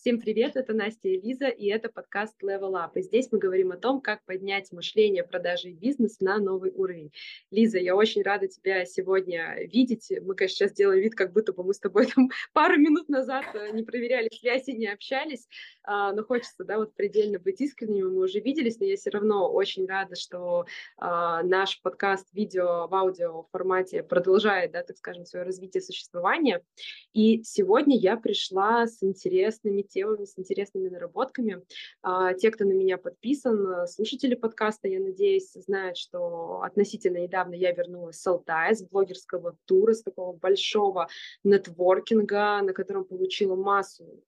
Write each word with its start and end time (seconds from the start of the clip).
Всем 0.00 0.18
привет, 0.18 0.56
это 0.56 0.72
Настя 0.72 1.08
и 1.08 1.20
Лиза, 1.20 1.48
и 1.48 1.66
это 1.66 1.90
подкаст 1.90 2.42
Level 2.42 2.72
Up. 2.72 2.92
И 2.94 3.02
здесь 3.02 3.30
мы 3.30 3.38
говорим 3.38 3.70
о 3.70 3.76
том, 3.76 4.00
как 4.00 4.24
поднять 4.24 4.72
мышление, 4.72 5.24
продажи 5.24 5.68
и 5.68 5.74
бизнес 5.74 6.20
на 6.20 6.38
новый 6.38 6.70
уровень. 6.70 7.12
Лиза, 7.50 7.76
я 7.76 7.94
очень 7.94 8.22
рада 8.22 8.48
тебя 8.48 8.86
сегодня 8.86 9.58
видеть. 9.66 10.10
Мы, 10.22 10.34
конечно, 10.34 10.56
сейчас 10.56 10.72
делаем 10.72 11.02
вид, 11.02 11.14
как 11.14 11.34
будто 11.34 11.52
бы 11.52 11.64
мы 11.64 11.74
с 11.74 11.78
тобой 11.78 12.06
там 12.14 12.30
пару 12.54 12.78
минут 12.78 13.10
назад 13.10 13.44
э, 13.52 13.72
не 13.72 13.82
проверяли 13.82 14.30
связь 14.32 14.68
и 14.68 14.72
не 14.72 14.86
общались, 14.86 15.46
а, 15.82 16.14
но 16.14 16.24
хочется, 16.24 16.64
да, 16.64 16.78
вот 16.78 16.94
предельно 16.94 17.38
быть 17.38 17.60
искренними. 17.60 18.04
Мы 18.04 18.24
уже 18.24 18.40
виделись, 18.40 18.80
но 18.80 18.86
я 18.86 18.96
все 18.96 19.10
равно 19.10 19.52
очень 19.52 19.86
рада, 19.86 20.16
что 20.16 20.64
а, 20.96 21.42
наш 21.42 21.78
подкаст 21.82 22.26
видео 22.32 22.88
в 22.88 22.94
аудио 22.94 23.42
формате 23.52 24.02
продолжает, 24.02 24.72
да, 24.72 24.82
так 24.82 24.96
скажем, 24.96 25.26
свое 25.26 25.44
развитие 25.44 25.82
существования. 25.82 26.64
И 27.12 27.42
сегодня 27.42 27.98
я 27.98 28.16
пришла 28.16 28.86
с 28.86 29.02
интересными 29.02 29.89
темами, 29.90 30.24
с 30.24 30.38
интересными 30.38 30.88
наработками. 30.88 31.62
А, 32.02 32.32
те, 32.34 32.50
кто 32.50 32.64
на 32.64 32.72
меня 32.72 32.96
подписан, 32.96 33.86
слушатели 33.86 34.34
подкаста, 34.34 34.88
я 34.88 35.00
надеюсь, 35.00 35.52
знают, 35.52 35.96
что 35.96 36.62
относительно 36.62 37.18
недавно 37.18 37.54
я 37.54 37.72
вернулась 37.72 38.20
с 38.20 38.26
Алтая, 38.26 38.74
с 38.74 38.82
блогерского 38.82 39.56
тура, 39.66 39.92
с 39.92 40.02
такого 40.02 40.32
большого 40.32 41.08
нетворкинга, 41.44 42.62
на 42.62 42.72
котором 42.72 43.04
получила 43.04 43.56
массу, 43.56 44.24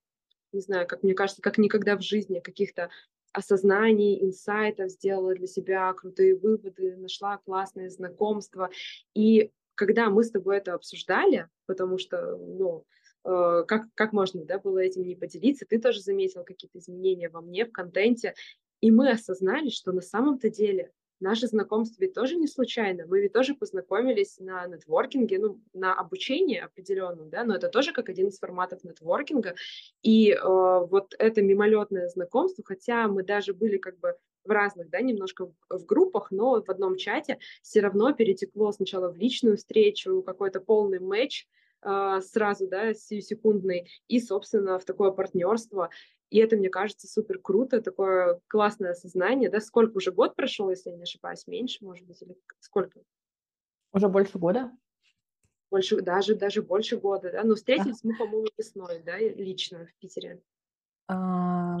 не 0.51 0.61
знаю, 0.61 0.87
как 0.87 1.03
мне 1.03 1.13
кажется, 1.13 1.41
как 1.41 1.57
никогда 1.57 1.97
в 1.97 2.01
жизни 2.01 2.39
каких-то 2.39 2.89
осознаний, 3.31 4.23
инсайтов, 4.23 4.91
сделала 4.91 5.33
для 5.33 5.47
себя 5.47 5.91
крутые 5.93 6.35
выводы, 6.35 6.95
нашла 6.97 7.37
классное 7.37 7.89
знакомство. 7.89 8.69
И 9.15 9.51
когда 9.73 10.09
мы 10.09 10.23
с 10.23 10.29
тобой 10.29 10.57
это 10.57 10.75
обсуждали, 10.75 11.49
потому 11.65 11.97
что, 11.97 12.37
ну, 12.37 12.85
Э, 12.85 13.02
как, 13.23 13.85
как 13.95 14.13
можно 14.13 14.43
да, 14.43 14.59
было 14.59 14.79
этим 14.79 15.03
не 15.07 15.15
поделиться. 15.15 15.65
Ты 15.65 15.79
тоже 15.79 16.01
заметил 16.01 16.43
какие-то 16.43 16.79
изменения 16.79 17.29
во 17.29 17.41
мне, 17.41 17.65
в 17.65 17.71
контенте. 17.71 18.33
И 18.81 18.91
мы 18.91 19.11
осознали, 19.11 19.69
что 19.69 19.91
на 19.91 20.01
самом-то 20.01 20.49
деле 20.49 20.91
наше 21.23 21.47
знакомство 21.47 22.01
ведь 22.01 22.13
тоже 22.13 22.35
не 22.35 22.47
случайно. 22.47 23.05
Мы 23.07 23.21
ведь 23.21 23.33
тоже 23.33 23.55
познакомились 23.55 24.39
на 24.39 24.67
нетворкинге, 24.67 25.39
ну, 25.39 25.61
на 25.73 25.93
обучении 25.93 26.59
определенном, 26.59 27.29
да, 27.29 27.43
но 27.45 27.55
это 27.55 27.69
тоже 27.69 27.93
как 27.93 28.09
один 28.09 28.27
из 28.27 28.37
форматов 28.37 28.83
нетворкинга. 28.83 29.55
И 30.01 30.31
э, 30.31 30.37
вот 30.43 31.15
это 31.17 31.41
мимолетное 31.41 32.09
знакомство, 32.09 32.63
хотя 32.65 33.07
мы 33.07 33.23
даже 33.23 33.53
были 33.53 33.77
как 33.77 33.99
бы 33.99 34.17
в 34.43 34.49
разных, 34.49 34.89
да, 34.89 34.99
немножко 34.99 35.49
в, 35.69 35.85
группах, 35.85 36.29
но 36.29 36.61
в 36.61 36.69
одном 36.69 36.97
чате 36.97 37.39
все 37.61 37.79
равно 37.79 38.11
перетекло 38.11 38.71
сначала 38.73 39.09
в 39.09 39.15
личную 39.15 39.55
встречу, 39.55 40.21
какой-то 40.21 40.59
полный 40.59 40.99
матч, 40.99 41.47
сразу, 42.21 42.67
да, 42.67 42.93
секундный, 42.93 43.89
и, 44.07 44.19
собственно, 44.19 44.79
в 44.79 44.85
такое 44.85 45.11
партнерство. 45.11 45.89
И 46.29 46.39
это, 46.39 46.55
мне 46.55 46.69
кажется, 46.69 47.07
супер 47.07 47.39
круто, 47.39 47.81
такое 47.81 48.39
классное 48.47 48.91
осознание, 48.91 49.49
да, 49.49 49.59
сколько 49.59 49.97
уже 49.97 50.11
год 50.11 50.35
прошел, 50.35 50.69
если 50.69 50.89
я 50.89 50.95
не 50.95 51.03
ошибаюсь, 51.03 51.45
меньше, 51.45 51.85
может 51.85 52.07
быть, 52.07 52.21
или 52.21 52.35
сколько? 52.59 53.01
Уже 53.91 54.09
больше 54.09 54.39
года? 54.39 54.71
Больше, 55.69 56.01
даже, 56.01 56.35
даже 56.35 56.61
больше 56.63 56.97
года, 56.97 57.31
да, 57.31 57.43
но 57.43 57.55
встретились 57.55 58.03
а? 58.03 58.07
мы, 58.07 58.17
по-моему, 58.17 58.47
весной, 58.57 59.03
да, 59.05 59.17
лично 59.17 59.85
в 59.85 59.95
Питере. 59.99 60.41
А, 61.07 61.77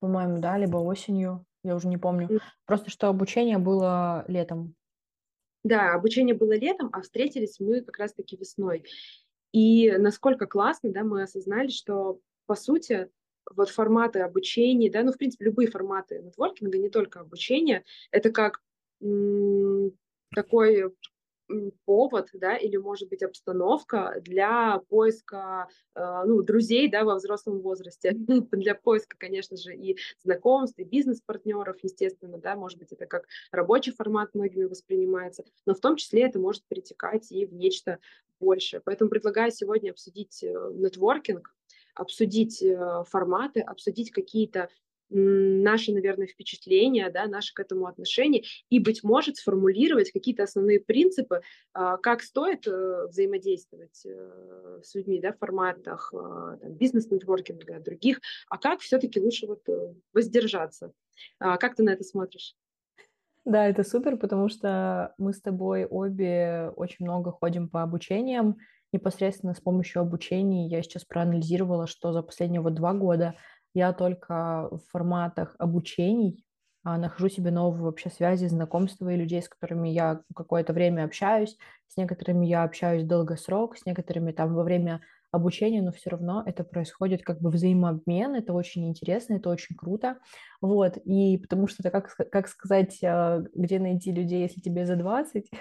по-моему, 0.00 0.38
да, 0.38 0.58
либо 0.58 0.78
осенью, 0.78 1.44
я 1.62 1.76
уже 1.76 1.88
не 1.88 1.98
помню. 1.98 2.28
Mm. 2.28 2.40
Просто 2.64 2.90
что 2.90 3.08
обучение 3.08 3.58
было 3.58 4.24
летом. 4.28 4.74
Да, 5.66 5.94
обучение 5.94 6.36
было 6.36 6.56
летом, 6.56 6.90
а 6.92 7.02
встретились 7.02 7.58
мы 7.58 7.80
как 7.80 7.98
раз-таки 7.98 8.36
весной. 8.36 8.84
И 9.50 9.90
насколько 9.98 10.46
классно, 10.46 10.92
да, 10.92 11.02
мы 11.02 11.24
осознали, 11.24 11.68
что, 11.68 12.20
по 12.46 12.54
сути, 12.54 13.10
вот 13.52 13.70
форматы 13.70 14.20
обучения, 14.20 14.88
да, 14.92 15.02
ну, 15.02 15.10
в 15.10 15.18
принципе, 15.18 15.46
любые 15.46 15.68
форматы 15.68 16.20
нетворкинга, 16.22 16.78
не 16.78 16.88
только 16.88 17.18
обучение, 17.18 17.82
это 18.12 18.30
как 18.30 18.62
такой 20.32 20.94
повод, 21.84 22.28
да, 22.32 22.56
или, 22.56 22.76
может 22.76 23.08
быть, 23.08 23.22
обстановка 23.22 24.20
для 24.20 24.80
поиска, 24.88 25.68
э, 25.94 26.22
ну, 26.26 26.42
друзей, 26.42 26.90
да, 26.90 27.04
во 27.04 27.16
взрослом 27.16 27.60
возрасте, 27.60 28.12
для 28.52 28.74
поиска, 28.74 29.16
конечно 29.18 29.56
же, 29.56 29.74
и 29.74 29.96
знакомств, 30.22 30.78
и 30.78 30.84
бизнес-партнеров, 30.84 31.76
естественно, 31.82 32.38
да, 32.38 32.56
может 32.56 32.78
быть, 32.78 32.92
это 32.92 33.06
как 33.06 33.26
рабочий 33.52 33.92
формат 33.92 34.34
многими 34.34 34.64
воспринимается, 34.64 35.44
но 35.66 35.74
в 35.74 35.80
том 35.80 35.96
числе 35.96 36.22
это 36.22 36.38
может 36.38 36.64
перетекать 36.68 37.30
и 37.30 37.46
в 37.46 37.54
нечто 37.54 37.98
большее. 38.40 38.80
Поэтому 38.80 39.10
предлагаю 39.10 39.50
сегодня 39.50 39.90
обсудить 39.90 40.42
э, 40.42 40.52
нетворкинг, 40.74 41.54
обсудить 41.94 42.62
э, 42.62 43.04
форматы, 43.08 43.60
обсудить 43.60 44.10
какие-то 44.10 44.68
наши, 45.10 45.92
наверное, 45.92 46.26
впечатления, 46.26 47.10
да, 47.10 47.26
наши 47.26 47.54
к 47.54 47.60
этому 47.60 47.86
отношения, 47.86 48.42
и, 48.70 48.78
быть 48.78 49.04
может, 49.04 49.36
сформулировать 49.36 50.10
какие-то 50.10 50.42
основные 50.42 50.80
принципы, 50.80 51.42
а, 51.72 51.96
как 51.98 52.22
стоит 52.22 52.66
э, 52.66 53.06
взаимодействовать 53.08 54.04
э, 54.04 54.80
с 54.82 54.94
людьми 54.94 55.20
да, 55.20 55.32
в 55.32 55.38
форматах 55.38 56.12
а, 56.14 56.58
бизнес-нетворкинга, 56.62 57.80
других, 57.80 58.20
а 58.48 58.58
как 58.58 58.80
все-таки 58.80 59.20
лучше 59.20 59.46
вот 59.46 59.68
э, 59.68 59.94
воздержаться. 60.12 60.92
А, 61.38 61.56
как 61.56 61.76
ты 61.76 61.82
на 61.82 61.90
это 61.90 62.04
смотришь? 62.04 62.56
Да, 63.44 63.68
это 63.68 63.84
супер, 63.84 64.16
потому 64.16 64.48
что 64.48 65.14
мы 65.18 65.32
с 65.32 65.40
тобой 65.40 65.84
обе 65.84 66.72
очень 66.74 67.04
много 67.04 67.30
ходим 67.30 67.68
по 67.68 67.82
обучениям. 67.82 68.56
Непосредственно 68.92 69.54
с 69.54 69.60
помощью 69.60 70.02
обучений 70.02 70.68
я 70.68 70.82
сейчас 70.82 71.04
проанализировала, 71.04 71.86
что 71.86 72.12
за 72.12 72.22
последние 72.22 72.60
вот 72.60 72.74
два 72.74 72.92
года– 72.92 73.34
я 73.76 73.92
только 73.92 74.68
в 74.70 74.80
форматах 74.90 75.54
обучений 75.58 76.44
а, 76.82 76.96
нахожу 76.96 77.28
себе 77.28 77.50
новые 77.50 77.82
вообще 77.82 78.08
связи, 78.08 78.46
знакомства 78.46 79.10
и 79.10 79.16
людей, 79.16 79.42
с 79.42 79.50
которыми 79.50 79.90
я 79.90 80.22
какое-то 80.34 80.72
время 80.72 81.04
общаюсь, 81.04 81.58
с 81.86 81.96
некоторыми 81.98 82.46
я 82.46 82.62
общаюсь 82.62 83.04
долгосрок, 83.04 83.76
с 83.76 83.84
некоторыми 83.84 84.32
там 84.32 84.54
во 84.54 84.62
время 84.62 85.02
обучения, 85.30 85.82
но 85.82 85.92
все 85.92 86.08
равно 86.08 86.42
это 86.46 86.64
происходит 86.64 87.22
как 87.22 87.42
бы 87.42 87.50
взаимообмен, 87.50 88.34
это 88.34 88.54
очень 88.54 88.88
интересно, 88.88 89.34
это 89.34 89.50
очень 89.50 89.76
круто, 89.76 90.16
вот, 90.62 90.96
и 91.04 91.36
потому 91.36 91.66
что 91.68 91.82
это 91.82 91.90
как, 91.90 92.16
как 92.30 92.48
сказать, 92.48 92.98
а, 93.04 93.42
где 93.54 93.78
найти 93.78 94.10
людей, 94.10 94.40
если 94.40 94.60
тебе 94.62 94.86
за 94.86 94.96
20, 94.96 95.50
э, 95.52 95.56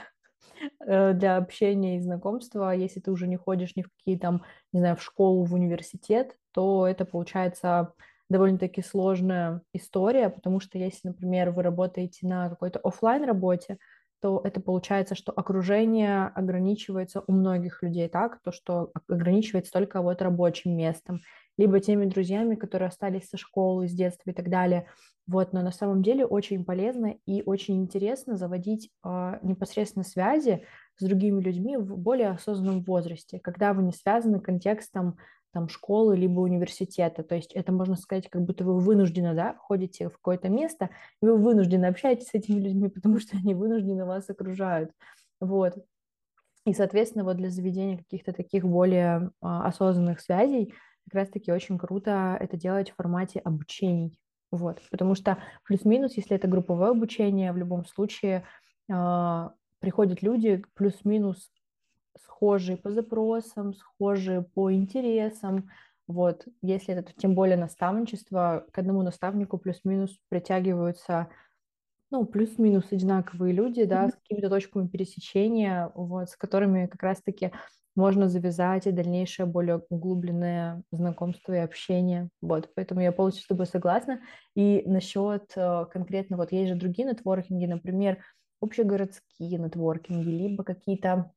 для 0.80 1.38
общения 1.38 1.98
и 1.98 2.02
знакомства, 2.02 2.72
если 2.72 3.00
ты 3.00 3.12
уже 3.12 3.28
не 3.28 3.38
ходишь 3.38 3.76
ни 3.76 3.82
в 3.82 3.90
какие 3.90 4.18
там, 4.18 4.44
не 4.74 4.80
знаю, 4.80 4.96
в 4.96 5.04
школу, 5.04 5.44
в 5.46 5.54
университет, 5.54 6.38
то 6.52 6.88
это 6.88 7.06
получается 7.06 7.94
довольно-таки 8.30 8.82
сложная 8.82 9.62
история, 9.74 10.30
потому 10.30 10.60
что 10.60 10.78
если, 10.78 11.10
например, 11.10 11.52
вы 11.52 11.64
работаете 11.64 12.28
на 12.28 12.50
какой-то 12.50 12.80
офлайн 12.80 13.24
работе, 13.24 13.78
то 14.22 14.42
это 14.44 14.60
получается, 14.60 15.14
что 15.14 15.32
окружение 15.32 16.32
ограничивается 16.34 17.24
у 17.28 17.32
многих 17.32 17.84
людей 17.84 18.08
так, 18.10 18.42
то, 18.42 18.52
что 18.52 18.92
ограничивается 19.08 19.72
только 19.72 20.02
вот 20.02 20.22
рабочим 20.22 20.76
местом, 20.76 21.22
либо 21.58 21.80
теми 21.80 22.06
друзьями, 22.06 22.56
которые 22.56 22.90
остались 22.90 23.30
со 23.30 23.38
школы, 23.38 23.88
с 23.88 23.92
детства 23.92 24.30
и 24.30 24.34
так 24.34 24.50
далее. 24.50 24.88
Вот, 25.28 25.54
но 25.54 25.62
на 25.62 25.72
самом 25.72 26.04
деле 26.04 26.26
очень 26.26 26.64
полезно 26.64 27.16
и 27.26 27.42
очень 27.44 27.82
интересно 27.82 28.36
заводить 28.36 28.92
э, 29.04 29.40
непосредственно 29.42 30.04
связи 30.04 30.64
с 30.98 31.04
другими 31.04 31.42
людьми 31.42 31.78
в 31.78 31.98
более 31.98 32.30
осознанном 32.30 32.84
возрасте, 32.84 33.40
когда 33.40 33.74
вы 33.74 33.84
не 33.84 33.92
связаны 33.92 34.40
контекстом 34.40 35.18
там 35.56 35.70
школы 35.70 36.18
либо 36.18 36.42
университета. 36.42 37.24
То 37.24 37.34
есть 37.34 37.54
это, 37.54 37.72
можно 37.72 37.96
сказать, 37.96 38.30
как 38.30 38.44
будто 38.44 38.66
вы 38.66 38.78
вынуждены, 38.78 39.34
да, 39.34 39.56
ходите 39.58 40.10
в 40.10 40.14
какое-то 40.14 40.50
место, 40.50 40.90
и 41.22 41.26
вы 41.26 41.38
вынуждены 41.38 41.86
общаетесь 41.86 42.28
с 42.28 42.34
этими 42.34 42.60
людьми, 42.60 42.90
потому 42.94 43.20
что 43.20 43.38
они 43.38 43.56
вынуждены 43.56 44.06
вас 44.06 44.30
окружают. 44.30 44.92
Вот. 45.40 45.76
И, 46.66 46.74
соответственно, 46.74 47.24
вот 47.24 47.38
для 47.38 47.50
заведения 47.50 47.98
каких-то 47.98 48.34
таких 48.34 48.66
более 48.66 49.32
а, 49.40 49.68
осознанных 49.68 50.20
связей 50.20 50.74
как 51.06 51.14
раз-таки 51.14 51.52
очень 51.52 51.78
круто 51.78 52.38
это 52.40 52.58
делать 52.58 52.92
в 52.92 52.96
формате 52.96 53.40
обучений. 53.40 54.20
Вот. 54.52 54.82
Потому 54.92 55.16
что 55.16 55.38
плюс-минус, 55.66 56.14
если 56.18 56.36
это 56.36 56.48
групповое 56.48 56.92
обучение, 56.92 57.52
в 57.52 57.58
любом 57.58 57.86
случае 57.86 58.46
а, 58.92 59.54
приходят 59.80 60.22
люди 60.22 60.64
плюс-минус 60.76 61.52
схожие 62.18 62.78
по 62.78 62.92
запросам, 62.92 63.74
схожие 63.74 64.44
по 64.44 64.72
интересам. 64.72 65.70
Вот, 66.08 66.48
если 66.62 66.94
это 66.94 67.12
тем 67.18 67.34
более 67.34 67.58
наставничество, 67.58 68.66
к 68.72 68.78
одному 68.78 69.02
наставнику 69.02 69.58
плюс-минус 69.58 70.20
притягиваются, 70.30 71.30
ну, 72.16 72.26
плюс-минус 72.26 72.86
одинаковые 72.92 73.54
люди, 73.54 73.84
да, 73.84 74.08
с 74.08 74.14
какими-то 74.14 74.50
точками 74.50 74.88
пересечения, 74.88 75.92
вот, 75.96 76.30
с 76.30 76.38
которыми 76.38 76.86
как 76.86 77.04
раз-таки 77.04 77.52
можно 77.94 78.30
завязать 78.30 78.88
и 78.88 78.92
дальнейшее 78.92 79.46
более 79.46 79.82
углубленное 79.90 80.82
знакомство 80.92 81.52
и 81.52 81.58
общение. 81.58 82.30
Вот, 82.42 82.70
поэтому 82.74 83.02
я 83.02 83.12
полностью 83.12 83.44
с 83.44 83.48
тобой 83.48 83.66
согласна. 83.66 84.22
И 84.56 84.84
насчет 84.86 85.52
э, 85.58 85.86
конкретно, 85.92 86.38
вот 86.38 86.54
есть 86.54 86.70
же 86.70 86.80
другие 86.80 87.06
нетворкинги, 87.06 87.66
например, 87.66 88.20
общегородские 88.62 89.58
нетворкинги, 89.58 90.30
либо 90.30 90.64
какие-то 90.64 91.34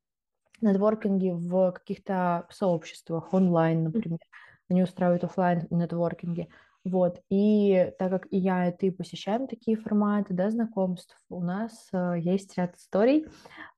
нетворкинги 0.60 1.30
в 1.30 1.72
каких-то 1.72 2.46
сообществах 2.50 3.34
онлайн, 3.34 3.82
например. 3.82 4.20
они 4.68 4.84
устраивают 4.84 5.24
офлайн 5.24 5.66
нетворкинги. 5.70 6.48
Вот, 6.90 7.20
и 7.28 7.92
так 7.98 8.10
как 8.10 8.26
и 8.30 8.38
я, 8.38 8.68
и 8.68 8.76
ты 8.76 8.90
посещаем 8.90 9.46
такие 9.46 9.76
форматы, 9.76 10.32
да, 10.32 10.50
знакомств, 10.50 11.16
у 11.28 11.42
нас 11.42 11.88
э, 11.92 12.14
есть 12.18 12.56
ряд 12.56 12.76
историй, 12.76 13.26
э, 13.26 13.28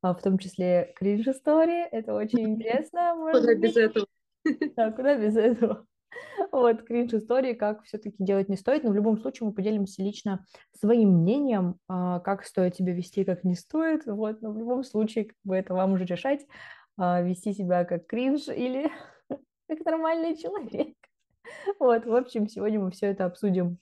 в 0.02 0.18
том 0.22 0.38
числе 0.38 0.92
кринж-истории, 0.96 1.88
это 1.90 2.14
очень 2.14 2.54
интересно. 2.54 3.14
Куда 3.32 3.54
без 3.54 3.76
этого? 3.76 4.06
Да, 4.76 4.90
куда 4.92 5.16
без 5.16 5.36
этого? 5.36 5.86
Вот, 6.52 6.82
кринж-истории, 6.82 7.54
как 7.54 7.82
все-таки 7.84 8.16
делать 8.18 8.48
не 8.48 8.56
стоит, 8.56 8.84
но 8.84 8.90
в 8.90 8.94
любом 8.94 9.18
случае 9.18 9.48
мы 9.48 9.54
поделимся 9.54 10.02
лично 10.02 10.44
своим 10.78 11.20
мнением, 11.20 11.76
э, 11.88 12.20
как 12.24 12.44
стоит 12.44 12.76
себя 12.76 12.92
вести, 12.92 13.24
как 13.24 13.44
не 13.44 13.54
стоит, 13.54 14.06
вот, 14.06 14.40
но 14.42 14.52
в 14.52 14.58
любом 14.58 14.84
случае, 14.84 15.26
как 15.26 15.36
бы 15.44 15.56
это 15.56 15.74
вам 15.74 15.92
уже 15.92 16.04
решать, 16.04 16.46
э, 17.00 17.26
вести 17.26 17.52
себя 17.54 17.84
как 17.84 18.06
кринж 18.06 18.48
или 18.48 18.90
как 19.68 19.84
нормальный 19.84 20.36
человек. 20.36 20.94
Вот, 21.79 22.06
в 22.06 22.14
общем, 22.14 22.49
сегодня 22.49 22.81
мы 22.81 22.91
все 22.91 23.06
это 23.06 23.25
обсудим. 23.25 23.79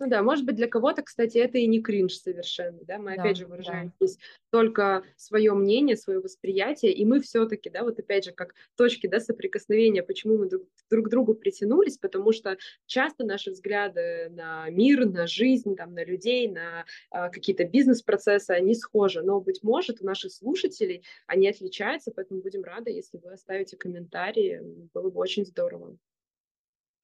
Ну 0.00 0.08
да, 0.08 0.22
может 0.22 0.44
быть, 0.44 0.54
для 0.54 0.68
кого-то, 0.68 1.02
кстати, 1.02 1.38
это 1.38 1.58
и 1.58 1.66
не 1.66 1.82
кринж 1.82 2.14
совершенно, 2.14 2.78
да, 2.84 2.98
мы 2.98 3.16
да, 3.16 3.22
опять 3.22 3.36
же 3.36 3.46
выражаем 3.46 3.88
да. 3.88 4.06
здесь 4.06 4.18
только 4.50 5.02
свое 5.16 5.52
мнение, 5.54 5.96
свое 5.96 6.20
восприятие, 6.20 6.92
и 6.92 7.04
мы 7.04 7.20
все-таки, 7.20 7.68
да, 7.68 7.82
вот 7.82 7.98
опять 7.98 8.24
же, 8.24 8.30
как 8.30 8.54
точки, 8.76 9.08
да, 9.08 9.18
соприкосновения, 9.18 10.04
почему 10.04 10.38
мы 10.38 10.48
друг, 10.48 10.62
друг 10.88 11.06
к 11.06 11.08
другу 11.08 11.34
притянулись, 11.34 11.98
потому 11.98 12.30
что 12.32 12.58
часто 12.86 13.24
наши 13.24 13.50
взгляды 13.50 14.28
на 14.30 14.70
мир, 14.70 15.04
на 15.04 15.26
жизнь, 15.26 15.74
там, 15.74 15.94
на 15.94 16.04
людей, 16.04 16.48
на 16.48 16.84
а, 17.10 17.28
какие-то 17.28 17.64
бизнес-процессы, 17.64 18.52
они 18.52 18.76
схожи, 18.76 19.22
но, 19.22 19.40
быть 19.40 19.64
может, 19.64 20.00
у 20.00 20.06
наших 20.06 20.30
слушателей 20.30 21.02
они 21.26 21.48
отличаются, 21.48 22.12
поэтому 22.14 22.40
будем 22.40 22.62
рады, 22.62 22.92
если 22.92 23.18
вы 23.18 23.32
оставите 23.32 23.76
комментарии, 23.76 24.62
было 24.94 25.10
бы 25.10 25.18
очень 25.18 25.44
здорово. 25.44 25.98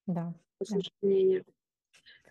Да. 0.09 0.35
Да. 0.61 0.77
мнение. 1.03 1.45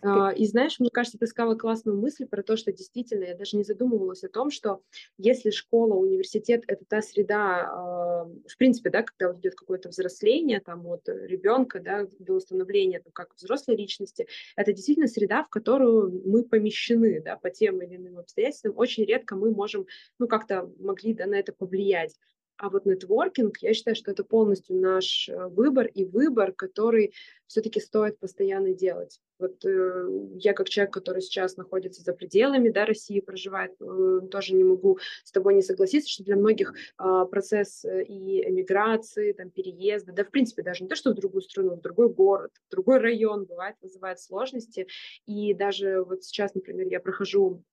А, 0.02 0.32
и 0.32 0.46
знаешь, 0.46 0.80
мне 0.80 0.90
кажется, 0.90 1.18
ты 1.18 1.26
сказала 1.26 1.56
классную 1.56 1.98
мысль 2.00 2.26
про 2.26 2.42
то, 2.42 2.56
что 2.56 2.72
действительно 2.72 3.24
я 3.24 3.36
даже 3.36 3.56
не 3.56 3.64
задумывалась 3.64 4.24
о 4.24 4.28
том, 4.30 4.50
что 4.50 4.82
если 5.18 5.50
школа, 5.50 5.94
университет– 5.96 6.64
это 6.68 6.84
та 6.88 7.02
среда, 7.02 7.68
а, 7.70 8.24
в 8.26 8.58
принципе, 8.58 8.90
да, 8.90 9.02
когда 9.04 9.32
идет 9.38 9.56
какое-то 9.56 9.90
взросление 9.90 10.60
там 10.60 10.86
от 10.88 11.08
ребенка, 11.08 11.80
да, 11.80 12.06
до 12.20 12.34
установления 12.34 13.00
там, 13.00 13.12
как 13.12 13.34
взрослой 13.36 13.76
личности, 13.76 14.28
это 14.56 14.72
действительно 14.72 15.08
среда, 15.08 15.44
в 15.44 15.50
которую 15.50 16.22
мы 16.26 16.44
помещены, 16.44 17.22
да, 17.22 17.36
по 17.36 17.50
тем 17.50 17.82
или 17.82 17.96
иным 17.96 18.18
обстоятельствам. 18.18 18.74
Очень 18.76 19.04
редко 19.06 19.36
мы 19.36 19.52
можем, 19.52 19.86
ну, 20.18 20.28
как-то 20.28 20.70
могли, 20.80 21.14
да, 21.14 21.26
на 21.26 21.36
это 21.36 21.52
повлиять. 21.52 22.16
А 22.56 22.70
вот 22.70 22.86
нетворкинг, 22.86 23.58
я 23.58 23.74
считаю, 23.74 23.96
что 23.96 24.12
это 24.12 24.22
полностью 24.22 24.76
наш 24.76 25.28
э, 25.28 25.48
выбор 25.48 25.86
и 25.86 26.04
выбор, 26.04 26.52
который 26.52 27.12
все-таки 27.48 27.80
стоит 27.80 28.18
постоянно 28.20 28.72
делать. 28.72 29.20
Вот 29.40 29.64
э, 29.64 30.08
я 30.36 30.52
как 30.52 30.68
человек, 30.68 30.92
который 30.92 31.20
сейчас 31.20 31.56
находится 31.56 32.02
за 32.02 32.12
пределами 32.12 32.68
да, 32.68 32.84
России, 32.84 33.18
проживает, 33.18 33.72
э, 33.80 34.20
тоже 34.30 34.54
не 34.54 34.62
могу 34.62 34.98
с 35.24 35.32
тобой 35.32 35.54
не 35.54 35.62
согласиться, 35.62 36.08
что 36.08 36.22
для 36.22 36.36
многих 36.36 36.74
э, 36.74 37.26
процесс 37.28 37.84
и 37.84 38.48
эмиграции, 38.48 39.32
там, 39.32 39.50
переезда, 39.50 40.12
да, 40.12 40.22
в 40.22 40.30
принципе, 40.30 40.62
даже 40.62 40.84
не 40.84 40.88
то, 40.88 40.94
что 40.94 41.10
в 41.10 41.14
другую 41.14 41.42
страну, 41.42 41.74
в 41.74 41.80
другой 41.80 42.08
город, 42.08 42.52
в 42.68 42.70
другой 42.70 42.98
район 42.98 43.46
бывает, 43.46 43.74
вызывает 43.82 44.20
сложности. 44.20 44.86
И 45.26 45.54
даже 45.54 46.04
вот 46.04 46.22
сейчас, 46.22 46.54
например, 46.54 46.86
я 46.86 47.00
прохожу 47.00 47.64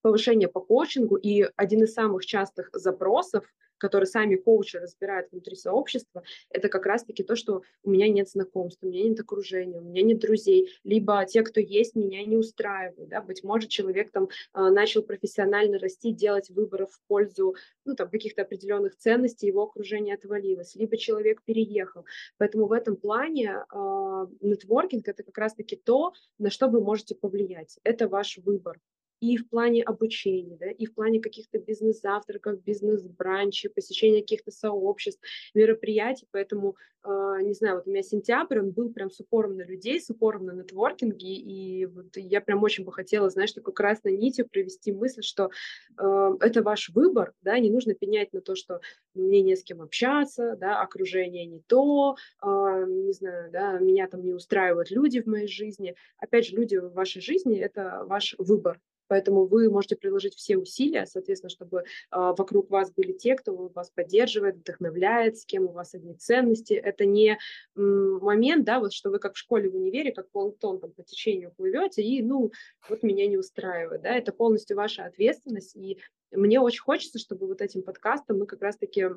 повышение 0.00 0.48
по 0.48 0.60
коучингу, 0.60 1.16
и 1.16 1.46
один 1.54 1.84
из 1.84 1.92
самых 1.92 2.24
частых 2.24 2.70
запросов– 2.72 3.44
которые 3.82 4.06
сами 4.06 4.36
коучи 4.36 4.76
разбирают 4.76 5.32
внутри 5.32 5.56
сообщества, 5.56 6.22
это 6.50 6.68
как 6.68 6.86
раз-таки 6.86 7.24
то, 7.24 7.34
что 7.34 7.62
у 7.82 7.90
меня 7.90 8.08
нет 8.08 8.28
знакомств, 8.28 8.78
у 8.80 8.86
меня 8.86 9.02
нет 9.02 9.18
окружения, 9.18 9.80
у 9.80 9.84
меня 9.84 10.02
нет 10.02 10.20
друзей, 10.20 10.70
либо 10.84 11.26
те, 11.26 11.42
кто 11.42 11.58
есть, 11.58 11.96
меня 11.96 12.24
не 12.24 12.36
устраивают. 12.36 13.08
Да? 13.08 13.20
Быть 13.20 13.42
может, 13.42 13.70
человек 13.70 14.12
там 14.12 14.28
а, 14.52 14.70
начал 14.70 15.02
профессионально 15.02 15.80
расти, 15.80 16.12
делать 16.12 16.48
выборы 16.50 16.86
в 16.86 17.00
пользу 17.08 17.56
ну, 17.84 17.96
там, 17.96 18.08
каких-то 18.08 18.42
определенных 18.42 18.96
ценностей, 18.96 19.48
его 19.48 19.64
окружение 19.64 20.14
отвалилось, 20.14 20.76
либо 20.76 20.96
человек 20.96 21.42
переехал. 21.42 22.04
Поэтому 22.38 22.66
в 22.66 22.72
этом 22.72 22.94
плане 22.94 23.64
э, 23.74 24.26
нетворкинг– 24.42 25.08
это 25.08 25.24
как 25.24 25.36
раз-таки 25.38 25.74
то, 25.74 26.12
на 26.38 26.50
что 26.50 26.68
вы 26.68 26.80
можете 26.80 27.16
повлиять. 27.16 27.80
Это 27.82 28.06
ваш 28.06 28.38
выбор 28.38 28.78
и 29.22 29.36
в 29.36 29.48
плане 29.48 29.84
обучения, 29.84 30.56
да, 30.56 30.66
и 30.66 30.84
в 30.84 30.94
плане 30.94 31.20
каких-то 31.20 31.58
бизнес-завтраков, 31.58 32.60
бизнес-бранчей, 32.64 33.70
посещения 33.70 34.20
каких-то 34.20 34.50
сообществ, 34.50 35.22
мероприятий. 35.54 36.26
Поэтому, 36.32 36.76
э, 37.04 37.38
не 37.42 37.54
знаю, 37.54 37.76
вот 37.76 37.86
у 37.86 37.90
меня 37.90 38.02
сентябрь, 38.02 38.58
он 38.58 38.72
был 38.72 38.92
прям 38.92 39.12
с 39.12 39.20
упором 39.20 39.56
на 39.56 39.62
людей, 39.62 40.00
с 40.00 40.10
упором 40.10 40.46
на 40.46 40.50
нетворкинги, 40.50 41.36
и 41.38 41.86
вот 41.86 42.16
я 42.16 42.40
прям 42.40 42.64
очень 42.64 42.84
бы 42.84 42.92
хотела, 42.92 43.30
знаешь, 43.30 43.52
такой 43.52 43.72
красной 43.72 44.16
нитью 44.16 44.48
провести 44.48 44.90
мысль, 44.90 45.22
что 45.22 45.50
э, 45.96 46.30
это 46.40 46.62
ваш 46.64 46.88
выбор, 46.88 47.32
да, 47.42 47.60
не 47.60 47.70
нужно 47.70 47.94
пенять 47.94 48.32
на 48.32 48.40
то, 48.40 48.56
что 48.56 48.80
мне 49.14 49.40
не 49.40 49.54
с 49.54 49.62
кем 49.62 49.82
общаться, 49.82 50.56
да, 50.56 50.82
окружение 50.82 51.46
не 51.46 51.60
то, 51.60 52.16
э, 52.42 52.46
не 52.88 53.12
знаю, 53.12 53.52
да, 53.52 53.78
меня 53.78 54.08
там 54.08 54.24
не 54.24 54.34
устраивают 54.34 54.90
люди 54.90 55.20
в 55.20 55.26
моей 55.26 55.46
жизни. 55.46 55.94
Опять 56.18 56.46
же, 56.46 56.56
люди 56.56 56.74
в 56.76 56.92
вашей 56.92 57.22
жизни– 57.22 57.56
это 57.60 58.02
ваш 58.08 58.34
выбор, 58.38 58.80
Поэтому 59.12 59.44
вы 59.44 59.68
можете 59.68 59.94
приложить 59.94 60.34
все 60.36 60.56
усилия, 60.56 61.04
соответственно, 61.04 61.50
чтобы 61.50 61.80
э, 61.80 61.82
вокруг 62.10 62.70
вас 62.70 62.90
были 62.90 63.12
те, 63.12 63.34
кто 63.34 63.54
вас 63.68 63.90
поддерживает, 63.90 64.56
вдохновляет, 64.56 65.36
с 65.36 65.44
кем 65.44 65.64
у 65.64 65.72
вас 65.72 65.92
одни 65.92 66.14
ценности. 66.14 66.72
Это 66.72 67.04
не 67.04 67.36
момент, 67.74 68.64
да, 68.64 68.80
вот 68.80 68.94
что 68.94 69.10
вы 69.10 69.18
как 69.18 69.34
в 69.34 69.38
школе 69.38 69.68
в 69.68 69.76
универе, 69.76 70.12
как 70.12 70.30
планктон 70.30 70.80
там 70.80 70.92
по 70.92 71.02
течению 71.02 71.52
плывете, 71.54 72.00
и, 72.02 72.22
ну, 72.22 72.52
вот 72.88 73.02
меня 73.02 73.26
не 73.26 73.36
устраивает, 73.36 74.00
да, 74.00 74.16
это 74.16 74.32
полностью 74.32 74.78
ваша 74.78 75.04
ответственность, 75.04 75.76
и 75.76 75.98
мне 76.30 76.58
очень 76.58 76.80
хочется, 76.80 77.18
чтобы 77.18 77.46
вот 77.48 77.60
этим 77.60 77.82
подкастом 77.82 78.38
мы 78.38 78.46
как 78.46 78.62
раз-таки 78.62 79.08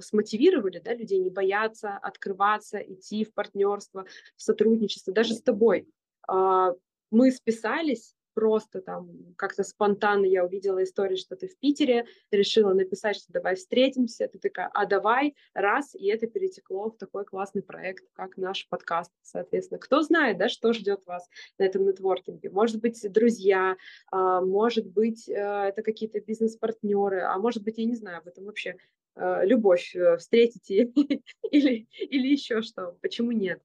смотивировали 0.00 0.80
да, 0.80 0.94
людей 0.94 1.20
не 1.20 1.30
бояться, 1.30 1.96
открываться, 1.96 2.78
идти 2.78 3.24
в 3.24 3.32
партнерство, 3.32 4.04
в 4.34 4.42
сотрудничество, 4.42 5.12
даже 5.12 5.34
с 5.34 5.42
тобой. 5.42 5.86
А, 6.26 6.72
мы 7.12 7.30
списались, 7.30 8.16
просто 8.38 8.80
там 8.80 9.34
как-то 9.36 9.64
спонтанно 9.64 10.24
я 10.24 10.44
увидела 10.44 10.84
историю, 10.84 11.18
что 11.18 11.34
ты 11.34 11.48
в 11.48 11.58
Питере, 11.58 12.06
решила 12.30 12.72
написать, 12.72 13.16
что 13.16 13.32
давай 13.32 13.56
встретимся, 13.56 14.28
ты 14.28 14.38
такая, 14.38 14.70
а 14.74 14.86
давай, 14.86 15.34
раз, 15.54 15.96
и 15.96 16.06
это 16.06 16.28
перетекло 16.28 16.88
в 16.88 16.96
такой 16.96 17.24
классный 17.24 17.62
проект, 17.62 18.04
как 18.12 18.36
наш 18.36 18.68
подкаст, 18.68 19.10
соответственно. 19.22 19.80
Кто 19.80 20.02
знает, 20.02 20.38
да, 20.38 20.48
что 20.48 20.72
ждет 20.72 21.04
вас 21.04 21.28
на 21.58 21.64
этом 21.64 21.84
нетворкинге? 21.84 22.50
Может 22.50 22.80
быть, 22.80 23.04
друзья, 23.10 23.76
а, 24.12 24.40
может 24.40 24.86
быть, 24.86 25.28
э, 25.28 25.32
это 25.32 25.82
какие-то 25.82 26.20
бизнес-партнеры, 26.20 27.22
а 27.22 27.38
может 27.38 27.64
быть, 27.64 27.78
я 27.78 27.86
не 27.86 27.96
знаю, 27.96 28.18
об 28.18 28.28
этом 28.28 28.44
вообще 28.44 28.76
э, 29.16 29.46
любовь 29.46 29.96
э, 29.96 30.16
встретите 30.16 30.92
или, 31.50 31.88
или 31.90 32.28
еще 32.28 32.62
что, 32.62 32.96
почему 33.02 33.32
нет? 33.32 33.60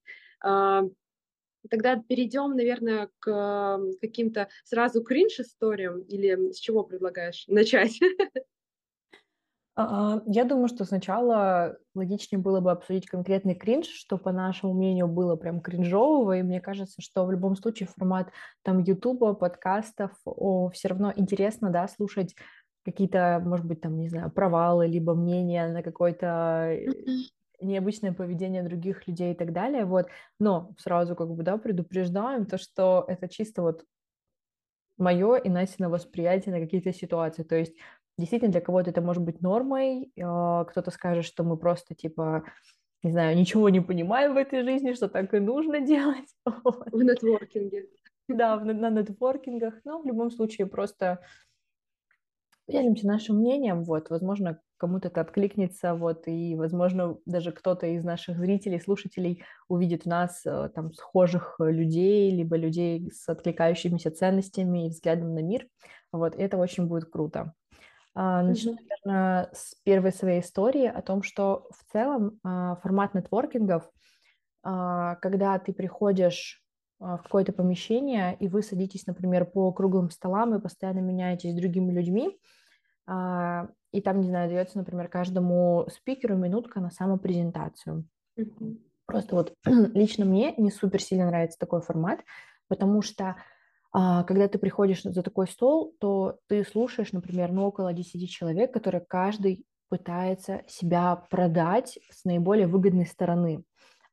А, 1.64 1.68
Тогда 1.70 1.96
перейдем, 1.98 2.56
наверное, 2.56 3.10
к 3.20 3.80
каким-то 4.02 4.50
сразу 4.64 5.04
кринж-историям 5.04 6.02
или 6.02 6.52
с 6.52 6.60
чего 6.60 6.84
предлагаешь 6.84 7.46
начать? 7.48 8.00
А, 9.76 10.22
я 10.28 10.44
думаю, 10.46 10.68
что 10.68 10.86
сначала 10.86 11.78
логичнее 11.96 12.40
было 12.40 12.60
бы 12.60 12.72
обсудить 12.72 13.08
конкретный 13.08 13.56
кринж, 13.56 13.88
что, 13.88 14.18
по 14.20 14.32
нашему 14.32 14.74
мнению, 14.74 15.08
было 15.08 15.36
прям 15.36 15.62
кринжового, 15.62 16.38
и 16.38 16.44
мне 16.44 16.62
кажется, 16.62 17.02
что 17.02 17.26
в 17.26 17.32
любом 17.32 17.56
случае 17.56 17.88
формат 17.88 18.30
там 18.62 18.80
Ютуба, 18.80 19.34
подкастов, 19.34 20.12
о, 20.26 20.70
все 20.70 20.90
равно 20.90 21.12
интересно, 21.16 21.72
да, 21.72 21.88
слушать 21.88 22.36
какие-то, 22.86 23.42
может 23.44 23.66
быть, 23.66 23.82
там, 23.82 23.98
не 23.98 24.10
знаю, 24.10 24.32
провалы, 24.32 24.86
либо 24.86 25.16
мнения 25.16 25.68
на 25.68 25.82
какой-то 25.82 26.78
необычное 27.64 28.14
поведение 28.14 28.64
других 28.64 29.08
людей 29.08 29.34
и 29.34 29.36
так 29.36 29.54
далее, 29.54 29.86
вот, 29.86 30.08
но 30.40 30.74
сразу 30.78 31.16
как 31.16 31.30
бы, 31.30 31.44
да, 31.44 31.58
предупреждаем 31.58 32.46
то, 32.46 32.58
что 32.58 33.06
это 33.08 33.28
чисто 33.28 33.62
вот 33.62 33.86
мое 34.98 35.36
и 35.38 35.50
Настина 35.50 35.90
восприятие 35.90 36.54
на 36.54 36.62
какие-то 36.62 36.94
ситуации, 36.94 37.44
то 37.44 37.56
есть 37.56 37.76
действительно 38.18 38.52
для 38.52 38.62
кого-то 38.62 38.92
это 38.92 39.02
может 39.02 39.24
быть 39.24 39.42
нормой, 39.42 40.12
а, 40.22 40.66
кто-то 40.66 40.92
скажет, 40.92 41.26
что 41.26 41.44
мы 41.44 41.58
просто 41.58 41.96
типа 41.96 42.44
не 43.04 43.12
знаю, 43.12 43.36
ничего 43.36 43.68
не 43.70 43.82
понимаем 43.82 44.34
в 44.34 44.38
этой 44.38 44.64
жизни, 44.64 44.94
что 44.94 45.10
так 45.10 45.34
и 45.34 45.40
нужно 45.40 45.82
делать. 45.82 46.30
В 46.46 47.04
нетворкинге. 47.04 47.90
Да, 48.30 48.58
на 48.58 48.90
нетворкингах, 48.90 49.74
но 49.84 50.02
в 50.02 50.06
любом 50.06 50.32
случае 50.32 50.68
просто 50.68 51.20
делимся 52.68 53.08
нашим 53.08 53.38
мнением, 53.38 53.84
вот, 53.84 54.10
возможно, 54.10 54.60
кому-то 54.78 55.08
это 55.10 55.22
откликнется, 55.22 55.96
вот, 55.96 56.28
и, 56.28 56.56
возможно, 56.56 57.18
даже 57.26 57.52
кто-то 57.52 57.88
из 57.88 58.04
наших 58.04 58.38
зрителей, 58.38 58.80
слушателей 58.80 59.44
увидит 59.68 60.04
в 60.04 60.08
нас 60.08 60.46
э, 60.46 60.70
там 60.74 60.94
схожих 60.94 61.56
людей, 61.60 62.32
либо 62.32 62.56
людей 62.56 63.12
с 63.12 63.28
откликающимися 63.30 64.12
ценностями 64.12 64.88
и 64.88 64.90
взглядом 64.90 65.34
на 65.34 65.42
мир, 65.42 65.68
вот, 66.12 66.36
и 66.36 66.42
это 66.42 66.58
очень 66.58 66.88
будет 66.88 67.06
круто. 67.06 67.54
А, 68.16 68.44
начну, 68.44 68.76
наверное, 68.76 69.50
с 69.54 69.76
первой 69.84 70.12
своей 70.12 70.42
истории 70.42 70.86
о 70.86 71.02
том, 71.02 71.24
что 71.24 71.68
в 71.72 71.92
целом 71.92 72.40
а, 72.44 72.76
формат 72.78 73.14
нетворкингов 73.14 73.90
а, 74.64 75.16
когда 75.16 75.60
ты 75.60 75.74
приходишь 75.74 76.63
в 77.04 77.24
какое-то 77.24 77.52
помещение, 77.52 78.36
и 78.40 78.48
вы 78.48 78.64
садитесь, 78.64 79.06
например, 79.08 79.46
по 79.46 79.72
круглым 79.72 80.10
столам 80.10 80.56
и 80.56 80.62
постоянно 80.62 81.00
меняетесь 81.00 81.52
с 81.52 81.56
другими 81.56 81.92
людьми, 81.92 82.40
а, 83.06 83.68
и 83.92 84.02
там, 84.02 84.22
не 84.22 84.30
знаю, 84.30 84.50
дается, 84.50 84.78
например, 84.78 85.10
каждому 85.10 85.86
спикеру 85.92 86.38
минутка 86.38 86.80
на 86.80 86.92
самопрезентацию. 86.92 88.06
Mm-hmm. 88.40 88.78
Просто 89.06 89.36
вот 89.36 89.54
лично 89.66 90.26
мне 90.26 90.54
не 90.58 90.72
супер 90.72 91.02
сильно 91.02 91.28
нравится 91.28 91.60
такой 91.60 91.82
формат, 91.82 92.22
потому 92.68 93.02
что 93.02 93.36
когда 93.92 94.48
ты 94.48 94.58
приходишь 94.58 95.04
за 95.04 95.22
такой 95.22 95.48
стол, 95.48 95.94
то 96.00 96.40
ты 96.48 96.64
слушаешь, 96.64 97.12
например, 97.12 97.52
ну, 97.52 97.68
около 97.68 97.94
10 97.94 98.28
человек, 98.28 98.74
которые 98.74 99.02
каждый 99.08 99.68
пытается 99.88 100.64
себя 100.68 101.16
продать 101.30 102.00
с 102.10 102.24
наиболее 102.24 102.66
выгодной 102.66 103.06
стороны. 103.06 103.64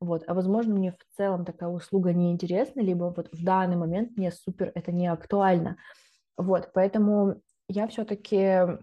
Вот. 0.01 0.25
А 0.27 0.35
возможно, 0.35 0.75
мне 0.75 0.93
в 0.93 1.17
целом 1.17 1.45
такая 1.45 1.69
услуга 1.69 2.13
не 2.13 2.33
интересна, 2.33 2.81
либо 2.81 3.13
вот 3.15 3.29
в 3.33 3.45
данный 3.45 3.77
момент 3.77 4.17
мне 4.17 4.33
супер 4.33 4.73
это 4.75 4.93
не 4.93 5.07
актуально. 5.07 5.77
Вот, 6.39 6.71
поэтому 6.73 7.43
я 7.69 7.87
все-таки 7.87 8.37
э, 8.37 8.79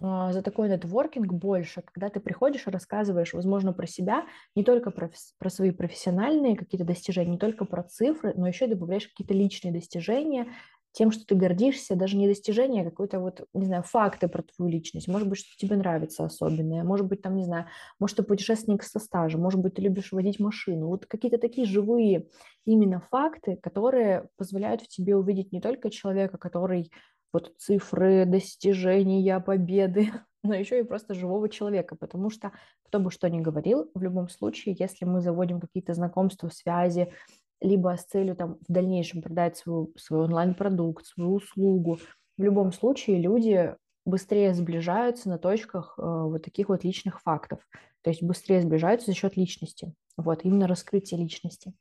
за 0.00 0.42
такой 0.42 0.68
нетворкинг 0.68 1.32
больше, 1.32 1.82
когда 1.82 2.08
ты 2.08 2.18
приходишь 2.18 2.66
и 2.66 2.70
рассказываешь, 2.70 3.34
возможно, 3.34 3.72
про 3.72 3.86
себя, 3.86 4.26
не 4.56 4.64
только 4.64 4.90
про, 4.90 5.10
про 5.38 5.48
свои 5.48 5.70
профессиональные 5.70 6.56
какие-то 6.56 6.84
достижения, 6.84 7.32
не 7.32 7.38
только 7.38 7.64
про 7.64 7.84
цифры, 7.84 8.32
но 8.34 8.48
еще 8.48 8.66
добавляешь 8.66 9.06
какие-то 9.06 9.34
личные 9.34 9.72
достижения, 9.72 10.48
тем, 10.92 11.10
что 11.10 11.24
ты 11.26 11.34
гордишься, 11.34 11.96
даже 11.96 12.16
не 12.16 12.26
достижение, 12.26 12.82
а 12.82 12.90
какой-то 12.90 13.20
вот, 13.20 13.46
не 13.54 13.66
знаю, 13.66 13.82
факты 13.82 14.28
про 14.28 14.42
твою 14.42 14.70
личность. 14.70 15.08
Может 15.08 15.28
быть, 15.28 15.38
что 15.38 15.56
тебе 15.56 15.76
нравится 15.76 16.24
особенное, 16.24 16.84
может 16.84 17.06
быть, 17.06 17.22
там, 17.22 17.36
не 17.36 17.44
знаю, 17.44 17.66
может, 17.98 18.16
ты 18.16 18.22
путешественник 18.22 18.82
со 18.82 18.98
стажем, 18.98 19.40
может 19.40 19.60
быть, 19.60 19.74
ты 19.74 19.82
любишь 19.82 20.12
водить 20.12 20.40
машину. 20.40 20.88
Вот 20.88 21.06
какие-то 21.06 21.38
такие 21.38 21.66
живые 21.66 22.26
именно 22.64 23.00
факты, 23.10 23.56
которые 23.56 24.28
позволяют 24.36 24.82
в 24.82 24.88
тебе 24.88 25.16
увидеть 25.16 25.52
не 25.52 25.60
только 25.60 25.90
человека, 25.90 26.38
который 26.38 26.90
вот 27.32 27.52
цифры, 27.58 28.24
достижения, 28.26 29.40
победы, 29.40 30.10
но 30.42 30.54
еще 30.54 30.80
и 30.80 30.84
просто 30.84 31.14
живого 31.14 31.48
человека, 31.48 31.96
потому 31.96 32.30
что 32.30 32.52
кто 32.84 33.00
бы 33.00 33.10
что 33.10 33.28
ни 33.28 33.40
говорил, 33.40 33.90
в 33.94 34.02
любом 34.02 34.28
случае, 34.28 34.76
если 34.78 35.04
мы 35.04 35.20
заводим 35.20 35.60
какие-то 35.60 35.94
знакомства, 35.94 36.48
связи, 36.48 37.12
либо 37.60 37.96
с 37.96 38.04
целью 38.04 38.36
там 38.36 38.58
в 38.66 38.72
дальнейшем 38.72 39.22
продать 39.22 39.56
свою, 39.56 39.92
свой 39.96 40.24
онлайн-продукт, 40.24 41.06
свою 41.06 41.34
услугу. 41.34 41.98
В 42.36 42.42
любом 42.42 42.72
случае 42.72 43.20
люди 43.20 43.74
быстрее 44.04 44.54
сближаются 44.54 45.28
на 45.28 45.38
точках 45.38 45.94
э, 45.98 46.02
вот 46.02 46.42
таких 46.42 46.68
вот 46.68 46.84
личных 46.84 47.20
фактов. 47.20 47.60
То 48.02 48.10
есть 48.10 48.22
быстрее 48.22 48.62
сближаются 48.62 49.06
за 49.06 49.14
счет 49.14 49.36
личности. 49.36 49.92
Вот, 50.16 50.44
именно 50.44 50.66
раскрытие 50.66 51.20
личности. 51.20 51.72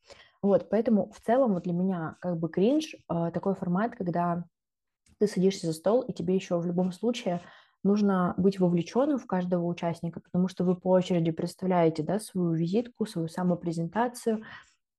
Вот, 0.41 0.69
поэтому 0.69 1.12
в 1.12 1.22
целом 1.22 1.53
вот 1.53 1.63
для 1.63 1.74
меня 1.74 2.17
как 2.22 2.38
бы 2.38 2.50
кринж 2.50 2.96
э, 2.96 3.31
такой 3.34 3.55
формат, 3.55 3.96
когда 3.96 4.46
ты 5.19 5.27
садишься 5.27 5.67
за 5.67 5.74
стол, 5.74 6.01
и 6.01 6.13
тебе 6.13 6.36
еще 6.36 6.60
в 6.60 6.65
любом 6.65 6.91
случае 6.91 7.41
нужно 7.84 8.34
быть 8.38 8.60
вовлеченным 8.60 9.17
в 9.17 9.25
каждого 9.25 9.65
участника, 9.65 10.19
потому 10.19 10.48
что 10.48 10.63
вы 10.63 10.75
по 10.75 10.89
очереди 10.89 11.31
представляете 11.31 12.03
да, 12.03 12.19
свою 12.19 12.53
визитку, 12.53 13.05
свою 13.05 13.27
самопрезентацию, 13.27 14.43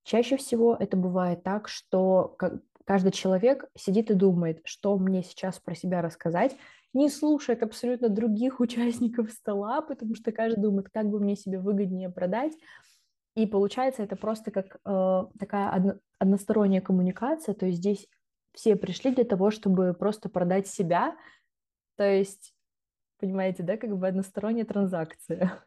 Чаще 0.04 0.36
всего 0.36 0.76
это 0.78 0.96
бывает 0.96 1.42
так, 1.42 1.68
что 1.68 2.36
каждый 2.84 3.12
человек 3.12 3.66
сидит 3.76 4.10
и 4.10 4.14
думает, 4.14 4.60
что 4.64 4.96
мне 4.96 5.22
сейчас 5.22 5.58
про 5.58 5.74
себя 5.74 6.00
рассказать, 6.00 6.56
не 6.94 7.10
слушает 7.10 7.62
абсолютно 7.62 8.08
других 8.08 8.60
участников 8.60 9.30
стола, 9.30 9.82
потому 9.82 10.14
что 10.14 10.32
каждый 10.32 10.62
думает, 10.62 10.88
как 10.88 11.06
бы 11.06 11.20
мне 11.20 11.36
себе 11.36 11.58
выгоднее 11.58 12.10
продать. 12.10 12.52
И 13.34 13.46
получается 13.46 14.02
это 14.02 14.16
просто 14.16 14.50
как 14.50 14.80
э, 14.84 15.24
такая 15.38 15.70
одно, 15.70 15.94
односторонняя 16.18 16.80
коммуникация, 16.80 17.54
то 17.54 17.66
есть 17.66 17.78
здесь 17.78 18.08
все 18.52 18.74
пришли 18.74 19.14
для 19.14 19.24
того, 19.24 19.52
чтобы 19.52 19.94
просто 19.94 20.28
продать 20.28 20.66
себя, 20.66 21.16
то 21.96 22.04
есть, 22.04 22.54
понимаете, 23.18 23.62
да, 23.62 23.76
как 23.76 23.96
бы 23.96 24.08
односторонняя 24.08 24.64
транзакция. 24.64 25.62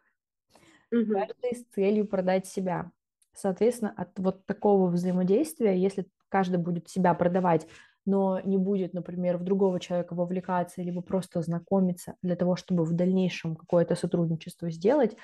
Mm-hmm. 0.93 1.13
Каждый 1.13 1.55
с 1.55 1.65
целью 1.73 2.07
продать 2.07 2.47
себя. 2.47 2.91
Соответственно, 3.33 3.93
от 3.95 4.17
вот 4.19 4.45
такого 4.45 4.87
взаимодействия, 4.87 5.77
если 5.77 6.07
каждый 6.29 6.57
будет 6.57 6.89
себя 6.89 7.13
продавать, 7.13 7.67
но 8.05 8.39
не 8.41 8.57
будет, 8.57 8.93
например, 8.93 9.37
в 9.37 9.43
другого 9.43 9.79
человека 9.79 10.15
вовлекаться, 10.15 10.81
либо 10.81 11.01
просто 11.01 11.41
знакомиться 11.41 12.15
для 12.21 12.35
того, 12.35 12.55
чтобы 12.55 12.83
в 12.83 12.93
дальнейшем 12.93 13.55
какое-то 13.55 13.95
сотрудничество 13.95 14.71
сделать, 14.71 15.15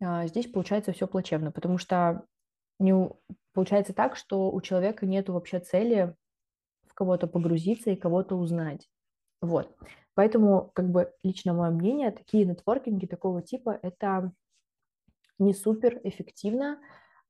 а, 0.00 0.26
здесь 0.26 0.50
получается 0.50 0.92
все 0.92 1.06
плачевно, 1.06 1.52
потому 1.52 1.78
что 1.78 2.26
не, 2.80 3.08
получается 3.52 3.92
так, 3.92 4.16
что 4.16 4.50
у 4.50 4.60
человека 4.60 5.06
нет 5.06 5.28
вообще 5.28 5.60
цели 5.60 6.14
в 6.86 6.94
кого-то 6.94 7.28
погрузиться 7.28 7.90
и 7.90 7.96
кого-то 7.96 8.34
узнать. 8.36 8.88
Вот. 9.40 9.74
Поэтому, 10.14 10.70
как 10.74 10.90
бы, 10.90 11.12
лично 11.22 11.54
мое 11.54 11.70
мнение, 11.70 12.10
такие 12.10 12.44
нетворкинги 12.44 13.06
такого 13.06 13.42
типа– 13.42 13.78
это 13.82 14.32
не 15.38 15.54
супер 15.54 16.00
эффективно, 16.04 16.78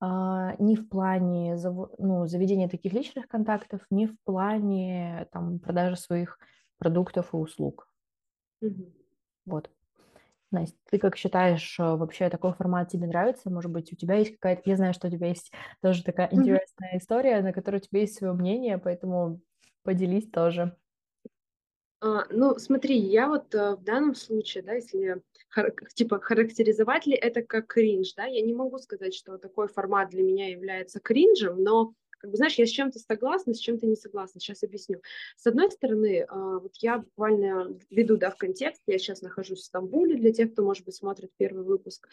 ни 0.03 0.75
в 0.75 0.89
плане 0.89 1.57
ну, 1.99 2.27
заведения 2.27 2.69
таких 2.69 2.93
личных 2.93 3.29
контактов, 3.29 3.81
ни 3.91 4.07
в 4.07 4.19
плане 4.25 5.29
там, 5.33 5.61
продажи 5.61 5.97
своих 5.97 6.39
продуктов 6.79 7.33
и 7.33 7.37
услуг. 7.37 7.89
Mm-hmm. 8.63 8.93
Вот. 9.47 9.71
Настя, 10.51 10.77
ты 10.91 10.99
как 10.99 11.17
считаешь, 11.17 11.79
э, 11.79 11.83
вообще 11.83 12.29
такой 12.29 12.53
формат 12.53 12.91
тебе 12.91 13.07
нравится? 13.07 13.51
Может 13.51 13.71
быть, 13.71 13.93
у 13.93 13.97
тебя 13.97 14.17
есть 14.17 14.33
какая-то... 14.33 14.63
Я 14.67 14.77
знаю, 14.77 14.93
что 14.93 15.09
у 15.09 15.11
тебя 15.11 15.29
есть 15.29 15.53
тоже 15.81 16.05
такая 16.05 16.29
mm-hmm. 16.29 16.35
интересная 16.35 16.99
история, 16.99 17.41
на 17.41 17.53
которую 17.53 17.81
у 17.81 17.85
тебя 17.85 18.01
есть 18.01 18.17
свое 18.17 18.33
мнение, 18.33 18.79
поэтому 18.79 19.41
поделись 19.83 20.29
тоже. 20.29 20.77
А, 22.01 22.25
ну, 22.31 22.59
смотри, 22.59 22.99
я 22.99 23.29
вот 23.29 23.55
а, 23.55 23.77
в 23.77 23.85
данном 23.85 24.15
случае, 24.15 24.65
да, 24.65 24.75
если 24.75 25.23
хар- 25.55 25.75
типа 25.95 26.19
характеризовать 26.21 27.07
ли 27.07 27.15
это 27.15 27.43
как 27.43 27.67
кринж, 27.69 28.15
да, 28.15 28.25
я 28.25 28.43
не 28.43 28.55
могу 28.55 28.79
сказать, 28.79 29.15
что 29.15 29.39
такой 29.39 29.69
формат 29.69 30.11
для 30.11 30.23
меня 30.23 30.49
является 30.49 31.01
кринжем, 31.01 31.63
но 31.63 31.95
как 32.23 32.31
бы, 32.31 32.37
знаешь, 32.37 32.55
я 32.55 32.67
с 32.67 32.71
чем-то 32.71 33.01
согласна, 33.01 33.53
с 33.53 33.59
чем-то 33.59 33.85
не 33.85 33.97
согласна. 33.97 34.41
Сейчас 34.41 34.63
объясню. 34.63 35.03
С 35.37 35.45
одной 35.45 35.73
стороны, 35.73 36.25
а, 36.29 36.61
вот 36.61 36.77
я 36.77 36.99
буквально 36.99 37.77
веду, 37.91 38.17
да, 38.17 38.31
в 38.31 38.37
контекст, 38.37 38.81
я 38.87 38.97
сейчас 38.99 39.23
нахожусь 39.23 39.59
в 39.59 39.65
Стамбуле, 39.65 40.15
для 40.15 40.33
тех, 40.33 40.53
кто, 40.53 40.63
может 40.63 40.85
быть, 40.85 40.95
смотрит 40.95 41.33
первый 41.37 41.65
выпуск, 41.65 42.09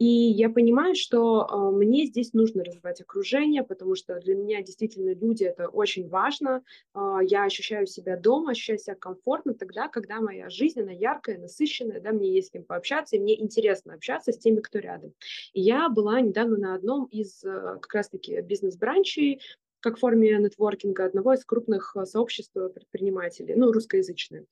и 0.00 0.06
я 0.06 0.48
понимаю, 0.48 0.94
что 0.94 1.46
э, 1.46 1.76
мне 1.76 2.06
здесь 2.06 2.32
нужно 2.32 2.64
развивать 2.64 3.02
окружение, 3.02 3.62
потому 3.62 3.94
что 3.94 4.18
для 4.18 4.34
меня 4.34 4.62
действительно 4.62 5.12
люди 5.12 5.44
это 5.44 5.68
очень 5.68 6.08
важно. 6.08 6.64
Э, 6.94 7.18
я 7.22 7.44
ощущаю 7.44 7.86
себя 7.86 8.16
дома, 8.16 8.52
ощущаю 8.52 8.78
себя 8.78 8.94
комфортно 8.94 9.52
тогда, 9.52 9.88
когда 9.88 10.22
моя 10.22 10.48
жизнь, 10.48 10.80
она 10.80 10.90
яркая, 10.90 11.36
насыщенная, 11.36 12.00
да, 12.00 12.12
мне 12.12 12.32
есть 12.32 12.48
с 12.48 12.50
кем 12.50 12.64
пообщаться, 12.64 13.16
и 13.16 13.18
мне 13.18 13.38
интересно 13.38 13.92
общаться 13.92 14.32
с 14.32 14.38
теми, 14.38 14.60
кто 14.60 14.78
рядом. 14.78 15.12
И 15.52 15.60
я 15.60 15.90
была 15.90 16.22
недавно 16.22 16.56
на 16.56 16.74
одном 16.74 17.04
из 17.04 17.44
э, 17.44 17.76
как 17.82 17.92
раз-таки 17.92 18.40
бизнес-бранчей, 18.40 19.42
как 19.80 19.98
в 19.98 20.00
форме 20.00 20.38
нетворкинга 20.38 21.04
одного 21.04 21.34
из 21.34 21.44
крупных 21.44 21.94
сообществ 22.04 22.54
предпринимателей, 22.54 23.54
ну, 23.54 23.70
русскоязычные. 23.70 24.46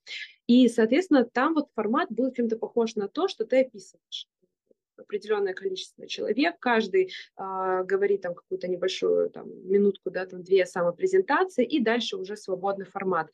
И, 0.46 0.68
соответственно, 0.68 1.24
там 1.24 1.54
вот 1.54 1.68
формат 1.74 2.08
был 2.10 2.30
чем-то 2.32 2.58
похож 2.58 2.96
на 2.96 3.08
то, 3.08 3.28
что 3.28 3.46
ты 3.46 3.62
описываешь 3.62 4.28
определенное 4.98 5.54
количество 5.54 6.06
человек, 6.06 6.56
каждый 6.58 7.12
э, 7.36 7.84
говорит 7.84 8.22
там 8.22 8.34
какую-то 8.34 8.68
небольшую 8.68 9.30
там, 9.30 9.48
минутку, 9.68 10.10
да, 10.10 10.26
там 10.26 10.42
две 10.42 10.66
самопрезентации, 10.66 11.64
и 11.64 11.80
дальше 11.80 12.16
уже 12.16 12.36
свободный 12.36 12.86
формат. 12.86 13.30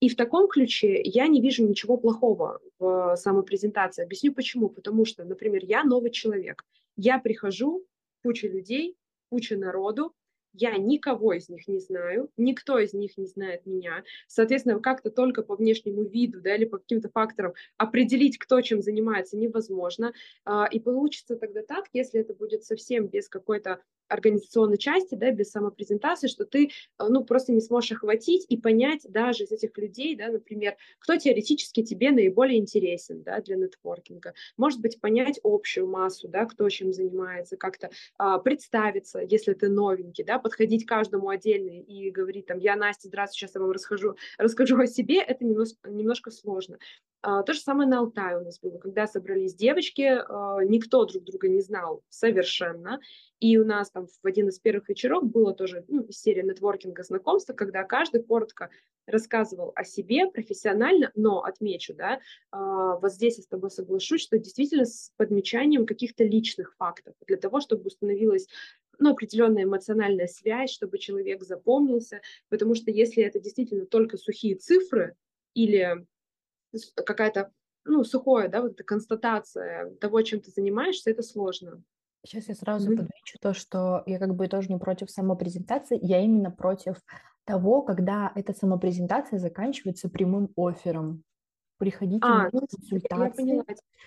И 0.00 0.08
в 0.08 0.16
таком 0.16 0.48
ключе 0.48 1.00
я 1.02 1.26
не 1.26 1.40
вижу 1.40 1.66
ничего 1.66 1.96
плохого 1.96 2.60
в 2.78 3.16
самопрезентации. 3.16 4.04
Объясню 4.04 4.34
почему. 4.34 4.68
Потому 4.68 5.04
что, 5.04 5.24
например, 5.24 5.64
я 5.64 5.84
новый 5.84 6.10
человек. 6.10 6.62
Я 6.96 7.18
прихожу, 7.18 7.84
куча 8.22 8.48
людей, 8.48 8.96
куча 9.30 9.56
народу, 9.56 10.12
я 10.58 10.76
никого 10.76 11.32
из 11.32 11.48
них 11.48 11.68
не 11.68 11.78
знаю, 11.78 12.30
никто 12.36 12.78
из 12.78 12.92
них 12.92 13.16
не 13.16 13.26
знает 13.26 13.66
меня. 13.66 14.02
Соответственно, 14.26 14.80
как-то 14.80 15.10
только 15.10 15.42
по 15.42 15.56
внешнему 15.56 16.04
виду 16.04 16.40
да, 16.40 16.56
или 16.56 16.64
по 16.64 16.78
каким-то 16.78 17.08
факторам 17.10 17.54
определить, 17.76 18.38
кто 18.38 18.60
чем 18.60 18.82
занимается, 18.82 19.36
невозможно. 19.36 20.12
А, 20.44 20.66
и 20.66 20.80
получится 20.80 21.36
тогда 21.36 21.62
так, 21.62 21.86
если 21.92 22.20
это 22.20 22.34
будет 22.34 22.64
совсем 22.64 23.06
без 23.06 23.28
какой-то 23.28 23.80
организационной 24.08 24.78
части, 24.78 25.14
да, 25.14 25.30
без 25.30 25.50
самопрезентации, 25.50 26.28
что 26.28 26.44
ты, 26.44 26.66
э, 26.66 27.04
ну, 27.08 27.24
просто 27.24 27.52
не 27.52 27.60
сможешь 27.60 27.92
охватить 27.92 28.46
и 28.48 28.56
понять 28.56 29.06
даже 29.08 29.44
из 29.44 29.52
этих 29.52 29.76
людей, 29.78 30.16
да, 30.16 30.28
например, 30.28 30.76
кто 30.98 31.16
теоретически 31.16 31.82
тебе 31.82 32.10
наиболее 32.10 32.58
интересен, 32.58 33.22
да, 33.22 33.40
для 33.40 33.56
нетворкинга. 33.56 34.34
Может 34.56 34.80
быть, 34.80 35.00
понять 35.00 35.40
общую 35.42 35.86
массу, 35.88 36.28
да, 36.28 36.46
кто 36.46 36.68
чем 36.68 36.92
занимается, 36.92 37.56
как-то 37.56 37.90
а, 38.18 38.38
представиться, 38.38 39.20
если 39.20 39.54
ты 39.54 39.68
новенький, 39.68 40.24
да, 40.24 40.38
подходить 40.38 40.86
каждому 40.86 41.28
отдельно 41.28 41.80
и 41.80 42.10
говорить 42.10 42.46
там, 42.46 42.58
я 42.58 42.76
Настя, 42.76 43.08
здравствуйте, 43.08 43.46
сейчас 43.46 43.54
я 43.54 43.60
вам 43.60 43.70
расскажу, 43.70 44.16
расскажу 44.38 44.78
о 44.78 44.86
себе, 44.86 45.20
это 45.20 45.44
немножко, 45.44 45.90
немножко 45.90 46.30
сложно. 46.30 46.78
А, 47.28 47.42
то 47.42 47.54
же 47.54 47.58
самое 47.58 47.88
на 47.88 47.98
Алтае 47.98 48.38
у 48.38 48.44
нас 48.44 48.60
было, 48.60 48.78
когда 48.78 49.08
собрались 49.08 49.52
девочки, 49.52 50.02
а, 50.02 50.60
никто 50.62 51.04
друг 51.06 51.24
друга 51.24 51.48
не 51.48 51.60
знал 51.60 52.04
совершенно, 52.08 53.00
и 53.40 53.58
у 53.58 53.64
нас 53.64 53.90
там 53.90 54.06
в 54.06 54.24
один 54.24 54.46
из 54.46 54.60
первых 54.60 54.88
вечеров 54.88 55.24
было 55.24 55.52
тоже 55.52 55.84
ну, 55.88 56.06
серия 56.12 56.44
нетворкинга 56.44 57.02
знакомства, 57.02 57.52
когда 57.52 57.82
каждый 57.82 58.22
коротко 58.22 58.70
рассказывал 59.08 59.72
о 59.74 59.82
себе 59.82 60.30
профессионально, 60.30 61.10
но 61.16 61.42
отмечу, 61.42 61.94
да, 61.94 62.20
а, 62.52 62.96
вот 62.98 63.12
здесь 63.12 63.38
я 63.38 63.42
с 63.42 63.48
тобой 63.48 63.72
соглашусь, 63.72 64.22
что 64.22 64.38
действительно 64.38 64.84
с 64.84 65.10
подмечанием 65.16 65.84
каких-то 65.84 66.22
личных 66.22 66.76
фактов, 66.76 67.14
для 67.26 67.38
того, 67.38 67.58
чтобы 67.58 67.86
установилась 67.86 68.46
ну, 69.00 69.10
определенная 69.10 69.64
эмоциональная 69.64 70.28
связь, 70.28 70.70
чтобы 70.70 70.98
человек 70.98 71.42
запомнился, 71.42 72.20
потому 72.50 72.76
что 72.76 72.92
если 72.92 73.24
это 73.24 73.40
действительно 73.40 73.84
только 73.84 74.16
сухие 74.16 74.54
цифры 74.54 75.16
или 75.54 76.06
какая-то, 76.94 77.52
ну, 77.84 78.04
сухое, 78.04 78.48
да, 78.48 78.62
вот 78.62 78.72
эта 78.72 78.84
констатация 78.84 79.90
того, 79.96 80.22
чем 80.22 80.40
ты 80.40 80.50
занимаешься, 80.50 81.10
это 81.10 81.22
сложно. 81.22 81.82
Сейчас 82.24 82.48
я 82.48 82.54
сразу 82.54 82.90
mm-hmm. 82.90 82.96
подмечу 82.96 83.38
то, 83.40 83.54
что 83.54 84.02
я 84.06 84.18
как 84.18 84.34
бы 84.34 84.48
тоже 84.48 84.68
не 84.68 84.78
против 84.78 85.10
самопрезентации, 85.10 85.98
я 86.02 86.20
именно 86.20 86.50
против 86.50 86.96
того, 87.44 87.82
когда 87.82 88.32
эта 88.34 88.52
самопрезентация 88.52 89.38
заканчивается 89.38 90.08
прямым 90.08 90.50
оффером. 90.56 91.22
Приходите 91.78 92.20
а, 92.22 92.44
на 92.44 92.50
консультации. 92.50 93.62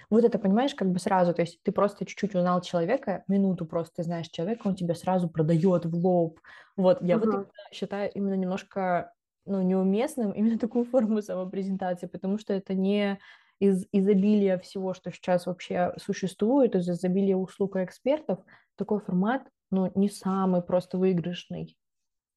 Вот 0.10 0.24
это, 0.24 0.40
понимаешь, 0.40 0.74
как 0.74 0.90
бы 0.90 1.00
сразу, 1.00 1.34
то 1.36 1.44
есть 1.44 1.60
ты 1.62 1.72
просто 1.72 2.06
чуть-чуть 2.06 2.36
узнал 2.36 2.62
человека, 2.62 3.24
минуту 3.28 3.66
просто 3.66 3.98
ты 3.98 4.04
знаешь 4.04 4.28
человека, 4.30 4.68
он 4.68 4.76
тебя 4.76 4.96
сразу 4.96 5.30
продает 5.30 5.86
в 5.86 5.96
лоб. 5.96 6.40
Вот, 6.76 7.02
я 7.02 7.16
uh-huh. 7.16 7.32
вот 7.32 7.52
считаю 7.72 8.12
именно 8.14 8.34
немножко 8.34 9.14
ну, 9.46 9.62
неуместным 9.62 10.32
именно 10.32 10.58
такую 10.58 10.86
форму 10.86 11.22
самопрезентации, 11.22 12.08
потому 12.08 12.38
что 12.38 12.54
это 12.54 12.74
не 12.74 13.20
из 13.60 13.86
изобилия 13.92 14.58
всего, 14.58 14.94
что 14.94 15.12
сейчас 15.12 15.46
вообще 15.46 15.94
существует, 15.98 16.76
из 16.76 16.90
изобилия 16.90 17.36
услуг 17.36 17.76
и 17.76 17.84
экспертов, 17.84 18.40
такой 18.76 19.00
формат, 19.02 19.44
ну, 19.72 19.92
не 19.96 20.10
самый 20.10 20.62
просто 20.62 20.98
выигрышный. 20.98 21.78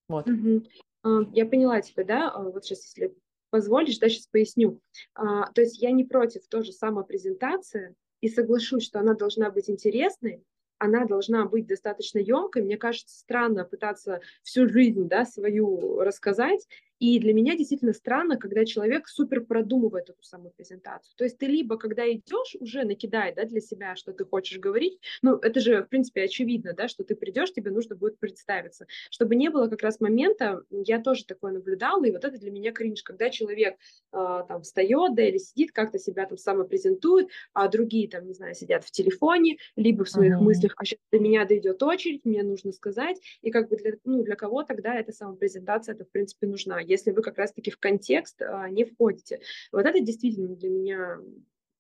Вот. 0.09 0.29
Угу. 0.29 1.31
Я 1.33 1.47
поняла 1.47 1.81
тебя, 1.81 2.05
да? 2.05 2.31
А, 2.31 2.43
вот 2.43 2.65
сейчас, 2.65 2.85
если 2.87 3.15
позволишь, 3.51 3.99
да, 3.99 4.09
сейчас 4.09 4.27
поясню. 4.27 4.81
А, 5.15 5.51
то 5.53 5.61
есть 5.61 5.81
я 5.81 5.91
не 5.93 6.05
против 6.05 6.47
тоже 6.49 6.73
самопрезентации 6.73 7.95
и 8.21 8.29
соглашусь, 8.29 8.85
что 8.85 9.01
она 9.01 9.15
должна 9.15 9.51
быть 9.51 9.69
интересной, 9.69 10.45
она 10.79 11.05
должна 11.05 11.45
быть 11.47 11.67
достаточно 11.67 12.19
емкой. 12.19 12.63
Мне 12.63 12.77
кажется, 12.77 13.17
странно 13.17 13.65
пытаться 13.65 14.21
всю 14.43 14.69
жизнь 14.69 15.09
да, 15.09 15.25
свою 15.25 16.01
рассказать 16.01 16.67
и 17.03 17.19
для 17.19 17.35
меня 17.35 17.57
действительно 17.57 17.95
странно, 17.95 18.37
когда 18.37 18.65
человек 18.65 19.09
супер 19.09 19.45
продумывает 19.45 20.09
эту 20.09 20.23
самую 20.23 20.53
презентацию. 20.53 21.13
То 21.17 21.25
есть 21.25 21.37
ты 21.37 21.47
либо, 21.47 21.77
когда 21.77 22.09
идешь, 22.09 22.57
уже 22.61 22.85
накидай 22.85 23.35
да, 23.35 23.45
для 23.45 23.61
себя, 23.61 23.97
что 23.97 24.13
ты 24.13 24.25
хочешь 24.25 24.61
говорить. 24.61 25.01
Ну, 25.21 25.35
это 25.35 25.59
же, 25.59 25.83
в 25.83 25.89
принципе, 25.89 26.23
очевидно, 26.23 26.75
да, 26.75 26.87
что 26.87 27.03
ты 27.03 27.17
придешь, 27.17 27.53
тебе 27.53 27.73
нужно 27.73 27.97
будет 27.97 28.21
представиться. 28.21 28.87
Чтобы 29.11 29.35
не 29.35 29.51
было 29.51 29.67
как 29.67 29.83
раз 29.83 29.99
момента, 29.99 30.63
я 30.71 31.03
тоже 31.03 31.25
такое 31.25 31.51
наблюдала, 31.51 32.05
и 32.05 32.13
вот 32.13 32.25
это 32.25 32.39
для 32.39 32.53
меня 32.53 32.71
кринж, 32.71 33.03
когда 33.03 33.31
человек 33.31 33.75
э, 34.13 34.45
там 34.47 34.63
встает, 34.63 35.17
да, 35.17 35.27
или 35.27 35.39
сидит, 35.39 35.73
как-то 35.73 35.99
себя 35.99 36.25
там 36.27 36.39
самопрезентует, 36.39 37.31
а 37.53 37.67
другие 37.67 38.09
там, 38.09 38.29
не 38.29 38.35
знаю, 38.35 38.55
сидят 38.55 38.85
в 38.85 38.93
телефоне, 38.93 39.57
либо 39.75 40.05
в 40.05 40.09
своих 40.09 40.35
uh-huh. 40.35 40.41
мыслях, 40.41 40.75
а 40.77 40.85
сейчас 40.85 41.01
до 41.11 41.19
меня 41.19 41.45
дойдет 41.47 41.83
очередь, 41.83 42.25
мне 42.25 42.45
нужно 42.45 42.71
сказать, 42.71 43.21
и 43.41 43.51
как 43.51 43.71
бы 43.71 43.77
для, 43.77 43.95
ну, 44.05 44.23
для 44.23 44.37
кого 44.37 44.63
тогда 44.63 44.95
эта 44.95 45.11
самопрезентация, 45.11 45.97
это, 45.97 46.05
в 46.05 46.11
принципе, 46.13 46.47
нужна 46.47 46.79
если 46.93 47.11
вы 47.11 47.23
как 47.23 47.39
раз-таки 47.39 47.71
в 47.71 47.79
контекст 47.79 48.41
а, 48.43 48.69
не 48.71 48.85
входите. 48.85 49.41
Вот 49.73 49.85
это 49.85 50.01
действительно 50.01 50.55
для 50.55 50.71
меня 50.71 51.19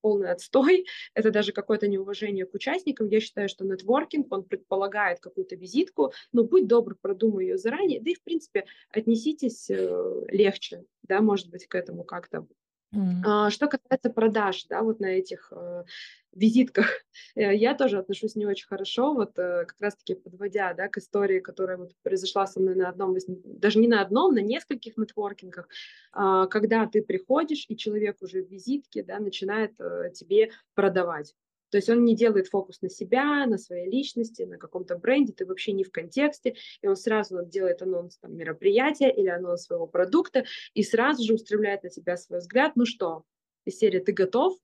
полный 0.02 0.31
отстой, 0.31 0.87
это 1.14 1.31
даже 1.31 1.52
какое-то 1.52 1.88
неуважение 1.88 2.45
к 2.45 2.54
участникам. 2.54 3.09
Я 3.09 3.21
считаю, 3.21 3.49
что 3.49 3.64
нетворкинг, 3.64 4.31
он 4.31 4.45
предполагает 4.45 5.21
какую-то 5.21 5.57
визитку, 5.57 6.12
но 6.33 6.45
будь 6.45 6.66
добр, 6.66 6.97
продумай 7.00 7.47
ее 7.47 7.57
заранее, 7.57 8.00
да 8.02 8.11
и, 8.11 8.14
в 8.14 8.23
принципе, 8.23 8.66
отнеситесь 8.90 9.71
э, 9.71 10.25
легче, 10.28 10.85
да, 11.03 11.22
может 11.22 11.48
быть, 11.48 11.66
к 11.66 11.75
этому 11.75 12.05
как-то. 12.05 12.46
Mm. 12.94 13.50
Что 13.50 13.68
касается 13.68 14.11
продаж, 14.11 14.64
да, 14.68 14.83
вот 14.83 15.00
на 15.00 15.07
этих 15.07 15.50
э, 15.50 15.85
визитках, 16.33 16.87
э, 17.35 17.55
я 17.55 17.74
тоже 17.74 17.98
отношусь 17.98 18.37
не 18.37 18.46
очень 18.46 18.66
хорошо, 18.66 19.14
вот 19.14 19.38
э, 19.38 19.64
как 19.66 19.76
раз-таки 19.81 20.14
подводя, 20.14 20.74
да, 20.74 20.88
к 20.88 20.98
истории, 20.98 21.40
которая 21.40 21.78
вот 21.78 21.92
произошла 22.02 22.46
со 22.46 22.61
мной 22.61 22.74
на 22.74 22.88
одном, 22.88 23.16
даже 23.26 23.78
не 23.78 23.88
на 23.88 24.02
одном, 24.02 24.35
на 24.35 24.40
нескольких 24.40 24.96
нетворкингах, 24.96 25.68
э, 26.14 26.46
когда 26.50 26.87
ты 26.87 27.02
приходишь, 27.02 27.64
и 27.68 27.76
человек 27.76 28.18
уже 28.20 28.42
в 28.42 28.50
визитке, 28.50 29.02
да, 29.02 29.18
начинает 29.18 29.72
э, 29.81 30.11
тебе 30.14 30.50
продавать. 30.74 31.35
То 31.72 31.78
есть 31.78 31.88
он 31.88 32.04
не 32.04 32.14
делает 32.14 32.48
фокус 32.48 32.82
на 32.82 32.90
себя, 32.90 33.46
на 33.46 33.56
своей 33.56 33.90
личности, 33.90 34.42
на 34.42 34.58
каком-то 34.58 34.96
бренде, 34.96 35.32
ты 35.32 35.46
вообще 35.46 35.72
не 35.72 35.85
в 35.85 35.90
контексте, 35.90 36.54
и 36.82 36.87
он 36.87 36.96
сразу 36.96 37.44
делает 37.46 37.80
анонс 37.80 38.18
там, 38.18 38.37
мероприятия 38.37 39.11
или 39.11 39.28
анонс 39.28 39.62
своего 39.62 39.87
продукта, 39.87 40.44
и 40.74 40.82
сразу 40.82 41.24
же 41.24 41.35
устремляет 41.35 41.82
на 41.82 41.88
тебя 41.88 42.18
свой 42.18 42.40
взгляд, 42.40 42.72
ну 42.76 42.85
что, 42.85 43.24
из 43.64 43.78
серии 43.78 44.00
«ты 44.00 44.12
готов?», 44.12 44.58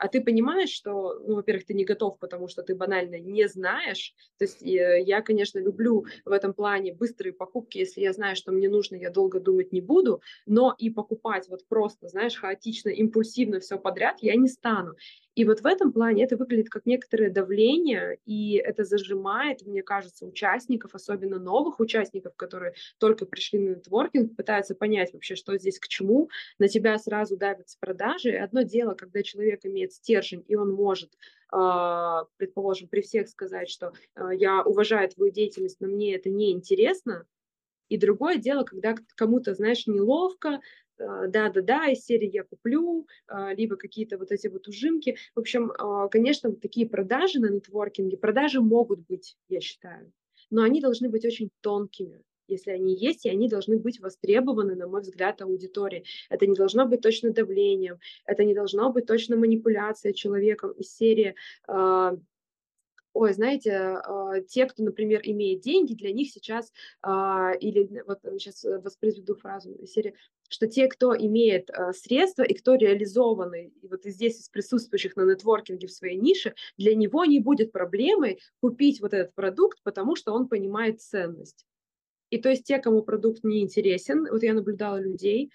а 0.00 0.08
ты 0.08 0.22
понимаешь, 0.22 0.70
что, 0.70 1.20
ну, 1.26 1.34
во-первых, 1.34 1.66
ты 1.66 1.74
не 1.74 1.84
готов, 1.84 2.18
потому 2.18 2.48
что 2.48 2.62
ты 2.62 2.74
банально 2.74 3.18
не 3.20 3.46
знаешь. 3.48 4.14
То 4.38 4.46
есть 4.46 4.62
э, 4.62 5.02
я, 5.04 5.20
конечно, 5.20 5.58
люблю 5.58 6.06
в 6.24 6.32
этом 6.32 6.54
плане 6.54 6.94
быстрые 6.94 7.34
покупки, 7.34 7.76
если 7.76 8.00
я 8.00 8.14
знаю, 8.14 8.34
что 8.34 8.50
мне 8.50 8.70
нужно, 8.70 8.96
я 8.96 9.10
долго 9.10 9.40
думать 9.40 9.72
не 9.72 9.82
буду, 9.82 10.22
но 10.46 10.74
и 10.78 10.88
покупать 10.88 11.48
вот 11.50 11.66
просто, 11.68 12.08
знаешь, 12.08 12.36
хаотично, 12.36 12.88
импульсивно 12.88 13.60
все 13.60 13.78
подряд 13.78 14.16
я 14.20 14.36
не 14.36 14.48
стану. 14.48 14.94
И 15.40 15.44
вот 15.46 15.62
в 15.62 15.66
этом 15.66 15.90
плане 15.90 16.24
это 16.24 16.36
выглядит 16.36 16.68
как 16.68 16.84
некоторое 16.84 17.30
давление, 17.30 18.18
и 18.26 18.56
это 18.56 18.84
зажимает, 18.84 19.62
мне 19.64 19.82
кажется, 19.82 20.26
участников, 20.26 20.94
особенно 20.94 21.38
новых 21.38 21.80
участников, 21.80 22.36
которые 22.36 22.74
только 22.98 23.24
пришли 23.24 23.58
на 23.58 23.68
нетворкинг, 23.70 24.36
пытаются 24.36 24.74
понять 24.74 25.14
вообще, 25.14 25.36
что 25.36 25.56
здесь 25.56 25.78
к 25.78 25.88
чему. 25.88 26.28
На 26.58 26.68
тебя 26.68 26.98
сразу 26.98 27.38
давятся 27.38 27.78
продажи. 27.80 28.32
Одно 28.32 28.60
дело, 28.60 28.92
когда 28.92 29.22
человек 29.22 29.64
имеет 29.64 29.94
стержень, 29.94 30.44
и 30.46 30.56
он 30.56 30.72
может 30.74 31.10
а, 31.50 32.26
предположим, 32.36 32.88
при 32.88 33.00
всех 33.00 33.26
сказать, 33.26 33.70
что 33.70 33.94
а, 34.14 34.34
я 34.34 34.62
уважаю 34.62 35.08
твою 35.08 35.32
деятельность, 35.32 35.80
но 35.80 35.88
мне 35.88 36.16
это 36.16 36.28
не 36.28 36.52
интересно. 36.52 37.24
И 37.90 37.98
другое 37.98 38.36
дело, 38.36 38.64
когда 38.64 38.94
кому-то, 39.16 39.54
знаешь, 39.54 39.86
неловко, 39.86 40.60
да-да-да, 40.96 41.88
из 41.88 42.04
серии 42.04 42.30
я 42.32 42.44
куплю, 42.44 43.06
а, 43.26 43.54
либо 43.54 43.76
какие-то 43.76 44.18
вот 44.18 44.32
эти 44.32 44.48
вот 44.48 44.68
ужимки. 44.68 45.16
В 45.34 45.40
общем, 45.40 45.72
а, 45.78 46.08
конечно, 46.08 46.52
такие 46.52 46.88
продажи 46.88 47.40
на 47.40 47.50
нетворкинге, 47.50 48.16
продажи 48.16 48.60
могут 48.60 49.00
быть, 49.06 49.36
я 49.48 49.60
считаю, 49.60 50.12
но 50.50 50.62
они 50.62 50.80
должны 50.80 51.08
быть 51.08 51.24
очень 51.24 51.50
тонкими, 51.62 52.22
если 52.48 52.72
они 52.72 52.94
есть, 52.94 53.24
и 53.24 53.30
они 53.30 53.48
должны 53.48 53.78
быть 53.78 54.00
востребованы, 54.00 54.74
на 54.74 54.86
мой 54.88 55.00
взгляд, 55.00 55.40
аудитории. 55.40 56.04
Это 56.28 56.46
не 56.46 56.54
должно 56.54 56.86
быть 56.86 57.00
точно 57.00 57.30
давлением, 57.30 57.98
это 58.26 58.44
не 58.44 58.54
должно 58.54 58.92
быть 58.92 59.06
точно 59.06 59.36
манипуляция 59.36 60.12
человеком 60.12 60.72
из 60.72 60.94
серии 60.94 61.34
а, 61.66 62.16
ой, 63.12 63.32
знаете, 63.32 63.72
а, 63.72 64.40
те, 64.40 64.66
кто, 64.66 64.82
например, 64.82 65.20
имеет 65.24 65.60
деньги, 65.60 65.94
для 65.94 66.12
них 66.12 66.30
сейчас, 66.30 66.72
а, 67.02 67.52
или 67.60 68.02
вот 68.06 68.20
сейчас 68.38 68.64
воспроизведу 68.64 69.34
фразу 69.34 69.76
серии, 69.86 70.14
что 70.48 70.66
те, 70.66 70.88
кто 70.88 71.16
имеет 71.16 71.70
а, 71.70 71.92
средства 71.92 72.42
и 72.42 72.54
кто 72.54 72.74
реализованы, 72.74 73.72
и 73.82 73.88
вот 73.88 74.04
здесь 74.04 74.40
из 74.40 74.48
присутствующих 74.48 75.16
на 75.16 75.22
нетворкинге 75.22 75.86
в 75.86 75.92
своей 75.92 76.16
нише, 76.16 76.54
для 76.76 76.94
него 76.94 77.24
не 77.24 77.40
будет 77.40 77.72
проблемой 77.72 78.40
купить 78.60 79.00
вот 79.00 79.14
этот 79.14 79.34
продукт, 79.34 79.78
потому 79.82 80.16
что 80.16 80.32
он 80.32 80.48
понимает 80.48 81.00
ценность. 81.00 81.66
И 82.30 82.38
то 82.38 82.48
есть 82.48 82.64
те, 82.64 82.78
кому 82.78 83.02
продукт 83.02 83.42
не 83.42 83.60
интересен, 83.60 84.26
вот 84.30 84.42
я 84.42 84.54
наблюдала 84.54 84.98
людей, 84.98 85.50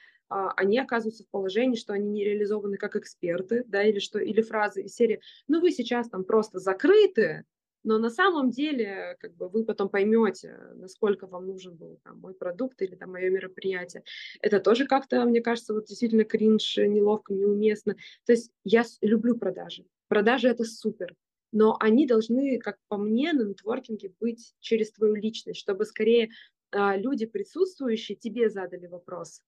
они 0.56 0.80
оказываются 0.80 1.24
в 1.24 1.30
положении, 1.30 1.76
что 1.76 1.94
они 1.94 2.10
не 2.10 2.26
реализованы 2.26 2.78
как 2.78 2.96
эксперты, 2.96 3.64
да, 3.68 3.84
или 3.84 4.00
что, 4.00 4.20
или 4.20 4.42
фразы 4.42 4.84
из 4.84 4.96
серии, 4.96 5.22
ну 5.48 5.62
вы 5.62 5.72
сейчас 5.72 6.10
там 6.10 6.24
просто 6.24 6.60
закрыты, 6.60 7.46
но 7.86 8.00
на 8.00 8.10
самом 8.10 8.50
деле, 8.50 9.16
как 9.20 9.36
бы 9.36 9.48
вы 9.48 9.64
потом 9.64 9.90
поймете, 9.90 10.58
насколько 10.74 11.28
вам 11.28 11.46
нужен 11.46 11.76
был 11.76 12.00
там, 12.04 12.20
мой 12.20 12.34
продукт 12.34 12.82
или 12.82 12.96
там 12.96 13.12
мое 13.12 13.30
мероприятие. 13.30 14.04
Это 14.42 14.60
тоже 14.60 14.88
как-то, 14.88 15.24
мне 15.26 15.40
кажется, 15.40 15.72
вот 15.72 15.86
действительно 15.86 16.24
кринж, 16.24 16.78
неловко, 16.78 17.32
неуместно. 17.32 17.96
То 18.26 18.32
есть 18.34 18.52
я 18.64 18.84
люблю 19.02 19.38
продажи. 19.38 19.86
Продажи 20.08 20.48
это 20.48 20.64
супер. 20.64 21.16
Но 21.52 21.78
они 21.80 22.08
должны, 22.08 22.58
как 22.58 22.78
по 22.88 22.98
мне, 22.98 23.34
на 23.34 23.44
нетворкинге 23.44 24.14
быть 24.20 24.56
через 24.60 24.92
твою 24.92 25.14
личность, 25.14 25.60
чтобы 25.60 25.86
скорее 25.86 26.32
а, 26.72 26.98
люди, 26.98 27.28
присутствующие, 27.28 28.18
тебе 28.18 28.50
задали 28.50 28.88
вопрос, 28.88 29.42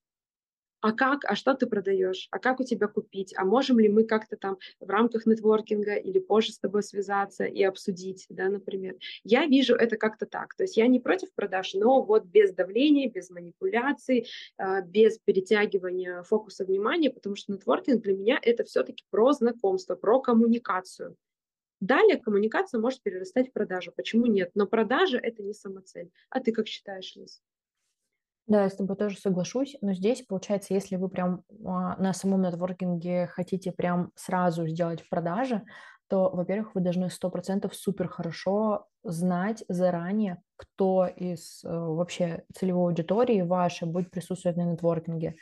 а 0.81 0.91
как, 0.91 1.25
а 1.25 1.35
что 1.35 1.53
ты 1.53 1.65
продаешь, 1.67 2.27
а 2.31 2.39
как 2.39 2.59
у 2.59 2.63
тебя 2.63 2.87
купить, 2.87 3.33
а 3.37 3.45
можем 3.45 3.79
ли 3.79 3.89
мы 3.89 4.03
как-то 4.03 4.37
там 4.37 4.57
в 4.79 4.89
рамках 4.89 5.25
нетворкинга 5.25 5.95
или 5.95 6.19
позже 6.19 6.51
с 6.51 6.59
тобой 6.59 6.83
связаться 6.83 7.45
и 7.45 7.63
обсудить, 7.63 8.25
да, 8.29 8.49
например. 8.49 8.95
Я 9.23 9.45
вижу 9.45 9.75
это 9.75 9.97
как-то 9.97 10.25
так, 10.25 10.55
то 10.55 10.63
есть 10.63 10.77
я 10.77 10.87
не 10.87 10.99
против 10.99 11.33
продаж, 11.33 11.73
но 11.73 12.03
вот 12.03 12.25
без 12.25 12.53
давления, 12.53 13.09
без 13.09 13.29
манипуляций, 13.29 14.27
а, 14.57 14.81
без 14.81 15.17
перетягивания 15.19 16.23
фокуса 16.23 16.65
внимания, 16.65 17.09
потому 17.09 17.35
что 17.35 17.51
нетворкинг 17.51 18.03
для 18.03 18.13
меня 18.13 18.39
это 18.41 18.63
все-таки 18.63 19.03
про 19.09 19.31
знакомство, 19.33 19.95
про 19.95 20.19
коммуникацию. 20.19 21.15
Далее 21.79 22.17
коммуникация 22.17 22.79
может 22.79 23.03
перерастать 23.03 23.49
в 23.49 23.53
продажу. 23.53 23.91
Почему 23.95 24.25
нет? 24.25 24.49
Но 24.55 24.65
продажа– 24.65 25.17
это 25.21 25.43
не 25.43 25.53
самоцель. 25.53 26.11
А 26.29 26.39
ты 26.39 26.51
как 26.51 26.67
считаешь, 26.67 27.15
Лиз? 27.15 27.41
Да, 28.47 28.63
я 28.63 28.69
с 28.69 28.75
тобой 28.75 28.95
тоже 28.95 29.17
соглашусь, 29.17 29.75
но 29.81 29.93
здесь, 29.93 30.21
получается, 30.21 30.73
если 30.73 30.95
вы 30.95 31.09
прям 31.09 31.43
а, 31.65 31.97
на 32.01 32.13
самом 32.13 32.43
нетворкинге 32.43 33.27
хотите 33.27 33.73
прям 33.73 34.11
сразу 34.15 34.65
сделать 34.67 35.01
в 35.01 35.09
продаже, 35.09 35.63
то, 36.07 36.29
во-первых, 36.29 36.73
вы 36.73 36.79
должны 36.79 37.09
100% 37.09 37.69
супер 37.73 38.07
хорошо 38.07 38.87
знать 39.03 39.65
заранее, 39.67 40.41
кто 40.55 41.05
из 41.05 41.61
э, 41.65 41.69
вообще 41.69 42.45
целевой 42.55 42.91
аудитории 42.91 43.41
вашей 43.41 43.87
будет 43.87 44.11
присутствовать 44.11 44.57
на 44.57 44.63
нетворкинге. 44.63 45.35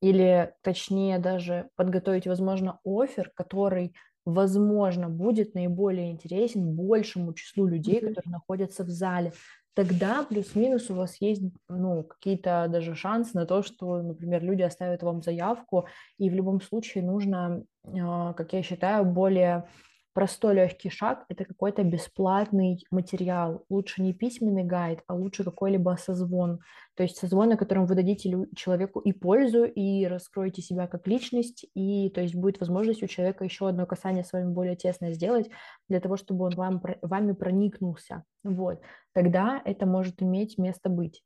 Или, 0.00 0.54
точнее, 0.62 1.18
даже 1.18 1.68
подготовить, 1.76 2.26
возможно, 2.26 2.80
офер, 2.84 3.30
который, 3.34 3.94
возможно, 4.24 5.10
будет 5.10 5.54
наиболее 5.54 6.10
интересен 6.10 6.74
большему 6.74 7.34
числу 7.34 7.66
людей, 7.66 8.00
mm-hmm. 8.00 8.08
которые 8.08 8.32
находятся 8.32 8.84
в 8.84 8.88
зале 8.88 9.32
тогда 9.76 10.24
плюс-минус 10.24 10.88
у 10.90 10.94
вас 10.94 11.20
есть 11.20 11.42
ну, 11.68 12.02
какие-то 12.02 12.66
даже 12.68 12.94
шансы 12.94 13.32
на 13.34 13.44
то, 13.44 13.62
что, 13.62 14.00
например, 14.00 14.42
люди 14.42 14.62
оставят 14.62 15.02
вам 15.02 15.22
заявку, 15.22 15.86
и 16.16 16.30
в 16.30 16.34
любом 16.34 16.62
случае 16.62 17.04
нужно, 17.04 17.62
а, 17.84 18.32
как 18.32 18.54
я 18.54 18.62
считаю, 18.62 19.04
более 19.04 19.68
простой 20.16 20.54
легкий 20.54 20.88
шаг– 20.88 21.26
это 21.28 21.44
какой-то 21.44 21.84
бесплатный 21.84 22.82
материал. 22.90 23.66
Лучше 23.68 24.00
не 24.00 24.14
письменный 24.14 24.64
гайд, 24.64 25.00
а 25.08 25.14
лучше 25.14 25.44
какой-либо 25.44 25.94
созвон. 26.00 26.60
То 26.94 27.02
есть 27.02 27.18
созвон, 27.18 27.50
на 27.50 27.58
котором 27.58 27.84
вы 27.84 27.96
дадите 27.96 28.34
человеку 28.56 29.00
и 29.00 29.12
пользу, 29.12 29.64
и 29.64 30.06
раскроете 30.06 30.62
себя 30.62 30.86
как 30.86 31.06
личность, 31.06 31.66
и 31.74 32.08
то 32.08 32.22
есть 32.22 32.34
будет 32.34 32.60
возможность 32.60 33.02
у 33.02 33.06
человека 33.06 33.44
еще 33.44 33.68
одно 33.68 33.84
касание 33.84 34.24
с 34.24 34.32
вами 34.32 34.50
более 34.50 34.74
тесное 34.74 35.12
сделать, 35.12 35.50
для 35.90 36.00
того, 36.00 36.16
чтобы 36.16 36.46
он 36.46 36.54
вам, 36.54 36.82
вами 37.02 37.32
проникнулся. 37.32 38.24
Вот. 38.42 38.80
Тогда 39.12 39.60
это 39.66 39.84
может 39.84 40.22
иметь 40.22 40.56
место 40.56 40.88
быть 40.88 41.22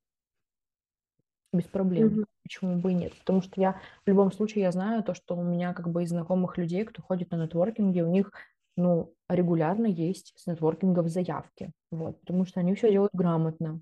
без 1.52 1.64
проблем. 1.64 2.08
Mm-hmm. 2.08 2.24
Почему 2.42 2.80
бы 2.80 2.90
и 2.90 2.94
нет? 2.94 3.16
Потому 3.20 3.40
что 3.40 3.60
я 3.60 3.80
в 4.04 4.08
любом 4.08 4.32
случае 4.32 4.64
я 4.64 4.72
знаю 4.72 5.04
то, 5.04 5.14
что 5.14 5.36
у 5.36 5.44
меня 5.44 5.74
как 5.74 5.88
бы 5.90 6.02
из 6.02 6.08
знакомых 6.08 6.58
людей, 6.58 6.84
кто 6.84 7.02
ходит 7.02 7.30
на 7.30 7.44
нетворкинге, 7.44 8.02
у 8.02 8.10
них 8.10 8.32
ну, 8.76 9.14
регулярно 9.28 9.86
есть 9.86 10.32
с 10.36 10.46
нетворкингов 10.46 11.08
заявки, 11.08 11.72
вот, 11.90 12.20
потому 12.20 12.44
что 12.44 12.60
они 12.60 12.74
все 12.74 12.90
делают 12.90 13.12
грамотно, 13.14 13.80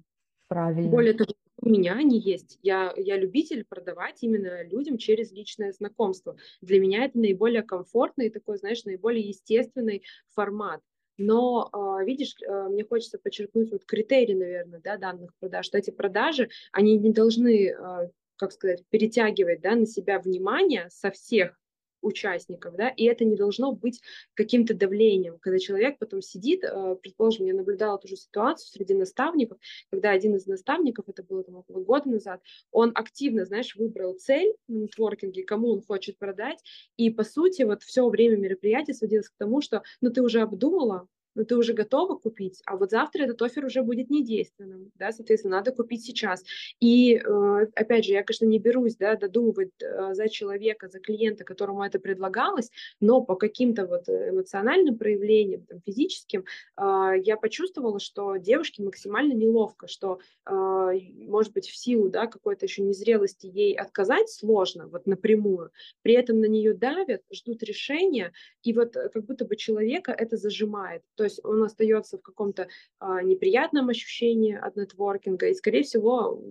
правильно. 0.48 0.90
Более 0.90 1.14
того, 1.14 1.32
у 1.60 1.68
меня 1.68 1.94
они 1.94 2.18
есть. 2.18 2.58
Я, 2.62 2.92
я 2.96 3.16
любитель 3.16 3.64
продавать 3.68 4.22
именно 4.22 4.62
людям 4.64 4.96
через 4.96 5.32
личное 5.32 5.72
знакомство. 5.72 6.36
Для 6.60 6.80
меня 6.80 7.04
это 7.04 7.18
наиболее 7.18 7.62
комфортный 7.62 8.30
такой, 8.30 8.58
знаешь, 8.58 8.84
наиболее 8.84 9.28
естественный 9.28 10.02
формат. 10.34 10.80
Но, 11.16 11.68
а, 11.72 12.04
видишь, 12.04 12.36
а, 12.48 12.68
мне 12.68 12.84
хочется 12.84 13.18
подчеркнуть 13.18 13.72
вот 13.72 13.84
критерии, 13.84 14.34
наверное, 14.34 14.80
да, 14.80 14.96
данных 14.96 15.32
продаж, 15.40 15.66
что 15.66 15.76
эти 15.76 15.90
продажи, 15.90 16.48
они 16.70 16.96
не 16.96 17.12
должны, 17.12 17.72
а, 17.72 18.08
как 18.36 18.52
сказать, 18.52 18.84
перетягивать 18.88 19.60
да, 19.60 19.74
на 19.74 19.84
себя 19.84 20.20
внимание 20.20 20.86
со 20.90 21.10
всех 21.10 21.58
участников, 22.02 22.76
да, 22.76 22.88
и 22.88 23.04
это 23.04 23.24
не 23.24 23.36
должно 23.36 23.72
быть 23.72 24.00
каким-то 24.34 24.74
давлением, 24.74 25.38
когда 25.40 25.58
человек 25.58 25.98
потом 25.98 26.22
сидит, 26.22 26.64
э, 26.64 26.96
предположим, 27.02 27.46
я 27.46 27.54
наблюдала 27.54 27.98
ту 27.98 28.08
же 28.08 28.16
ситуацию 28.16 28.68
среди 28.70 28.94
наставников, 28.94 29.58
когда 29.90 30.10
один 30.10 30.36
из 30.36 30.46
наставников, 30.46 31.08
это 31.08 31.22
было 31.22 31.44
там 31.44 31.56
около 31.56 31.82
года 31.82 32.08
назад, 32.08 32.40
он 32.70 32.92
активно, 32.94 33.44
знаешь, 33.44 33.76
выбрал 33.76 34.14
цель 34.14 34.54
на 34.68 34.78
нетворкинге, 34.78 35.44
кому 35.44 35.70
он 35.70 35.82
хочет 35.82 36.18
продать, 36.18 36.62
и 36.96 37.10
по 37.10 37.24
сути 37.24 37.62
вот 37.62 37.82
все 37.82 38.08
время 38.08 38.36
мероприятия 38.36 38.94
сводилось 38.94 39.28
к 39.28 39.36
тому, 39.36 39.60
что, 39.60 39.82
ну, 40.00 40.10
ты 40.10 40.22
уже 40.22 40.40
обдумала, 40.40 41.08
но 41.38 41.44
ты 41.44 41.56
уже 41.56 41.72
готова 41.72 42.16
купить, 42.16 42.60
а 42.66 42.76
вот 42.76 42.90
завтра 42.90 43.22
этот 43.22 43.40
офер 43.42 43.64
уже 43.64 43.82
будет 43.82 44.10
недейственным, 44.10 44.90
да, 44.96 45.12
соответственно, 45.12 45.58
надо 45.58 45.70
купить 45.70 46.04
сейчас. 46.04 46.42
И, 46.80 47.14
э, 47.14 47.66
опять 47.76 48.04
же, 48.04 48.12
я, 48.12 48.24
конечно, 48.24 48.44
не 48.44 48.58
берусь, 48.58 48.96
да, 48.96 49.14
додумывать 49.14 49.70
э, 49.80 50.14
за 50.14 50.28
человека, 50.28 50.88
за 50.88 50.98
клиента, 50.98 51.44
которому 51.44 51.84
это 51.84 52.00
предлагалось, 52.00 52.72
но 52.98 53.20
по 53.20 53.36
каким-то 53.36 53.86
вот 53.86 54.08
эмоциональным 54.08 54.98
проявлениям, 54.98 55.64
там, 55.66 55.80
физическим, 55.86 56.44
э, 56.76 57.12
я 57.22 57.36
почувствовала, 57.36 58.00
что 58.00 58.36
девушке 58.36 58.82
максимально 58.82 59.32
неловко, 59.34 59.86
что, 59.86 60.18
может 60.44 61.52
быть, 61.52 61.68
в 61.68 61.76
силу, 61.76 62.08
да, 62.08 62.26
какой-то 62.26 62.66
еще 62.66 62.82
незрелости 62.82 63.46
ей 63.46 63.74
отказать 63.74 64.28
сложно, 64.28 64.88
вот 64.88 65.06
напрямую, 65.06 65.70
при 66.02 66.14
этом 66.14 66.40
на 66.40 66.46
нее 66.46 66.74
давят, 66.74 67.22
ждут 67.32 67.62
решения, 67.62 68.32
и 68.64 68.72
вот 68.72 68.94
как 68.94 69.24
будто 69.24 69.44
бы 69.44 69.54
человека 69.54 70.10
это 70.10 70.36
зажимает. 70.36 71.02
То 71.14 71.27
есть 71.28 71.44
он 71.44 71.62
остается 71.62 72.18
в 72.18 72.22
каком-то 72.22 72.68
а, 72.98 73.22
неприятном 73.22 73.88
ощущении 73.88 74.54
от 74.54 74.76
нетворкинга, 74.76 75.48
и, 75.48 75.54
скорее 75.54 75.82
всего, 75.82 76.42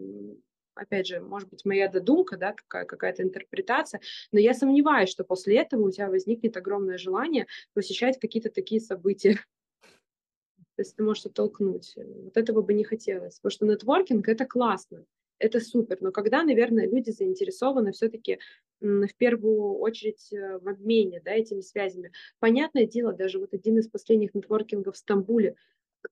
опять 0.76 1.08
же, 1.08 1.20
может 1.20 1.50
быть, 1.50 1.66
моя 1.66 1.88
додумка, 1.88 2.38
да, 2.38 2.54
какая, 2.54 2.86
какая-то 2.86 3.24
интерпретация, 3.24 4.02
но 4.32 4.40
я 4.40 4.54
сомневаюсь, 4.54 5.10
что 5.10 5.24
после 5.24 5.58
этого 5.58 5.88
у 5.88 5.92
тебя 5.92 6.10
возникнет 6.10 6.56
огромное 6.58 6.98
желание 6.98 7.48
посещать 7.74 8.20
какие-то 8.20 8.50
такие 8.50 8.82
события. 8.82 9.40
То 10.76 10.82
есть 10.82 10.96
ты 10.96 11.04
можешь 11.04 11.26
оттолкнуть. 11.26 11.96
Вот 11.96 12.38
этого 12.38 12.62
бы 12.62 12.74
не 12.74 12.84
хотелось, 12.84 13.40
потому 13.40 13.52
что 13.52 13.66
нетворкинг– 13.66 14.28
это 14.30 14.46
классно 14.46 15.06
это 15.40 15.60
супер. 15.60 15.98
Но 16.02 16.12
когда, 16.12 16.44
наверное, 16.44 16.88
люди 16.88 17.12
заинтересованы 17.12 17.92
все-таки 17.92 18.40
в 18.80 19.10
первую 19.18 19.78
очередь 19.80 20.32
э, 20.32 20.60
в 20.60 20.68
обмене 20.68 21.20
да, 21.24 21.32
этими 21.32 21.62
связями. 21.62 22.12
Понятное 22.40 22.86
дело, 22.86 23.14
даже 23.14 23.40
вот 23.40 23.54
один 23.54 23.80
из 23.80 23.88
последних 23.88 24.36
нетворкингов 24.36 24.96
в 24.96 25.00
Стамбуле, 25.00 25.56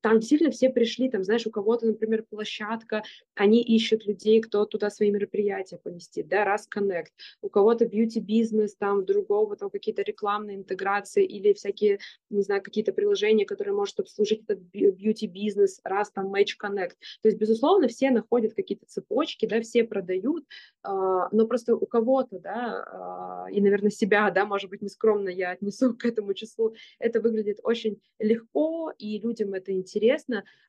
там 0.02 0.20
действительно 0.20 0.52
все 0.52 0.70
пришли, 0.70 1.10
там, 1.10 1.24
знаешь, 1.24 1.46
у 1.46 1.52
кого-то, 1.52 1.86
например, 1.86 2.24
площадка, 2.24 3.04
они 3.36 3.62
ищут 3.62 4.06
людей, 4.06 4.42
кто 4.42 4.66
туда 4.66 4.90
свои 4.90 5.12
мероприятия 5.12 5.78
поместит, 5.78 6.28
да, 6.28 6.46
раз 6.46 6.68
Connect, 6.74 7.08
у 7.42 7.50
кого-то 7.50 7.86
бьюти-бизнес, 7.86 8.76
там, 8.76 9.06
другого 9.06 9.56
там 9.56 9.70
какие-то 9.70 10.02
рекламные 10.02 10.58
интеграции 10.58 11.26
или 11.26 11.54
всякие, 11.54 12.00
не 12.30 12.42
знаю, 12.42 12.62
какие-то 12.62 12.94
приложения, 12.94 13.46
которые 13.46 13.74
может 13.74 14.00
обслужить 14.00 14.44
этот 14.44 14.60
бьюти-бизнес, 14.60 15.82
раз 15.84 16.12
там 16.12 16.34
Match 16.34 16.56
Connect. 16.62 16.94
То 17.22 17.30
есть, 17.30 17.38
безусловно, 17.38 17.88
все 17.88 18.12
находят 18.12 18.54
какие-то 18.54 18.86
цепочки, 18.86 19.46
да, 19.46 19.62
все 19.62 19.84
продают, 19.84 20.46
а, 20.84 21.30
но 21.32 21.48
просто 21.48 21.76
у 21.76 21.86
кого-то, 21.86 22.40
да, 22.40 22.84
а, 22.88 23.48
и, 23.52 23.62
наверное, 23.62 23.92
себя, 23.92 24.30
да, 24.32 24.46
может 24.46 24.70
быть, 24.70 24.82
нескромно 24.82 25.30
я 25.30 25.52
отнесу 25.52 25.94
к 25.98 26.06
этому 26.06 26.34
числу, 26.34 26.76
это 27.00 27.22
выглядит 27.22 27.60
очень 27.64 28.02
легко, 28.20 28.94
и 28.98 29.20
людям 29.20 29.54
это 29.54 29.72
интересно, 29.72 29.85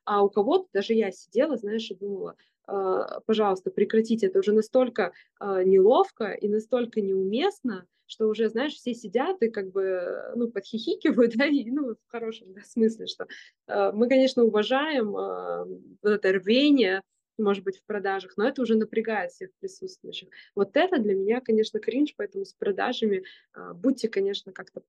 а 0.05 0.23
у 0.23 0.29
кого-то, 0.29 0.67
даже 0.73 0.93
я 0.93 1.11
сидела, 1.11 1.57
знаешь, 1.57 1.89
и 1.91 1.95
думала, 1.95 2.35
«А, 2.67 3.21
пожалуйста, 3.21 3.71
прекратите, 3.71 4.27
это 4.27 4.39
уже 4.39 4.51
настолько 4.51 5.13
а, 5.39 5.63
неловко 5.63 6.31
и 6.31 6.47
настолько 6.49 7.01
неуместно, 7.01 7.87
что 8.07 8.27
уже, 8.27 8.49
знаешь, 8.49 8.73
все 8.73 8.93
сидят 8.93 9.41
и 9.41 9.49
как 9.49 9.71
бы, 9.71 10.33
ну, 10.35 10.49
подхихикивают, 10.49 11.33
да, 11.37 11.45
и, 11.45 11.69
ну, 11.69 11.95
в 11.95 12.07
хорошем 12.07 12.53
да, 12.53 12.61
смысле, 12.61 13.07
что 13.07 13.27
э, 13.67 13.91
мы, 13.91 14.09
конечно, 14.09 14.43
уважаем 14.43 15.15
э, 15.15 15.65
вот 16.01 16.09
это 16.09 16.31
рвение, 16.31 17.01
может 17.37 17.63
быть, 17.63 17.77
в 17.77 17.85
продажах, 17.85 18.35
но 18.37 18.47
это 18.47 18.61
уже 18.61 18.75
напрягает 18.75 19.31
всех 19.31 19.51
присутствующих. 19.59 20.29
Вот 20.55 20.75
это 20.75 20.99
для 20.99 21.13
меня, 21.13 21.41
конечно, 21.41 21.79
кринж, 21.79 22.13
поэтому 22.17 22.45
с 22.45 22.53
продажами 22.53 23.23
э, 23.53 23.73
будьте, 23.73 24.09
конечно, 24.09 24.51
как-то 24.51 24.81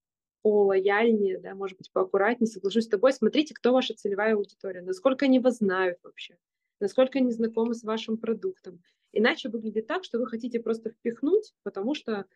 полояльнее, 0.42 1.38
да, 1.38 1.54
может 1.54 1.78
быть, 1.78 1.90
поаккуратнее, 1.92 2.48
соглашусь 2.48 2.84
с 2.84 2.88
тобой. 2.88 3.12
Смотрите, 3.12 3.54
кто 3.54 3.72
ваша 3.72 3.94
целевая 3.94 4.34
аудитория, 4.34 4.82
насколько 4.82 5.26
они 5.26 5.40
вас 5.40 5.58
знают 5.58 5.98
вообще, 6.02 6.38
насколько 6.80 7.18
они 7.18 7.30
знакомы 7.30 7.74
с 7.74 7.82
вашим 7.82 8.16
продуктом. 8.18 8.82
Иначе 9.12 9.48
выглядит 9.48 9.86
так, 9.86 10.04
что 10.04 10.18
вы 10.18 10.26
хотите 10.26 10.60
просто 10.60 10.90
впихнуть, 10.90 11.54
потому 11.62 11.94
что 11.94 12.26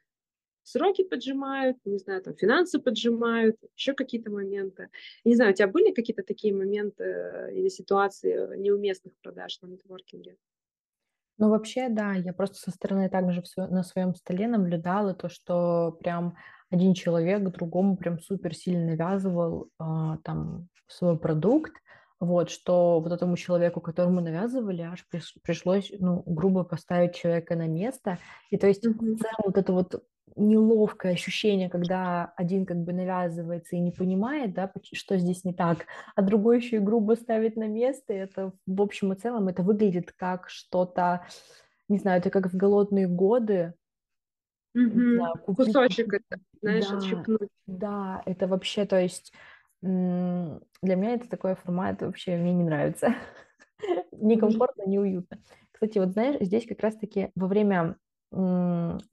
сроки 0.62 1.04
поджимают, 1.04 1.76
не 1.84 1.98
знаю, 1.98 2.22
там 2.22 2.34
финансы 2.34 2.78
поджимают, 2.78 3.56
еще 3.76 3.94
какие-то 3.94 4.30
моменты. 4.30 4.88
Не 5.24 5.34
знаю, 5.34 5.52
у 5.52 5.54
тебя 5.54 5.68
были 5.68 5.92
какие-то 5.92 6.22
такие 6.22 6.54
моменты 6.54 7.04
э, 7.04 7.54
или 7.54 7.68
ситуации 7.68 8.56
неуместных 8.56 9.14
продаж 9.18 9.60
на 9.60 9.66
нетворкинге? 9.66 10.36
Ну, 11.38 11.50
вообще, 11.50 11.88
да, 11.88 12.12
я 12.12 12.32
просто 12.32 12.56
со 12.56 12.70
стороны 12.70 13.08
также 13.08 13.42
на 13.56 13.82
своем 13.82 14.14
столе 14.14 14.46
наблюдала 14.48 15.14
то, 15.14 15.28
что 15.28 15.96
прям 16.00 16.36
один 16.70 16.94
человек 16.94 17.42
другому 17.50 17.96
прям 17.96 18.20
супер 18.20 18.54
сильно 18.54 18.86
навязывал 18.86 19.68
а, 19.78 20.18
там 20.18 20.68
свой 20.86 21.18
продукт, 21.18 21.72
вот, 22.20 22.50
что 22.50 23.00
вот 23.00 23.12
этому 23.12 23.36
человеку, 23.36 23.80
которому 23.80 24.20
навязывали, 24.20 24.82
аж 24.82 25.04
пришлось, 25.42 25.92
ну, 25.98 26.22
грубо 26.24 26.62
поставить 26.62 27.16
человека 27.16 27.56
на 27.56 27.66
место. 27.66 28.18
И 28.50 28.56
то 28.56 28.68
есть 28.68 28.86
mm-hmm. 28.86 28.92
в 28.92 29.18
целом 29.18 29.42
вот 29.44 29.58
это 29.58 29.72
вот 29.72 30.02
неловкое 30.36 31.12
ощущение, 31.12 31.68
когда 31.68 32.32
один 32.36 32.66
как 32.66 32.78
бы 32.78 32.92
навязывается 32.92 33.76
и 33.76 33.80
не 33.80 33.90
понимает, 33.90 34.54
да, 34.54 34.72
что 34.92 35.18
здесь 35.18 35.44
не 35.44 35.52
так, 35.52 35.86
а 36.14 36.22
другой 36.22 36.58
еще 36.58 36.76
и 36.76 36.80
грубо 36.80 37.14
ставит 37.14 37.56
на 37.56 37.68
место, 37.68 38.12
и 38.12 38.16
это 38.16 38.52
в 38.66 38.82
общем 38.82 39.12
и 39.12 39.16
целом 39.16 39.48
это 39.48 39.62
выглядит 39.62 40.12
как 40.12 40.48
что-то, 40.48 41.26
не 41.88 41.98
знаю, 41.98 42.20
это 42.20 42.30
как 42.30 42.52
в 42.52 42.56
голодные 42.56 43.06
годы, 43.06 43.74
mm-hmm. 44.76 45.18
да, 45.18 45.32
купить... 45.44 45.66
кусочек 45.66 46.14
это, 46.14 46.40
знаешь, 46.62 46.88
да, 46.88 46.96
отщипнуть. 46.96 47.50
Да, 47.66 48.22
это 48.26 48.46
вообще, 48.46 48.84
то 48.84 49.00
есть 49.00 49.32
для 49.82 50.60
меня 50.94 51.14
это 51.14 51.28
такой 51.28 51.56
формат 51.56 52.02
вообще 52.02 52.36
мне 52.36 52.54
не 52.54 52.62
нравится. 52.62 53.16
Некомфортно, 54.12 54.84
неуютно. 54.86 55.38
Кстати, 55.72 55.98
вот 55.98 56.12
знаешь, 56.12 56.36
здесь 56.40 56.66
как 56.66 56.80
раз-таки 56.80 57.30
во 57.34 57.48
время 57.48 57.96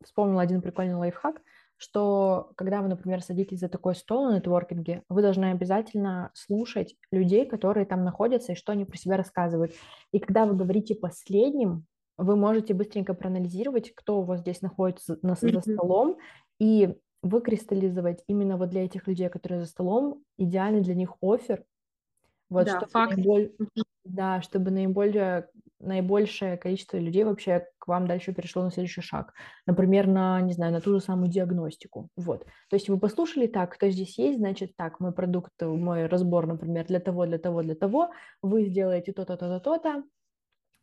вспомнила 0.03 0.41
один 0.41 0.61
прикольный 0.61 0.95
лайфхак, 0.95 1.41
что 1.77 2.51
когда 2.55 2.81
вы, 2.81 2.89
например, 2.89 3.21
садитесь 3.21 3.59
за 3.59 3.69
такой 3.69 3.95
стол 3.95 4.29
на 4.29 4.37
нетворкинге, 4.37 5.03
вы 5.07 5.21
должны 5.21 5.51
обязательно 5.51 6.31
слушать 6.33 6.95
людей, 7.11 7.45
которые 7.45 7.85
там 7.85 8.03
находятся 8.03 8.51
и 8.51 8.55
что 8.55 8.73
они 8.73 8.85
про 8.85 8.97
себя 8.97 9.17
рассказывают. 9.17 9.73
И 10.11 10.19
когда 10.19 10.45
вы 10.45 10.55
говорите 10.55 10.95
последним, 10.95 11.85
вы 12.17 12.35
можете 12.35 12.73
быстренько 12.73 13.13
проанализировать, 13.13 13.93
кто 13.95 14.19
у 14.19 14.23
вас 14.23 14.41
здесь 14.41 14.61
находится 14.61 15.17
на, 15.21 15.35
за 15.35 15.61
столом, 15.61 16.17
и 16.59 16.97
выкристаллизовать 17.21 18.23
именно 18.27 18.57
вот 18.57 18.69
для 18.69 18.85
этих 18.85 19.07
людей, 19.07 19.29
которые 19.29 19.61
за 19.61 19.67
столом, 19.67 20.23
идеальный 20.37 20.81
для 20.81 20.95
них 20.95 21.13
офер, 21.21 21.63
вот, 22.49 22.65
да, 22.65 22.77
чтобы 22.77 22.91
факт. 22.91 23.17
Наиболь... 23.17 23.51
Да, 24.03 24.41
чтобы 24.41 24.71
наиболее, 24.71 25.47
наибольшее 25.79 26.57
количество 26.57 26.97
людей 26.97 27.23
вообще 27.23 27.67
к 27.77 27.87
вам 27.87 28.07
дальше 28.07 28.33
перешло 28.33 28.63
на 28.63 28.71
следующий 28.71 29.01
шаг. 29.01 29.33
Например, 29.65 30.07
на, 30.07 30.41
не 30.41 30.53
знаю, 30.53 30.73
на 30.73 30.81
ту 30.81 30.93
же 30.93 30.99
самую 30.99 31.29
диагностику. 31.29 32.09
Вот. 32.15 32.45
То 32.69 32.75
есть 32.75 32.89
вы 32.89 32.99
послушали 32.99 33.47
так, 33.47 33.73
кто 33.73 33.89
здесь 33.89 34.17
есть, 34.17 34.39
значит, 34.39 34.75
так, 34.75 34.99
мой 34.99 35.11
продукт, 35.11 35.51
мой 35.61 36.07
разбор, 36.07 36.47
например, 36.47 36.85
для 36.85 36.99
того, 36.99 37.25
для 37.25 37.37
того, 37.37 37.63
для 37.63 37.75
того, 37.75 38.11
вы 38.41 38.65
сделаете 38.65 39.13
то-то, 39.13 39.37
то-то, 39.37 39.59
то-то, 39.59 40.03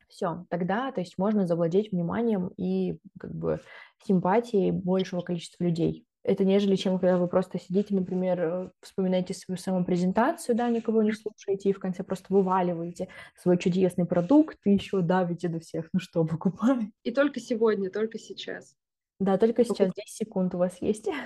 все, 0.09 0.47
тогда, 0.51 0.93
то 0.93 1.01
есть 1.01 1.19
можно 1.19 1.47
завладеть 1.47 1.91
вниманием 1.91 2.49
и 2.57 2.99
как 3.19 3.35
бы 3.35 3.61
симпатией 4.07 4.71
большего 4.71 5.21
количества 5.21 5.65
людей 5.65 6.07
это 6.27 6.45
нежели 6.45 6.75
чем 6.77 6.99
когда 6.99 7.19
вы 7.19 7.29
просто 7.29 7.59
сидите, 7.59 7.95
например, 7.95 8.41
э, 8.41 8.71
вспоминаете 8.83 9.33
свою 9.33 9.57
самопрезентацию, 9.59 10.57
да, 10.57 10.69
никого 10.69 11.03
не 11.03 11.13
слушаете, 11.13 11.71
и 11.71 11.73
в 11.73 11.79
конце 11.79 12.03
просто 12.03 12.27
вываливаете 12.31 13.09
свой 13.37 13.59
чудесный 13.59 14.07
продукт, 14.07 14.59
и 14.65 14.73
еще 14.73 15.01
давите 15.03 15.49
до 15.49 15.61
всех, 15.61 15.89
ну 15.93 16.01
что, 16.01 16.25
покупай. 16.25 16.91
И 17.05 17.13
только 17.13 17.39
сегодня, 17.41 17.91
только 17.91 18.19
сейчас. 18.19 18.75
Да, 19.21 19.39
только 19.39 19.65
сейчас, 19.65 19.93
10 19.95 20.09
секунд 20.09 20.55
у 20.55 20.59
вас 20.59 20.77
есть. 20.81 21.09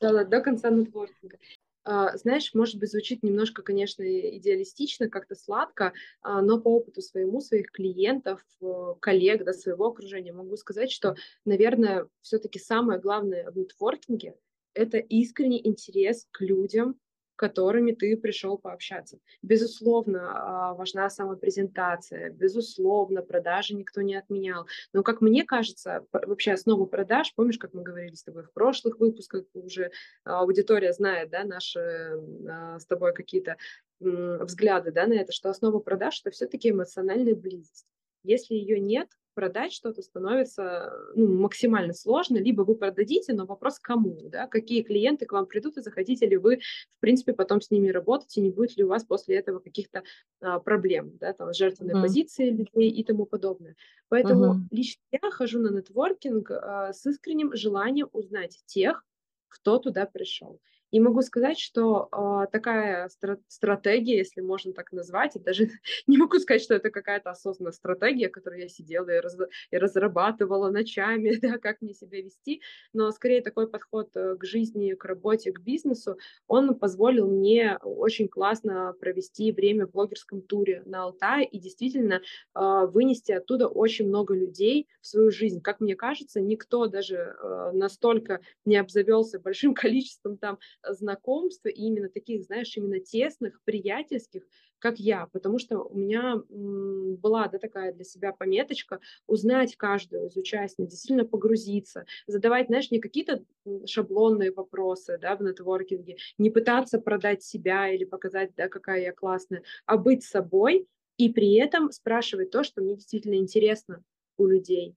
Да, 0.00 0.24
до 0.24 0.40
конца 0.40 0.70
нетворкинга. 0.70 1.38
А, 1.84 2.16
знаешь, 2.16 2.54
может 2.54 2.78
быть, 2.78 2.90
звучит 2.90 3.22
немножко, 3.22 3.62
конечно, 3.62 4.02
идеалистично, 4.02 5.08
как-то 5.10 5.34
сладко, 5.34 5.92
а, 6.22 6.40
но 6.40 6.60
по 6.60 6.68
опыту 6.68 7.02
своему, 7.02 7.40
своих 7.40 7.70
клиентов, 7.70 8.42
э, 8.62 8.94
коллег, 9.00 9.44
да, 9.44 9.52
своего 9.52 9.88
окружения 9.88 10.32
могу 10.32 10.56
сказать, 10.56 10.90
что, 10.90 11.14
наверное, 11.44 12.08
все-таки 12.22 12.58
самое 12.58 12.98
главное 13.00 13.50
в 13.50 13.58
нетворкинге– 13.58 14.34
это 14.74 14.98
искренний 14.98 15.60
интерес 15.66 16.26
к 16.30 16.40
людям, 16.40 16.98
которыми 17.36 17.92
ты 17.92 18.16
пришел 18.16 18.58
пообщаться. 18.58 19.18
Безусловно, 19.42 20.32
а, 20.34 20.74
важна 20.74 21.10
самопрезентация, 21.10 22.30
безусловно, 22.30 23.22
продажи 23.22 23.74
никто 23.74 24.02
не 24.02 24.14
отменял. 24.14 24.66
Но, 24.92 25.02
как 25.02 25.20
мне 25.20 25.44
кажется, 25.44 26.06
вообще 26.12 26.52
основу 26.52 26.86
продаж, 26.86 27.34
помнишь, 27.34 27.58
как 27.58 27.74
мы 27.74 27.82
говорили 27.82 28.14
с 28.14 28.22
тобой 28.22 28.44
в 28.44 28.52
прошлых 28.52 28.98
выпусках, 29.00 29.44
уже 29.54 29.90
аудитория 30.24 30.92
знает, 30.92 31.30
да, 31.30 31.44
наши 31.44 31.80
а, 31.80 32.78
с 32.78 32.86
тобой 32.86 33.12
какие-то 33.12 33.56
взгляды 34.00 34.90
да, 34.90 35.06
на 35.06 35.14
это, 35.14 35.32
что 35.32 35.50
основа 35.50 35.78
продаж– 35.78 36.20
это 36.24 36.30
все-таки 36.30 36.70
эмоциональная 36.70 37.34
близость. 37.34 37.86
Если 38.22 38.54
ее 38.54 38.80
нет, 38.80 39.08
продать 39.34 39.72
что-то 39.72 40.02
становится 40.02 40.92
ну, 41.14 41.40
максимально 41.40 41.92
сложно. 41.92 42.38
Либо 42.38 42.62
вы 42.62 42.74
продадите, 42.74 43.34
но 43.34 43.46
вопрос 43.46 43.78
кому, 43.78 44.28
да, 44.28 44.46
какие 44.46 44.82
клиенты 44.82 45.26
к 45.26 45.32
вам 45.32 45.46
придут 45.46 45.76
и 45.76 45.82
захотите 45.82 46.26
ли 46.26 46.36
вы, 46.36 46.60
в 46.96 47.00
принципе, 47.00 47.32
потом 47.32 47.60
с 47.60 47.70
ними 47.70 47.88
работать, 47.88 48.36
и 48.36 48.40
не 48.40 48.50
будет 48.50 48.76
ли 48.76 48.84
у 48.84 48.88
вас 48.88 49.04
после 49.04 49.36
этого 49.36 49.58
каких-то 49.58 50.02
а, 50.40 50.60
проблем, 50.60 51.16
да, 51.18 51.32
там, 51.32 51.52
жертвенной 51.52 51.94
mm. 51.94 52.02
позиции 52.02 52.50
людей 52.50 52.90
и 52.90 53.04
тому 53.04 53.26
подобное. 53.26 53.76
Поэтому 54.08 54.54
mm-hmm. 54.54 54.68
лично 54.70 55.02
я 55.10 55.30
хожу 55.30 55.60
на 55.60 55.70
нетворкинг 55.70 56.50
а, 56.50 56.92
с 56.92 57.04
искренним 57.06 57.54
желанием 57.54 58.08
узнать 58.12 58.62
тех, 58.66 59.04
кто 59.48 59.78
туда 59.78 60.06
пришел. 60.06 60.60
И 60.94 61.00
могу 61.00 61.22
сказать, 61.22 61.58
что 61.58 62.08
э, 62.12 62.46
такая 62.52 63.08
стра- 63.08 63.40
стратегия, 63.48 64.18
если 64.18 64.42
можно 64.42 64.72
так 64.72 64.92
назвать, 64.92 65.34
и 65.34 65.40
даже 65.40 65.68
не 66.06 66.16
могу 66.16 66.38
сказать, 66.38 66.62
что 66.62 66.74
это 66.74 66.90
какая-то 66.90 67.30
осознанная 67.30 67.72
стратегия, 67.72 68.28
которую 68.28 68.62
я 68.62 68.68
сидела 68.68 69.08
и, 69.10 69.18
раз- 69.18 69.36
и 69.72 69.76
разрабатывала 69.76 70.70
ночами, 70.70 71.34
да, 71.42 71.58
как 71.58 71.82
мне 71.82 71.94
себя 71.94 72.22
вести, 72.22 72.62
но 72.92 73.10
скорее 73.10 73.40
такой 73.42 73.68
подход 73.68 74.10
э, 74.14 74.36
к 74.36 74.44
жизни, 74.44 74.92
к 74.94 75.04
работе, 75.04 75.50
к 75.50 75.58
бизнесу, 75.58 76.16
он 76.46 76.72
позволил 76.78 77.26
мне 77.28 77.76
очень 77.82 78.28
классно 78.28 78.94
провести 79.00 79.50
время 79.50 79.88
в 79.88 79.90
блогерском 79.90 80.42
туре 80.42 80.84
на 80.86 81.02
Алтае 81.02 81.44
и 81.44 81.58
действительно 81.58 82.20
э, 82.54 82.86
вынести 82.86 83.32
оттуда 83.32 83.66
очень 83.66 84.06
много 84.06 84.32
людей 84.36 84.86
в 85.00 85.08
свою 85.08 85.32
жизнь. 85.32 85.60
Как 85.60 85.80
мне 85.80 85.96
кажется, 85.96 86.40
никто 86.40 86.86
даже 86.86 87.16
э, 87.16 87.70
настолько 87.72 88.42
не 88.64 88.76
обзавелся 88.76 89.40
большим 89.40 89.74
количеством 89.74 90.38
там 90.38 90.60
знакомств, 90.90 91.66
и 91.66 91.70
именно 91.70 92.08
таких, 92.08 92.44
знаешь, 92.44 92.76
именно 92.76 93.00
тесных, 93.00 93.60
приятельских, 93.64 94.44
как 94.78 94.98
я, 94.98 95.26
потому 95.32 95.58
что 95.58 95.78
у 95.80 95.96
меня 95.96 96.42
была 96.48 97.48
да, 97.48 97.58
такая 97.58 97.92
для 97.92 98.04
себя 98.04 98.32
пометочка 98.32 99.00
узнать 99.26 99.76
каждую 99.76 100.26
из 100.26 100.36
участниц, 100.36 100.90
действительно 100.90 101.24
погрузиться, 101.24 102.04
задавать, 102.26 102.66
знаешь, 102.66 102.90
не 102.90 103.00
какие-то 103.00 103.44
шаблонные 103.86 104.52
вопросы 104.52 105.18
да, 105.20 105.36
в 105.36 105.42
нетворкинге, 105.42 106.16
не 106.38 106.50
пытаться 106.50 106.98
продать 107.00 107.42
себя 107.42 107.88
или 107.90 108.04
показать, 108.04 108.54
да, 108.56 108.68
какая 108.68 109.02
я 109.02 109.12
классная, 109.12 109.62
а 109.86 109.96
быть 109.96 110.22
собой 110.24 110.86
и 111.16 111.32
при 111.32 111.54
этом 111.54 111.90
спрашивать 111.90 112.50
то, 112.50 112.64
что 112.64 112.82
мне 112.82 112.94
действительно 112.96 113.34
интересно 113.36 114.02
у 114.36 114.46
людей. 114.46 114.94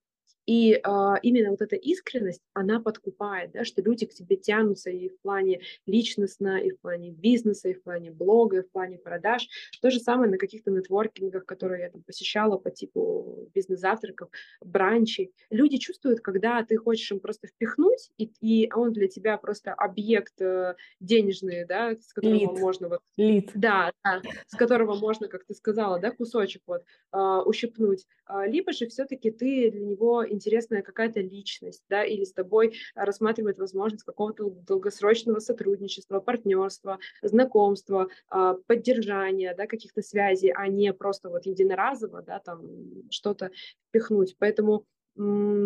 И 0.47 0.73
э, 0.73 1.13
именно 1.21 1.51
вот 1.51 1.61
эта 1.61 1.75
искренность, 1.75 2.41
она 2.53 2.79
подкупает, 2.79 3.51
да, 3.51 3.65
что 3.65 3.81
люди 3.81 4.05
к 4.05 4.13
тебе 4.13 4.37
тянутся 4.37 4.89
и 4.89 5.09
в 5.09 5.19
плане 5.19 5.61
личностно, 5.85 6.57
и 6.57 6.71
в 6.71 6.79
плане 6.79 7.11
бизнеса, 7.11 7.67
и 7.67 7.73
в 7.73 7.83
плане 7.83 8.11
блога, 8.11 8.59
и 8.59 8.61
в 8.61 8.71
плане 8.71 8.97
продаж. 8.97 9.47
То 9.81 9.91
же 9.91 9.99
самое 9.99 10.31
на 10.31 10.37
каких-то 10.37 10.71
нетворкингах, 10.71 11.45
которые 11.45 11.83
я 11.83 11.89
там 11.89 12.01
посещала 12.01 12.57
по 12.57 12.71
типу 12.71 13.49
бизнес-завтраков, 13.53 14.29
бранчей. 14.61 15.33
Люди 15.49 15.77
чувствуют, 15.77 16.21
когда 16.21 16.63
ты 16.63 16.77
хочешь 16.77 17.11
им 17.11 17.19
просто 17.19 17.47
впихнуть, 17.47 18.09
и, 18.17 18.31
и 18.39 18.71
он 18.71 18.93
для 18.93 19.09
тебя 19.09 19.37
просто 19.37 19.73
объект 19.73 20.41
э, 20.41 20.75
денежный, 21.01 21.65
да, 21.65 21.93
с 21.93 22.13
которого 22.13 22.39
Лид. 22.39 22.59
можно 22.59 22.87
вот... 22.87 23.01
Лид. 23.17 23.51
Да, 23.53 23.91
да, 24.03 24.21
с 24.47 24.55
которого 24.55 24.95
можно, 24.95 25.27
как 25.27 25.43
ты 25.43 25.53
сказала, 25.53 25.99
да, 25.99 26.11
кусочек 26.11 26.61
вот 26.67 26.83
э, 27.13 27.41
ущипнуть. 27.45 28.05
Э, 28.29 28.47
либо 28.47 28.71
же 28.71 28.87
все-таки 28.87 29.29
ты 29.29 29.71
для 29.71 29.85
него 29.85 30.23
интересная 30.37 30.81
какая-то 30.81 31.19
личность, 31.19 31.83
да, 31.89 32.03
или 32.03 32.23
с 32.23 32.31
тобой 32.31 32.75
рассматривает 32.95 33.57
возможность 33.57 34.03
какого-то 34.05 34.49
долгосрочного 34.49 35.39
сотрудничества, 35.39 36.19
партнерства, 36.19 36.99
знакомства, 37.21 38.07
а, 38.29 38.53
поддержания, 38.67 39.53
да, 39.57 39.67
каких-то 39.67 40.01
связей, 40.01 40.53
а 40.55 40.67
не 40.67 40.93
просто 40.93 41.29
вот 41.29 41.45
единоразово, 41.45 42.21
да, 42.21 42.39
там 42.39 42.61
что-то 43.09 43.51
пихнуть. 43.91 44.35
Поэтому 44.37 44.85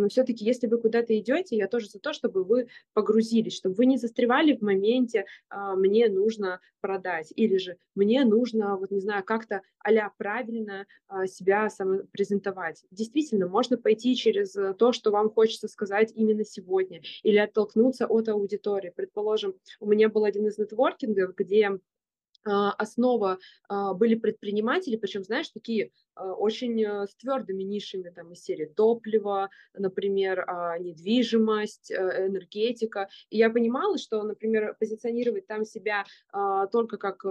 все-таки, 0.09 0.45
если 0.45 0.67
вы 0.67 0.77
куда-то 0.77 1.17
идете, 1.17 1.57
я 1.57 1.67
тоже 1.67 1.89
за 1.89 1.99
то, 1.99 2.13
чтобы 2.13 2.43
вы 2.43 2.67
погрузились, 2.93 3.55
чтобы 3.55 3.75
вы 3.75 3.85
не 3.85 3.97
застревали 3.97 4.55
в 4.55 4.61
моменте 4.61 5.25
а, 5.49 5.75
«мне 5.75 6.07
нужно 6.07 6.61
продать» 6.79 7.33
или 7.35 7.57
же 7.57 7.77
«мне 7.93 8.23
нужно, 8.23 8.77
вот 8.77 8.91
не 8.91 9.01
знаю, 9.01 9.23
как-то 9.23 9.61
а 9.83 10.09
правильно 10.17 10.85
а, 11.07 11.27
себя 11.27 11.69
самопрезентовать». 11.69 12.85
Действительно, 12.91 13.47
можно 13.47 13.77
пойти 13.77 14.15
через 14.15 14.55
то, 14.77 14.93
что 14.93 15.11
вам 15.11 15.29
хочется 15.29 15.67
сказать 15.67 16.13
именно 16.15 16.45
сегодня, 16.45 17.01
или 17.23 17.37
оттолкнуться 17.37 18.07
от 18.07 18.29
аудитории. 18.29 18.93
Предположим, 18.95 19.55
у 19.79 19.87
меня 19.87 20.07
был 20.09 20.23
один 20.23 20.47
из 20.47 20.57
нетворкингов, 20.57 21.35
где 21.35 21.71
основа 22.43 23.37
были 23.69 24.15
предприниматели, 24.15 24.95
причем, 24.95 25.23
знаешь, 25.23 25.49
такие 25.49 25.91
очень 26.37 26.83
с 26.83 27.15
твердыми 27.15 27.63
нишами 27.63 28.09
там 28.09 28.33
из 28.33 28.43
серии 28.43 28.65
топлива, 28.65 29.49
например, 29.73 30.43
а, 30.47 30.77
недвижимость, 30.77 31.91
энергетика. 31.91 33.09
И 33.29 33.37
я 33.37 33.49
понимала, 33.49 33.97
что, 33.97 34.23
например, 34.23 34.75
позиционировать 34.79 35.47
там 35.47 35.65
себя 35.65 36.05
только 36.71 36.97
как 36.97 37.21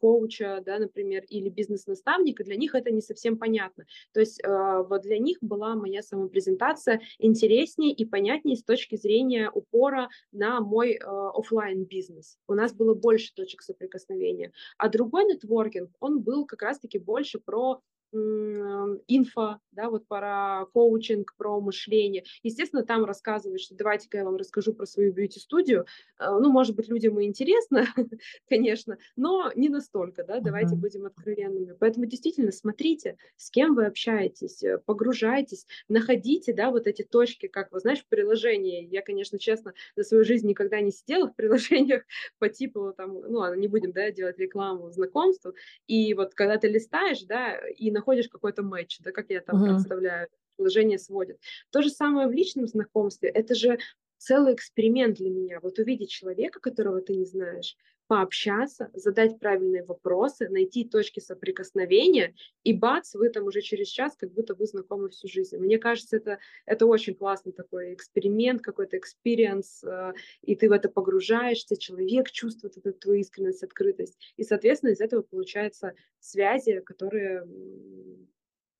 коуча, 0.00 0.62
да, 0.64 0.78
например, 0.78 1.24
или 1.28 1.48
бизнес-наставника, 1.48 2.44
для 2.44 2.56
них 2.56 2.74
это 2.74 2.90
не 2.90 3.00
совсем 3.00 3.38
понятно. 3.38 3.84
То 4.12 4.20
есть 4.20 4.40
вот 4.44 5.02
для 5.02 5.18
них 5.18 5.38
была 5.40 5.74
моя 5.74 6.02
самопрезентация 6.02 7.00
интереснее 7.18 7.92
и 7.92 8.04
понятнее 8.04 8.56
с 8.56 8.64
точки 8.64 8.96
зрения 8.96 9.50
упора 9.50 10.08
на 10.32 10.60
мой 10.60 10.98
офлайн 11.02 11.84
бизнес. 11.84 12.38
У 12.46 12.54
нас 12.54 12.72
было 12.72 12.94
больше 12.94 13.34
точек 13.34 13.62
соприкосновения. 13.62 14.52
А 14.78 14.88
другой 14.88 15.24
нетворкинг, 15.24 15.90
он 16.00 16.20
был 16.20 16.46
как 16.46 16.62
раз-таки 16.62 16.98
больше 16.98 17.38
про 17.38 17.80
инфо, 18.12 19.60
да, 19.72 19.88
вот 19.88 20.06
про 20.08 20.66
коучинг, 20.72 21.34
про 21.36 21.60
мышление. 21.60 22.24
Естественно, 22.42 22.84
там 22.84 23.04
рассказывают, 23.04 23.60
что 23.60 23.74
давайте-ка 23.74 24.18
я 24.18 24.24
вам 24.24 24.36
расскажу 24.36 24.72
про 24.74 24.86
свою 24.86 25.12
бьюти-студию. 25.12 25.86
Э, 26.18 26.30
ну, 26.40 26.50
может 26.50 26.74
быть, 26.74 26.88
людям 26.88 27.20
и 27.20 27.24
интересно, 27.24 27.86
конечно, 28.48 28.98
но 29.16 29.52
не 29.54 29.68
настолько, 29.68 30.24
да, 30.24 30.40
давайте 30.40 30.74
uh-huh. 30.74 30.78
будем 30.78 31.06
откровенными. 31.06 31.76
Поэтому 31.78 32.06
действительно 32.06 32.52
смотрите, 32.52 33.16
с 33.36 33.50
кем 33.50 33.74
вы 33.74 33.86
общаетесь, 33.86 34.62
э, 34.62 34.78
погружайтесь, 34.78 35.66
находите, 35.88 36.52
да, 36.52 36.70
вот 36.70 36.86
эти 36.86 37.02
точки, 37.02 37.46
как 37.46 37.70
вы 37.72 37.80
знаешь, 37.80 38.00
в 38.00 38.06
приложении. 38.08 38.88
Я, 38.90 39.02
конечно, 39.02 39.38
честно, 39.38 39.72
за 39.96 40.04
свою 40.04 40.24
жизнь 40.24 40.48
никогда 40.48 40.80
не 40.80 40.90
сидела 40.90 41.28
в 41.28 41.36
приложениях 41.36 42.02
по 42.38 42.48
типу, 42.48 42.92
там, 42.96 43.20
ну, 43.20 43.54
не 43.54 43.68
будем, 43.68 43.92
да, 43.92 44.10
делать 44.10 44.38
рекламу 44.38 44.90
знакомству. 44.90 45.54
И 45.86 46.12
вот 46.14 46.34
когда 46.34 46.56
ты 46.58 46.68
листаешь, 46.68 47.22
да, 47.22 47.56
и 47.56 47.90
находишь 48.00 48.28
какой-то 48.28 48.62
матч, 48.62 48.98
да, 49.00 49.12
как 49.12 49.30
я 49.30 49.40
там 49.40 49.62
uh-huh. 49.62 49.74
представляю, 49.74 50.28
приложение 50.56 50.98
сводит. 50.98 51.38
То 51.70 51.82
же 51.82 51.90
самое 51.90 52.28
в 52.28 52.32
личном 52.32 52.66
знакомстве. 52.66 53.28
Это 53.28 53.54
же 53.54 53.78
целый 54.18 54.54
эксперимент 54.54 55.16
для 55.16 55.30
меня. 55.30 55.60
Вот 55.62 55.78
увидеть 55.78 56.10
человека, 56.10 56.60
которого 56.60 57.00
ты 57.00 57.14
не 57.14 57.24
знаешь, 57.24 57.76
пообщаться, 58.10 58.90
задать 58.92 59.38
правильные 59.38 59.84
вопросы, 59.84 60.48
найти 60.48 60.82
точки 60.82 61.20
соприкосновения, 61.20 62.34
и 62.64 62.72
бац, 62.72 63.14
вы 63.14 63.28
там 63.28 63.44
уже 63.44 63.60
через 63.60 63.86
час 63.86 64.16
как 64.16 64.32
будто 64.32 64.56
вы 64.56 64.66
знакомы 64.66 65.10
всю 65.10 65.28
жизнь. 65.28 65.56
Мне 65.58 65.78
кажется, 65.78 66.16
это, 66.16 66.40
это 66.66 66.86
очень 66.86 67.14
классный 67.14 67.52
такой 67.52 67.94
эксперимент, 67.94 68.62
какой-то 68.62 68.98
experience, 68.98 69.84
э, 69.84 70.12
и 70.42 70.56
ты 70.56 70.68
в 70.68 70.72
это 70.72 70.88
погружаешься, 70.88 71.76
человек 71.76 72.32
чувствует 72.32 72.76
эту 72.78 72.92
твою 72.94 73.20
искренность, 73.20 73.62
открытость, 73.62 74.18
и, 74.36 74.42
соответственно, 74.42 74.90
из 74.90 75.00
этого 75.00 75.22
получаются 75.22 75.94
связи, 76.18 76.80
которые 76.80 77.46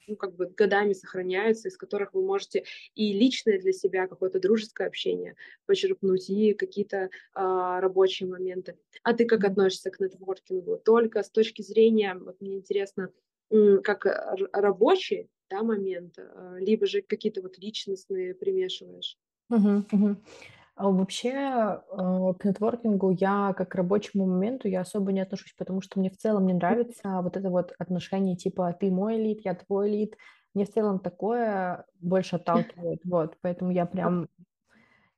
ну, 0.07 0.17
как 0.17 0.35
бы 0.35 0.47
годами 0.47 0.93
сохраняются, 0.93 1.69
из 1.69 1.77
которых 1.77 2.15
вы 2.15 2.23
можете 2.23 2.65
и 2.95 3.13
личное 3.13 3.61
для 3.61 3.73
себя 3.73 4.07
какое-то 4.07 4.41
дружеское 4.41 4.87
общение 4.87 5.37
почерпнуть, 5.67 6.31
и 6.31 6.55
какие-то 6.55 7.11
а, 7.35 7.81
рабочие 7.81 8.29
моменты. 8.29 8.77
А 9.03 9.15
ты 9.15 9.25
как 9.25 9.45
относишься 9.45 9.91
к 9.91 10.01
нетворкингу? 10.01 10.79
Только 10.79 11.23
с 11.23 11.31
точки 11.31 11.63
зрения, 11.63 12.15
вот 12.15 12.41
мне 12.41 12.57
интересно, 12.57 13.11
как 13.83 14.07
рабочий 14.53 15.29
да, 15.51 15.63
момент, 15.63 16.19
а, 16.19 16.57
либо 16.59 16.87
же 16.87 17.03
какие-то 17.03 17.43
вот 17.43 17.59
личностные 17.59 18.35
примешиваешь? 18.35 19.19
Угу, 19.51 19.85
угу. 19.93 20.17
А 20.77 20.89
вообще, 20.89 21.31
э, 21.31 22.33
к 22.39 22.45
нетворкингу 22.45 23.11
я 23.11 23.53
как 23.57 23.71
к 23.71 23.75
рабочему 23.75 24.27
моменту 24.27 24.69
я 24.69 24.81
особо 24.81 25.13
не 25.13 25.21
отношусь, 25.21 25.55
потому 25.59 25.83
что 25.83 25.99
мне 26.01 26.11
в 26.11 26.17
целом 26.17 26.47
не 26.47 26.55
нравится 26.55 27.21
вот 27.23 27.37
это 27.37 27.51
вот 27.51 27.73
отношение 27.79 28.37
типа 28.37 28.75
ты 28.79 28.91
мой 28.91 29.17
лид, 29.19 29.41
я 29.45 29.55
твой 29.55 29.91
лид. 29.91 30.17
Мне 30.55 30.65
в 30.65 30.71
целом 30.71 30.99
такое 31.01 31.85
больше 32.01 32.37
отталкивает, 32.37 33.01
вот, 33.05 33.37
поэтому 33.43 33.71
я 33.71 33.85
прям, 33.87 34.29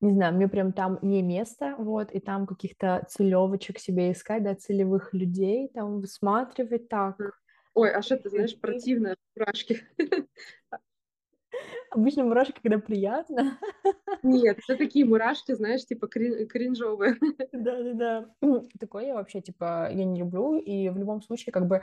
не 0.01 0.13
знаю, 0.13 0.35
мне 0.35 0.49
прям 0.49 0.73
там 0.73 0.99
не 1.03 1.23
место, 1.23 1.77
вот, 1.79 2.13
и 2.13 2.21
там 2.21 2.47
каких-то 2.47 3.07
целевочек 3.09 3.79
себе 3.79 4.13
искать, 4.13 4.43
да, 4.45 4.55
целевых 4.55 5.15
людей, 5.15 5.69
там 5.69 6.01
высматривать 6.01 6.89
так. 6.89 7.17
Ой, 7.75 7.91
а 7.91 8.03
что 8.03 8.17
ты 8.17 8.29
знаешь, 8.31 8.59
противно, 8.61 9.17
мурашки. 9.37 9.87
Обычно 11.91 12.25
мурашки, 12.25 12.59
когда 12.63 12.79
приятно. 12.79 13.59
Нет, 14.23 14.59
это 14.67 14.79
такие 14.79 15.05
мурашки, 15.05 15.53
знаешь, 15.53 15.85
типа 15.85 16.07
крин- 16.07 16.47
кринжовые. 16.47 17.17
Да-да-да. 17.53 18.27
Такое 18.79 19.07
я 19.07 19.15
вообще, 19.15 19.41
типа, 19.41 19.89
я 19.91 20.05
не 20.05 20.21
люблю, 20.21 20.57
и 20.59 20.89
в 20.89 20.97
любом 20.97 21.23
случае, 21.23 21.53
как 21.53 21.67
бы, 21.67 21.83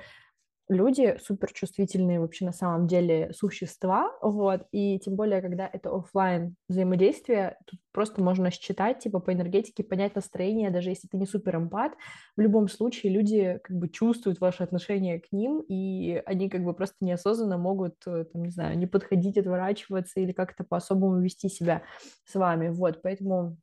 люди 0.69 1.17
суперчувствительные 1.21 2.19
вообще 2.19 2.45
на 2.45 2.53
самом 2.53 2.87
деле 2.87 3.33
существа, 3.33 4.11
вот, 4.21 4.67
и 4.71 4.99
тем 4.99 5.15
более, 5.15 5.41
когда 5.41 5.69
это 5.71 5.89
офлайн 5.89 6.55
взаимодействие, 6.69 7.57
тут 7.65 7.79
просто 7.91 8.21
можно 8.21 8.51
считать, 8.51 8.99
типа, 8.99 9.19
по 9.19 9.33
энергетике, 9.33 9.83
понять 9.83 10.15
настроение, 10.15 10.69
даже 10.69 10.89
если 10.89 11.07
ты 11.07 11.17
не 11.17 11.25
супер 11.25 11.57
эмпат, 11.57 11.93
в 12.37 12.41
любом 12.41 12.67
случае 12.69 13.11
люди 13.13 13.59
как 13.63 13.75
бы 13.77 13.89
чувствуют 13.89 14.39
ваше 14.39 14.63
отношение 14.63 15.19
к 15.19 15.31
ним, 15.31 15.63
и 15.67 16.21
они 16.25 16.49
как 16.49 16.63
бы 16.63 16.73
просто 16.73 16.97
неосознанно 17.01 17.57
могут, 17.57 17.95
э, 18.05 18.25
там, 18.31 18.43
не 18.43 18.51
знаю, 18.51 18.77
не 18.77 18.87
подходить, 18.87 19.37
отворачиваться 19.37 20.19
или 20.19 20.31
как-то 20.31 20.63
по-особому 20.63 21.19
вести 21.19 21.49
себя 21.49 21.81
с 22.25 22.35
вами, 22.35 22.69
вот, 22.69 23.01
поэтому 23.01 23.57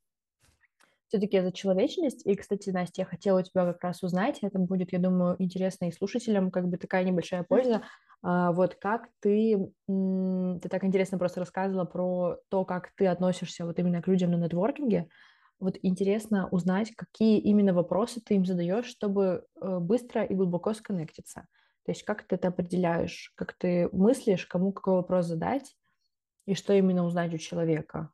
все-таки 1.09 1.41
за 1.41 1.53
человечность. 1.53 2.27
И, 2.27 2.35
кстати, 2.35 2.71
Настя, 2.71 3.03
я 3.03 3.07
хотела 3.07 3.41
у 3.41 3.43
тебя 3.43 3.73
как 3.73 3.83
раз 3.83 4.03
узнать, 4.03 4.39
это 4.43 4.59
будет, 4.59 4.93
я 4.93 4.99
думаю, 4.99 5.37
интересно 5.39 5.87
и 5.87 5.93
слушателям, 5.93 6.51
как 6.51 6.69
бы 6.69 6.77
такая 6.77 7.05
небольшая 7.05 7.45
польза. 7.45 7.83
А, 8.23 8.53
вот 8.53 8.75
как 8.77 9.09
ты, 9.21 9.57
ты 9.87 10.69
так 10.69 10.85
интересно 10.85 11.19
просто 11.19 11.41
рассказывала 11.41 11.85
про 11.85 12.37
то, 12.49 12.65
как 12.65 12.91
ты 12.97 13.07
относишься 13.07 13.65
вот 13.65 13.79
именно 13.79 14.03
к 14.03 14.09
людям 14.09 14.33
на 14.33 14.37
нетворкинге. 14.37 15.09
Вот 15.59 15.79
интересно 15.83 16.49
узнать, 16.51 16.93
какие 16.97 17.39
именно 17.39 17.73
вопросы 17.73 18.21
ты 18.21 18.35
им 18.35 18.45
задаешь, 18.45 18.87
чтобы 18.87 19.47
э, 19.61 19.79
быстро 19.79 20.23
и 20.23 20.35
глубоко 20.35 20.75
сконнектиться. 20.75 21.47
То 21.85 21.93
есть 21.93 22.03
как 22.03 22.25
ты 22.25 22.35
это 22.35 22.49
определяешь, 22.49 23.33
как 23.37 23.55
ты 23.55 23.89
мыслишь, 23.93 24.45
кому 24.47 24.73
какой 24.73 24.95
вопрос 24.95 25.27
задать 25.27 25.75
и 26.47 26.55
что 26.55 26.75
именно 26.75 27.07
узнать 27.07 27.33
у 27.33 27.39
человека. 27.39 28.11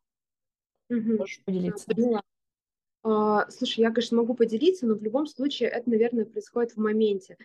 Угу. 0.89 1.17
Можешь 1.19 1.43
поделиться? 1.45 1.87
Поняла. 1.87 2.23
А, 3.05 3.51
слушай, 3.51 3.81
я, 3.81 3.91
конечно, 3.91 4.17
могу 4.17 4.35
поделиться, 4.35 4.87
но 4.87 4.95
в 4.95 5.03
любом 5.03 5.27
случае 5.27 5.69
это, 5.71 5.91
наверное, 5.91 6.25
происходит 6.25 6.73
в 6.73 6.77
моменте. 6.79 7.37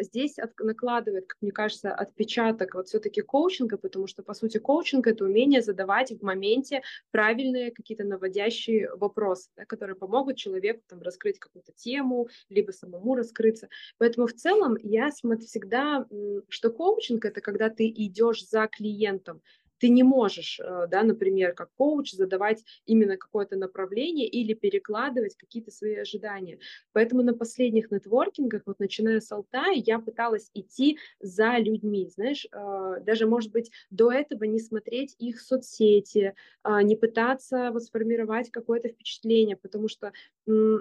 Здесь 0.00 0.38
от, 0.38 0.52
накладывает, 0.60 1.26
как 1.26 1.38
мне 1.40 1.50
кажется, 1.50 1.94
отпечаток 1.94 2.74
вот 2.74 2.88
все-таки 2.88 3.22
коучинга, 3.22 3.78
потому 3.78 4.06
что, 4.06 4.22
по 4.22 4.34
сути, 4.34 4.58
коучинг— 4.58 5.06
это 5.08 5.24
умение 5.24 5.62
задавать 5.62 6.10
в 6.12 6.22
моменте 6.22 6.82
правильные 7.10 7.70
какие-то 7.70 8.04
наводящие 8.04 8.94
вопросы, 8.94 9.48
да, 9.56 9.64
которые 9.64 9.96
помогут 9.96 10.36
человеку 10.36 10.82
там, 10.86 11.00
раскрыть 11.00 11.38
какую-то 11.38 11.72
тему, 11.72 12.28
либо 12.50 12.70
самому 12.72 13.14
раскрыться. 13.14 13.70
Поэтому 13.96 14.26
в 14.26 14.34
целом 14.34 14.76
я 14.82 15.08
всегда, 15.10 16.06
что 16.50 16.68
коучинг— 16.70 17.24
это 17.26 17.40
когда 17.40 17.70
ты 17.70 17.88
идешь 17.88 18.46
за 18.46 18.68
клиентом, 18.70 19.40
ты 19.82 19.88
не 19.88 20.04
можешь, 20.04 20.60
э, 20.60 20.86
да, 20.88 21.02
например, 21.02 21.54
как 21.54 21.70
коуч 21.76 22.12
задавать 22.12 22.62
именно 22.86 23.16
какое-то 23.16 23.56
направление 23.56 24.28
или 24.28 24.54
перекладывать 24.54 25.34
какие-то 25.36 25.72
свои 25.72 25.96
ожидания. 25.96 26.60
Поэтому 26.92 27.22
на 27.22 27.34
последних 27.34 27.90
нетворкингах, 27.90 28.62
вот 28.64 28.78
начиная 28.78 29.18
с 29.18 29.32
Алтая, 29.32 29.74
я 29.74 29.98
пыталась 29.98 30.50
идти 30.54 30.98
за 31.18 31.58
людьми, 31.58 32.08
знаешь, 32.14 32.46
э, 32.52 33.00
даже, 33.00 33.26
может 33.26 33.50
быть, 33.50 33.72
до 33.90 34.12
этого 34.12 34.44
не 34.44 34.60
смотреть 34.60 35.16
их 35.18 35.40
соцсети, 35.40 36.34
а, 36.62 36.82
не 36.84 36.94
пытаться 36.94 37.70
вот 37.72 37.82
сформировать 37.82 38.50
какое-то 38.50 38.88
впечатление, 38.88 39.56
потому 39.56 39.88
что 39.88 40.12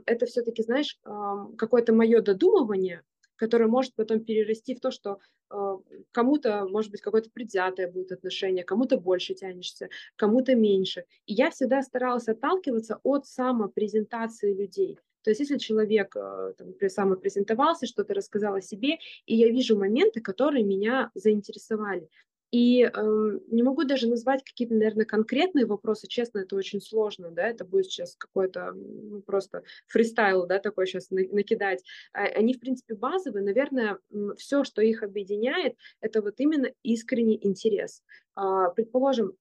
это 0.06 0.26
все-таки, 0.28 0.62
знаешь, 0.64 1.00
какое-то 1.58 1.94
мое 1.94 2.22
додумывание, 2.22 3.04
которое 3.42 3.66
может 3.66 3.96
потом 3.96 4.20
перерасти 4.20 4.76
в 4.76 4.80
то, 4.80 4.92
что 4.92 5.18
э, 5.50 5.78
кому-то, 6.12 6.68
может 6.70 6.92
быть, 6.92 7.02
какое-то 7.02 7.32
предвзятое 7.32 7.92
будет 7.92 8.12
отношение, 8.12 8.64
кому-то 8.64 9.00
больше 9.00 9.34
тянешься, 9.34 9.90
кому-то 10.16 10.54
меньше. 10.54 11.06
И 11.26 11.34
я 11.34 11.50
всегда 11.50 11.82
старалась 11.82 12.28
отталкиваться 12.28 13.00
от 13.02 13.26
самопрезентации 13.26 14.54
людей. 14.54 15.00
То 15.24 15.32
есть 15.32 15.40
если 15.40 15.58
человек 15.58 16.16
э, 16.16 16.54
там, 16.56 16.90
самопрезентовался, 16.90 17.88
что-то 17.88 18.14
рассказал 18.14 18.54
о 18.54 18.62
себе, 18.62 19.00
и 19.26 19.36
я 19.36 19.50
вижу 19.50 19.76
моменты, 19.76 20.22
которые 20.22 20.64
меня 20.64 21.10
заинтересовали. 21.16 22.10
И 22.52 22.84
э, 22.84 22.90
не 23.48 23.64
могу 23.64 23.86
даже 23.86 24.08
назвать 24.08 24.44
какие-то, 24.44 24.74
наверное, 24.74 25.06
конкретные 25.06 25.66
вопросы. 25.66 26.08
Честно, 26.08 26.40
это 26.40 26.56
очень 26.56 26.82
сложно, 26.82 27.32
да, 27.32 27.48
это 27.48 27.64
будет 27.64 27.86
сейчас 27.86 28.16
какой-то 28.16 28.74
ну, 28.74 29.22
просто 29.22 29.64
фристайл, 29.88 30.46
да, 30.46 30.60
такой 30.60 30.86
сейчас 30.86 31.10
накидать. 31.12 31.84
А, 32.14 32.24
они, 32.24 32.54
в 32.54 32.60
принципе, 32.60 32.96
базовые. 32.96 33.44
Наверное, 33.44 34.00
все, 34.38 34.66
что 34.66 34.82
их 34.82 35.02
объединяет, 35.02 35.76
это 36.02 36.22
вот 36.22 36.36
именно 36.40 36.70
искренний 36.84 37.40
интерес. 37.42 38.04
А, 38.36 38.70
предположим, 38.70 39.34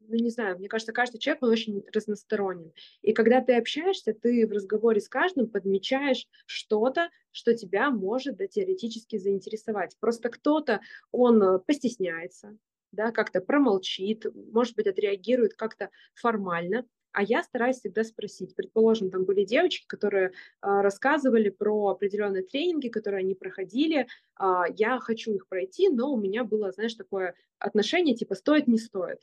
ну, 0.00 0.16
не 0.16 0.30
знаю, 0.30 0.58
мне 0.58 0.68
кажется, 0.68 0.92
каждый 0.92 1.18
человек, 1.18 1.42
он 1.42 1.50
очень 1.50 1.84
разносторонен. 1.92 2.72
И 3.02 3.12
когда 3.12 3.40
ты 3.40 3.54
общаешься, 3.54 4.12
ты 4.12 4.46
в 4.46 4.52
разговоре 4.52 5.00
с 5.00 5.08
каждым 5.08 5.48
подмечаешь 5.48 6.26
что-то, 6.46 7.10
что 7.32 7.54
тебя 7.54 7.90
может 7.90 8.36
да, 8.36 8.46
теоретически 8.46 9.16
заинтересовать. 9.16 9.96
Просто 10.00 10.28
кто-то, 10.28 10.80
он 11.12 11.42
э, 11.42 11.58
постесняется, 11.60 12.56
да, 12.92 13.12
как-то 13.12 13.40
промолчит, 13.40 14.26
может 14.52 14.74
быть, 14.74 14.86
отреагирует 14.86 15.54
как-то 15.54 15.90
формально, 16.14 16.86
а 17.12 17.22
я 17.22 17.42
стараюсь 17.42 17.78
всегда 17.78 18.04
спросить. 18.04 18.54
Предположим, 18.54 19.10
там 19.10 19.24
были 19.24 19.44
девочки, 19.44 19.84
которые 19.86 20.28
э, 20.28 20.32
рассказывали 20.62 21.50
про 21.50 21.88
определенные 21.88 22.42
тренинги, 22.42 22.88
которые 22.88 23.20
они 23.20 23.34
проходили. 23.34 24.06
Э, 24.40 24.62
я 24.76 24.98
хочу 24.98 25.34
их 25.34 25.48
пройти, 25.48 25.88
но 25.88 26.12
у 26.12 26.20
меня 26.20 26.44
было, 26.44 26.72
знаешь, 26.72 26.94
такое 26.94 27.34
отношение 27.58 28.14
типа 28.14 28.34
стоит, 28.34 28.66
не 28.66 28.78
стоит. 28.78 29.20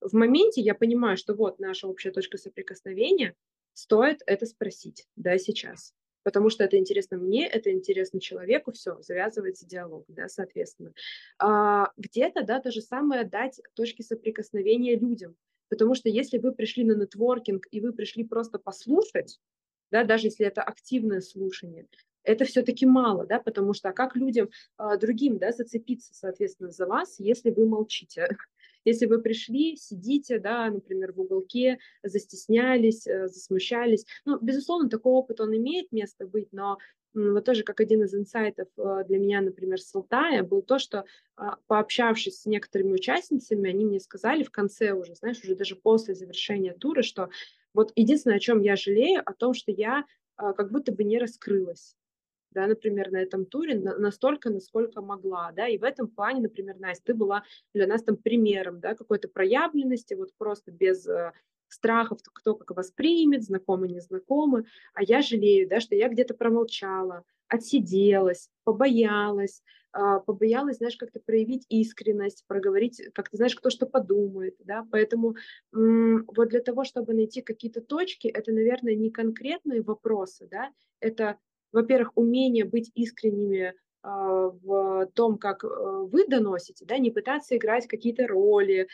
В 0.00 0.14
моменте 0.14 0.60
я 0.60 0.74
понимаю, 0.74 1.16
что 1.16 1.34
вот 1.34 1.58
наша 1.58 1.86
общая 1.86 2.10
точка 2.10 2.38
соприкосновения, 2.38 3.34
стоит 3.74 4.22
это 4.26 4.46
спросить, 4.46 5.06
да, 5.16 5.38
сейчас. 5.38 5.94
Потому 6.22 6.50
что 6.50 6.64
это 6.64 6.76
интересно 6.76 7.16
мне, 7.16 7.46
это 7.46 7.72
интересно 7.72 8.20
человеку, 8.20 8.72
все, 8.72 9.00
завязывается 9.00 9.66
диалог, 9.66 10.04
да, 10.08 10.28
соответственно. 10.28 10.92
А, 11.38 11.92
где-то, 11.96 12.42
да, 12.42 12.60
то 12.60 12.70
же 12.70 12.82
самое 12.82 13.24
дать 13.24 13.60
точки 13.74 14.02
соприкосновения 14.02 14.96
людям. 14.96 15.36
Потому 15.68 15.94
что 15.94 16.08
если 16.08 16.38
вы 16.38 16.52
пришли 16.52 16.84
на 16.84 16.92
нетворкинг 16.92 17.66
и 17.70 17.80
вы 17.80 17.92
пришли 17.92 18.24
просто 18.24 18.58
послушать, 18.58 19.40
да, 19.90 20.04
даже 20.04 20.26
если 20.26 20.44
это 20.46 20.62
активное 20.62 21.20
слушание, 21.20 21.86
это 22.22 22.44
все-таки 22.44 22.84
мало, 22.84 23.26
да, 23.26 23.40
потому 23.40 23.72
что 23.72 23.88
а 23.88 23.92
как 23.92 24.14
людям 24.14 24.50
а, 24.76 24.96
другим, 24.98 25.38
да, 25.38 25.52
зацепиться, 25.52 26.12
соответственно, 26.12 26.70
за 26.70 26.86
вас, 26.86 27.18
если 27.18 27.50
вы 27.50 27.66
молчите? 27.66 28.28
Если 28.84 29.06
вы 29.06 29.20
пришли, 29.20 29.76
сидите, 29.76 30.38
да, 30.38 30.70
например, 30.70 31.12
в 31.12 31.20
уголке, 31.20 31.78
застеснялись, 32.02 33.06
э, 33.06 33.28
засмущались, 33.28 34.06
ну, 34.24 34.38
безусловно, 34.40 34.88
такой 34.88 35.12
опыт, 35.12 35.40
он 35.40 35.56
имеет 35.56 35.92
место 35.92 36.26
быть, 36.26 36.52
но 36.52 36.78
вот 37.12 37.44
тоже 37.44 37.62
как 37.64 37.80
один 37.80 38.04
из 38.04 38.14
инсайтов 38.14 38.68
э, 38.76 39.04
для 39.08 39.18
меня, 39.18 39.40
например, 39.40 39.80
с 39.80 39.94
Алтая, 39.94 40.42
был 40.42 40.62
то, 40.62 40.78
что 40.78 41.04
а, 41.36 41.56
пообщавшись 41.66 42.42
с 42.42 42.46
некоторыми 42.46 42.92
участницами, 42.92 43.70
они 43.70 43.84
мне 43.84 44.00
сказали 44.00 44.44
в 44.44 44.50
конце 44.50 44.92
уже, 44.92 45.14
знаешь, 45.14 45.42
уже 45.42 45.56
даже 45.56 45.74
после 45.74 46.14
завершения 46.14 46.72
тура, 46.72 47.02
что 47.02 47.30
вот 47.74 47.92
единственное, 47.96 48.36
о 48.36 48.40
чем 48.40 48.60
я 48.60 48.76
жалею, 48.76 49.22
о 49.24 49.34
том, 49.34 49.54
что 49.54 49.72
я 49.72 50.04
а, 50.36 50.52
как 50.52 50.70
будто 50.70 50.92
бы 50.92 51.02
не 51.04 51.18
раскрылась 51.18 51.96
да, 52.52 52.66
например, 52.66 53.10
на 53.10 53.18
этом 53.18 53.46
туре 53.46 53.74
настолько, 53.78 54.50
насколько 54.50 55.00
могла, 55.00 55.52
да, 55.52 55.68
и 55.68 55.78
в 55.78 55.84
этом 55.84 56.08
плане, 56.08 56.42
например, 56.42 56.76
Настя, 56.78 57.06
ты 57.06 57.14
была 57.14 57.44
для 57.74 57.86
нас 57.86 58.02
там 58.02 58.16
примером, 58.16 58.80
да, 58.80 58.94
какой-то 58.94 59.28
проявленности, 59.28 60.14
вот 60.14 60.30
просто 60.36 60.70
без 60.70 61.06
э, 61.06 61.32
страхов, 61.68 62.18
кто 62.22 62.54
как 62.54 62.76
воспримет, 62.76 63.44
знакомый, 63.44 63.88
незнакомый, 63.88 64.64
а 64.94 65.02
я 65.02 65.22
жалею, 65.22 65.68
да, 65.68 65.80
что 65.80 65.94
я 65.94 66.08
где-то 66.08 66.34
промолчала, 66.34 67.24
отсиделась, 67.48 68.48
побоялась, 68.64 69.62
э, 69.96 70.20
побоялась, 70.26 70.78
знаешь, 70.78 70.96
как-то 70.96 71.20
проявить 71.20 71.66
искренность, 71.68 72.44
проговорить, 72.46 73.02
как 73.14 73.30
ты 73.30 73.36
знаешь, 73.36 73.56
кто 73.56 73.70
что 73.70 73.86
подумает, 73.86 74.56
да, 74.60 74.86
поэтому 74.90 75.36
вот 75.72 76.48
для 76.48 76.60
того, 76.60 76.84
чтобы 76.84 77.14
найти 77.14 77.42
какие-то 77.42 77.80
точки, 77.80 78.28
это, 78.28 78.52
наверное, 78.52 78.94
не 78.94 79.10
конкретные 79.10 79.82
вопросы, 79.82 80.48
да, 80.50 80.70
это 81.00 81.38
во-первых, 81.72 82.12
умение 82.16 82.64
быть 82.64 82.90
искренними 82.94 83.74
а, 84.02 84.48
в 84.48 85.10
том, 85.14 85.38
как 85.38 85.64
э, 85.64 85.68
вы 85.68 86.26
доносите, 86.26 86.86
да, 86.86 86.98
не 86.98 87.10
пытаться 87.10 87.56
играть 87.56 87.86
какие-то 87.86 88.26
роли, 88.26 88.88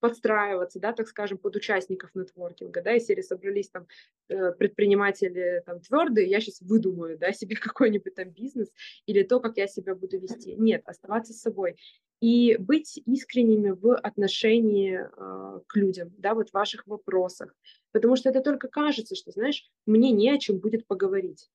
подстраиваться, 0.00 0.78
да, 0.80 0.92
так 0.92 1.08
скажем, 1.08 1.38
под 1.38 1.56
участников 1.56 2.14
нетворкинга, 2.14 2.82
да, 2.82 2.92
если 2.92 3.20
собрались 3.20 3.70
там 3.70 3.86
э, 4.28 4.52
предприниматели 4.52 5.62
там 5.66 5.80
твердые, 5.80 6.28
я 6.28 6.40
сейчас 6.40 6.60
выдумаю, 6.60 7.18
да, 7.18 7.32
себе 7.32 7.56
какой-нибудь 7.56 8.14
там 8.14 8.30
бизнес 8.30 8.68
или 9.06 9.22
то, 9.22 9.40
как 9.40 9.56
я 9.56 9.66
себя 9.66 9.94
буду 9.94 10.18
вести. 10.18 10.54
Нет, 10.54 10.82
оставаться 10.86 11.32
с 11.32 11.40
собой 11.40 11.76
и 12.20 12.56
быть 12.58 13.00
искренними 13.06 13.70
в 13.70 13.94
отношении 13.96 14.98
э, 14.98 15.60
к 15.66 15.76
людям, 15.76 16.12
да, 16.18 16.34
вот 16.34 16.50
в 16.50 16.54
ваших 16.54 16.86
вопросах, 16.86 17.54
потому 17.92 18.16
что 18.16 18.28
это 18.30 18.40
только 18.40 18.68
кажется, 18.68 19.14
что, 19.14 19.30
знаешь, 19.30 19.70
мне 19.86 20.10
не 20.10 20.30
о 20.30 20.38
чем 20.38 20.58
будет 20.58 20.86
поговорить. 20.86 21.48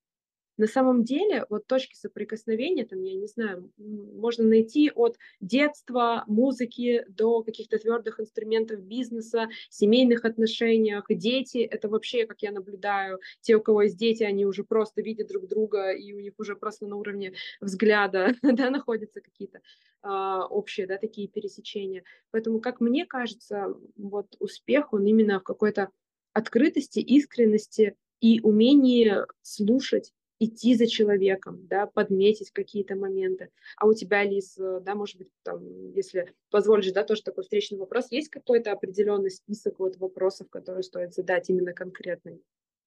На 0.58 0.68
самом 0.68 1.04
деле, 1.04 1.45
вот 1.49 1.66
точки 1.66 1.95
соприкосновения, 1.95 2.86
там, 2.86 3.01
я 3.01 3.16
не 3.16 3.26
знаю, 3.28 3.72
можно 3.78 4.43
найти 4.43 4.91
от 4.93 5.18
детства, 5.39 6.24
музыки 6.28 7.06
до 7.08 7.41
каких-то 7.41 7.80
твердых 7.80 8.20
инструментов 8.20 8.82
бизнеса, 8.82 9.49
семейных 9.70 10.26
отношениях. 10.26 11.06
Дети, 11.10 11.58
это 11.58 11.89
вообще, 11.89 12.28
как 12.28 12.41
я 12.43 12.51
наблюдаю, 12.51 13.20
те, 13.41 13.56
у 13.56 13.62
кого 13.62 13.84
есть 13.84 13.97
дети, 13.97 14.24
они 14.24 14.45
уже 14.45 14.64
просто 14.64 15.01
видят 15.01 15.28
друг 15.28 15.47
друга, 15.47 15.91
и 15.91 16.14
у 16.14 16.20
них 16.20 16.34
уже 16.38 16.56
просто 16.56 16.86
на 16.86 16.97
уровне 16.97 17.34
взгляда 17.60 18.36
да, 18.43 18.70
находятся 18.70 19.22
какие-то 19.22 19.62
а, 20.04 20.45
общие, 20.45 20.86
да, 20.86 20.97
такие 20.97 21.28
пересечения. 21.28 22.04
Поэтому, 22.30 22.60
как 22.60 22.80
мне 22.80 23.06
кажется, 23.06 23.74
вот 23.95 24.36
успех, 24.39 24.93
он 24.93 25.06
именно 25.06 25.39
в 25.39 25.43
какой-то 25.43 25.89
открытости, 26.34 26.99
искренности 26.99 27.95
и 28.20 28.39
умении 28.41 29.18
слушать 29.41 30.12
идти 30.39 30.75
за 30.75 30.88
человеком, 30.88 31.67
да, 31.67 31.86
подметить 31.86 32.51
какие-то 32.51 32.95
моменты. 32.95 33.49
А 33.77 33.86
у 33.86 33.93
тебя, 33.93 34.23
Лиз, 34.23 34.57
э, 34.57 34.81
да, 34.81 34.95
может 34.95 35.17
быть, 35.17 35.29
там, 35.43 35.91
если 35.93 36.34
позволишь, 36.51 36.91
да, 36.91 37.03
тоже 37.03 37.23
такой 37.23 37.43
встречный 37.43 37.77
вопрос, 37.77 38.11
есть 38.11 38.29
какой-то 38.29 38.71
определенный 38.71 39.31
список 39.31 39.79
вот 39.79 39.97
вопросов, 39.97 40.49
которые 40.49 40.84
стоит 40.84 41.13
задать 41.13 41.49
именно 41.49 41.73
конкретный? 41.73 42.41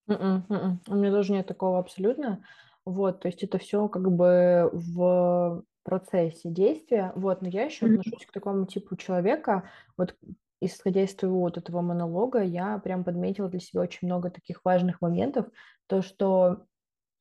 Mm-mm, 0.09 0.47
mm-mm. 0.49 0.73
У 0.89 0.95
меня 0.95 1.11
тоже 1.11 1.33
нет 1.33 1.47
такого 1.47 1.79
абсолютно. 1.79 2.45
Вот, 2.85 3.21
то 3.21 3.29
есть 3.29 3.43
это 3.43 3.59
все 3.59 3.89
как 3.89 4.13
бы 4.13 4.71
в 4.73 5.65
процессе 5.83 6.51
действия. 6.51 7.13
Вот, 7.17 7.43
но 7.43 7.49
я 7.49 7.65
еще 7.65 7.87
mm-hmm. 7.87 7.99
отношусь 7.99 8.27
к 8.27 8.33
такому 8.33 8.67
типу 8.67 8.97
человека. 8.97 9.69
Вот 9.97 10.15
исходя 10.61 11.03
из 11.03 11.15
твоего 11.15 11.41
вот 11.41 11.59
этого 11.59 11.81
монолога, 11.81 12.43
я 12.43 12.79
прям 12.79 13.05
подметила 13.05 13.49
для 13.49 13.61
себя 13.61 13.83
очень 13.83 14.07
много 14.07 14.31
таких 14.31 14.65
важных 14.65 15.01
моментов. 15.01 15.47
То, 15.87 16.03
что 16.03 16.65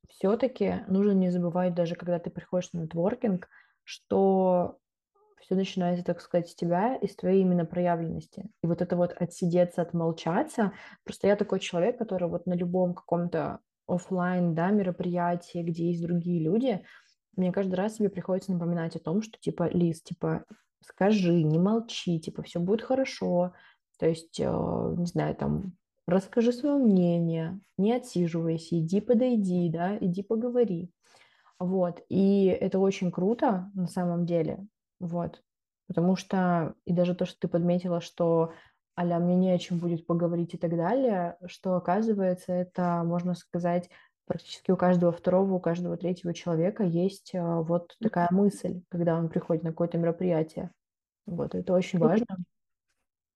все-таки 0.10 0.84
нужно 0.88 1.12
не 1.12 1.30
забывать, 1.30 1.74
даже 1.74 1.96
когда 1.96 2.20
ты 2.20 2.30
приходишь 2.30 2.74
на 2.74 2.82
нетворкинг, 2.82 3.48
что 3.84 4.78
все 5.40 5.56
начинается, 5.56 6.04
так 6.04 6.22
сказать, 6.22 6.50
с 6.50 6.56
тебя 6.56 6.96
и 6.96 7.08
с 7.08 7.16
твоей 7.16 7.42
именно 7.42 7.66
проявленности. 7.66 8.50
И 8.64 8.68
вот 8.68 8.82
это 8.82 8.96
вот 8.96 9.14
отсидеться, 9.14 9.82
отмолчаться. 9.84 10.74
Просто 11.04 11.28
я 11.28 11.36
такой 11.36 11.60
человек, 11.60 11.98
который 11.98 12.28
вот 12.28 12.48
на 12.48 12.54
любом 12.54 12.96
каком-то 12.96 13.60
офлайн, 13.88 14.56
да, 14.56 14.72
мероприятии, 14.72 15.62
где 15.62 15.90
есть 15.90 16.02
другие 16.02 16.44
люди, 16.44 16.84
мне 17.36 17.52
каждый 17.52 17.76
раз 17.76 17.96
себе 17.96 18.10
приходится 18.10 18.54
напоминать 18.54 18.96
о 18.96 19.00
том, 19.00 19.22
что 19.22 19.38
типа, 19.40 19.70
Лиз, 19.70 20.02
типа, 20.02 20.46
скажи, 20.82 21.44
не 21.44 21.60
молчи, 21.60 22.20
типа, 22.20 22.44
все 22.44 22.60
будет 22.60 22.82
хорошо. 22.82 23.54
То 24.00 24.08
есть, 24.08 24.40
э, 24.40 24.44
не 24.44 25.06
знаю, 25.06 25.36
там, 25.36 25.74
расскажи 26.08 26.52
свое 26.52 26.76
мнение, 26.76 27.60
не 27.78 27.94
отсиживайся, 27.94 28.80
иди 28.80 29.02
подойди, 29.02 29.70
да, 29.70 29.98
иди 30.00 30.24
поговори. 30.24 30.92
Вот, 31.60 32.04
и 32.10 32.46
это 32.46 32.80
очень 32.80 33.12
круто 33.12 33.72
на 33.74 33.88
самом 33.88 34.26
деле, 34.26 34.68
вот, 35.00 35.42
потому 35.88 36.16
что, 36.16 36.76
и 36.86 36.94
даже 36.94 37.16
то, 37.16 37.26
что 37.26 37.40
ты 37.40 37.48
подметила, 37.48 38.02
что 38.02 38.52
аля 39.00 39.20
мне 39.20 39.36
не 39.36 39.52
о 39.52 39.58
чем 39.58 39.80
будет 39.80 40.06
поговорить 40.06 40.54
и 40.54 40.58
так 40.58 40.76
далее, 40.76 41.38
что 41.48 41.76
оказывается, 41.76 42.52
это, 42.52 43.04
можно 43.06 43.36
сказать, 43.36 43.90
практически 44.26 44.72
у 44.72 44.78
каждого 44.78 45.12
второго, 45.12 45.54
у 45.54 45.60
каждого 45.60 45.98
третьего 45.98 46.34
человека 46.34 46.84
есть 46.84 47.34
э, 47.34 47.42
вот 47.42 47.96
такая 48.02 48.28
мысль, 48.32 48.82
когда 48.90 49.16
он 49.16 49.30
приходит 49.30 49.64
на 49.64 49.70
какое-то 49.70 49.98
мероприятие. 49.98 50.72
Вот, 51.26 51.56
это 51.56 51.74
очень 51.74 52.00
важно 52.00 52.26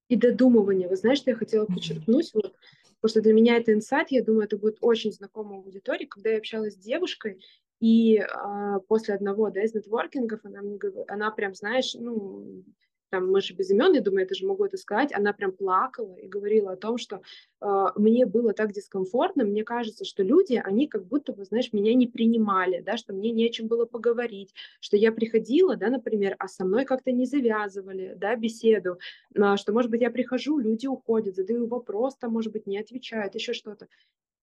и 0.09 0.15
додумывание. 0.15 0.89
Вы 0.89 0.97
знаете, 0.97 1.21
что 1.21 1.31
я 1.31 1.37
хотела 1.37 1.65
подчеркнуть? 1.65 2.31
Вот, 2.33 2.53
потому 2.99 3.09
что 3.09 3.21
для 3.21 3.33
меня 3.33 3.57
это 3.57 3.71
инсайт, 3.71 4.07
я 4.09 4.23
думаю, 4.23 4.43
это 4.43 4.57
будет 4.57 4.77
очень 4.81 5.13
знакомо 5.13 5.57
аудитории. 5.57 6.05
Когда 6.05 6.31
я 6.31 6.39
общалась 6.39 6.73
с 6.73 6.77
девушкой, 6.77 7.41
и 7.79 8.17
а, 8.17 8.79
после 8.79 9.13
одного 9.13 9.49
да, 9.51 9.63
из 9.63 9.73
нетворкингов 9.73 10.41
она 10.43 10.61
мне 10.61 10.77
говорит, 10.77 11.09
она 11.09 11.31
прям, 11.31 11.55
знаешь, 11.55 11.93
ну, 11.93 12.63
там 13.09 13.31
мы 13.31 13.41
же 13.41 13.53
без 13.53 13.69
имен, 13.71 13.93
я 13.93 14.01
думаю, 14.01 14.25
это 14.25 14.35
же 14.35 14.45
могу 14.45 14.65
это 14.65 14.77
сказать, 14.77 15.13
она 15.13 15.33
прям 15.33 15.51
плакала 15.51 16.15
и 16.15 16.27
говорила 16.27 16.71
о 16.71 16.77
том, 16.77 16.97
что 16.97 17.21
э, 17.61 17.85
мне 17.95 18.25
было 18.25 18.53
так 18.53 18.71
дискомфортно, 18.71 19.43
мне 19.43 19.63
кажется, 19.63 20.05
что 20.05 20.23
люди, 20.23 20.61
они 20.63 20.87
как 20.87 21.05
будто 21.05 21.33
бы, 21.33 21.45
знаешь, 21.45 21.73
меня 21.73 21.93
не 21.93 22.07
принимали, 22.07 22.81
да, 22.81 22.97
что 22.97 23.13
мне 23.13 23.31
не 23.31 23.45
о 23.45 23.49
чем 23.49 23.67
было 23.67 23.85
поговорить, 23.85 24.53
что 24.79 24.97
я 24.97 25.11
приходила, 25.11 25.75
да, 25.75 25.89
например, 25.89 26.35
а 26.39 26.47
со 26.47 26.65
мной 26.65 26.85
как-то 26.85 27.11
не 27.11 27.25
завязывали, 27.25 28.13
да, 28.17 28.35
беседу, 28.35 28.99
э, 29.35 29.57
что, 29.57 29.73
может 29.73 29.91
быть, 29.91 30.01
я 30.01 30.11
прихожу, 30.11 30.59
люди 30.59 30.87
уходят, 30.87 31.35
задаю 31.35 31.67
вопрос, 31.67 32.15
там, 32.17 32.33
может 32.33 32.51
быть, 32.53 32.67
не 32.67 32.77
отвечают, 32.77 33.35
еще 33.35 33.53
что-то. 33.53 33.87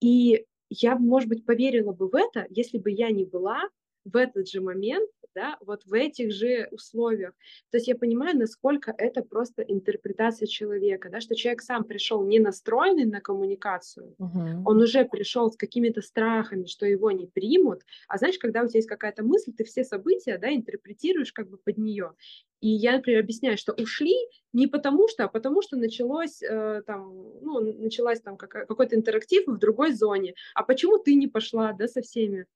И 0.01 0.45
я, 0.69 0.95
может 0.97 1.29
быть, 1.29 1.45
поверила 1.45 1.93
бы 1.93 2.07
в 2.07 2.15
это, 2.15 2.45
если 2.49 2.77
бы 2.77 2.91
я 2.91 3.09
не 3.11 3.25
была 3.25 3.69
в 4.05 4.15
этот 4.15 4.47
же 4.47 4.61
момент 4.61 5.09
да, 5.37 5.57
вот 5.61 5.85
в 5.85 5.93
этих 5.93 6.31
же 6.31 6.67
условиях. 6.71 7.33
То 7.69 7.77
есть 7.77 7.87
я 7.87 7.95
понимаю, 7.95 8.35
насколько 8.35 8.91
это 8.97 9.21
просто 9.21 9.61
интерпретация 9.61 10.47
человека, 10.47 11.09
да, 11.11 11.21
что 11.21 11.35
человек 11.35 11.61
сам 11.61 11.83
пришел 11.83 12.25
не 12.25 12.39
настроенный 12.39 13.05
на 13.05 13.21
коммуникацию, 13.21 14.15
uh-huh. 14.19 14.63
он 14.65 14.81
уже 14.81 15.05
пришел 15.05 15.51
с 15.51 15.55
какими-то 15.55 16.01
страхами, 16.01 16.65
что 16.65 16.87
его 16.87 17.11
не 17.11 17.27
примут, 17.27 17.83
а 18.07 18.17
знаешь, 18.17 18.39
когда 18.39 18.63
у 18.63 18.67
тебя 18.67 18.79
есть 18.79 18.89
какая-то 18.89 19.23
мысль, 19.23 19.53
ты 19.53 19.63
все 19.63 19.83
события, 19.83 20.39
да, 20.39 20.51
интерпретируешь 20.51 21.31
как 21.31 21.49
бы 21.49 21.57
под 21.57 21.77
нее. 21.77 22.13
И 22.59 22.69
я, 22.69 22.93
например, 22.93 23.19
объясняю, 23.19 23.57
что 23.57 23.73
ушли 23.73 24.15
не 24.53 24.65
потому 24.65 25.07
что, 25.07 25.25
а 25.25 25.27
потому 25.27 25.61
что 25.61 25.77
началось 25.77 26.41
э, 26.41 26.81
там, 26.87 27.13
ну, 27.41 27.59
началась 27.59 28.21
там 28.21 28.37
какой-то 28.37 28.95
интерактив 28.95 29.43
в 29.45 29.59
другой 29.59 29.93
зоне. 29.93 30.33
А 30.55 30.63
почему 30.63 30.97
ты 30.97 31.13
не 31.13 31.27
пошла, 31.27 31.73
да, 31.73 31.87
со 31.87 32.01
всеми? 32.01 32.47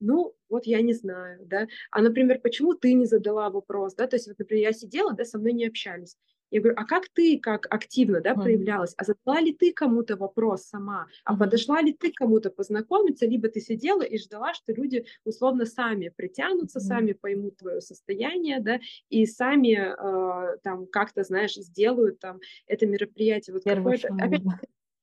Ну, 0.00 0.34
вот 0.48 0.66
я 0.66 0.80
не 0.82 0.94
знаю, 0.94 1.40
да. 1.46 1.68
А, 1.90 2.02
например, 2.02 2.40
почему 2.40 2.74
ты 2.74 2.94
не 2.94 3.06
задала 3.06 3.50
вопрос, 3.50 3.94
да? 3.94 4.06
То 4.06 4.16
есть, 4.16 4.26
вот, 4.26 4.38
например, 4.38 4.64
я 4.64 4.72
сидела, 4.72 5.12
да, 5.12 5.24
со 5.24 5.38
мной 5.38 5.52
не 5.52 5.66
общались. 5.66 6.16
Я 6.50 6.60
говорю, 6.60 6.76
а 6.78 6.84
как 6.84 7.08
ты, 7.08 7.38
как 7.38 7.66
активно, 7.70 8.20
да, 8.20 8.34
проявлялась? 8.34 8.94
А 8.96 9.04
задала 9.04 9.40
ли 9.40 9.52
ты 9.52 9.72
кому-то 9.72 10.16
вопрос 10.16 10.64
сама? 10.64 11.06
А 11.24 11.32
mm-hmm. 11.32 11.38
подошла 11.38 11.80
ли 11.80 11.92
ты 11.92 12.12
кому-то 12.12 12.50
познакомиться? 12.50 13.26
Либо 13.26 13.48
ты 13.48 13.60
сидела 13.60 14.02
и 14.02 14.18
ждала, 14.18 14.52
что 14.54 14.72
люди 14.72 15.06
условно 15.24 15.64
сами 15.64 16.12
притянутся, 16.14 16.78
mm-hmm. 16.78 16.82
сами 16.82 17.12
поймут 17.12 17.58
твое 17.58 17.80
состояние, 17.80 18.60
да, 18.60 18.80
и 19.10 19.26
сами 19.26 19.76
э, 19.76 20.56
там 20.64 20.86
как-то, 20.86 21.22
знаешь, 21.22 21.54
сделают 21.54 22.18
там 22.18 22.40
это 22.66 22.86
мероприятие. 22.86 23.54
Вот 23.54 23.62
какое-то, 23.62 24.08
опять, 24.18 24.42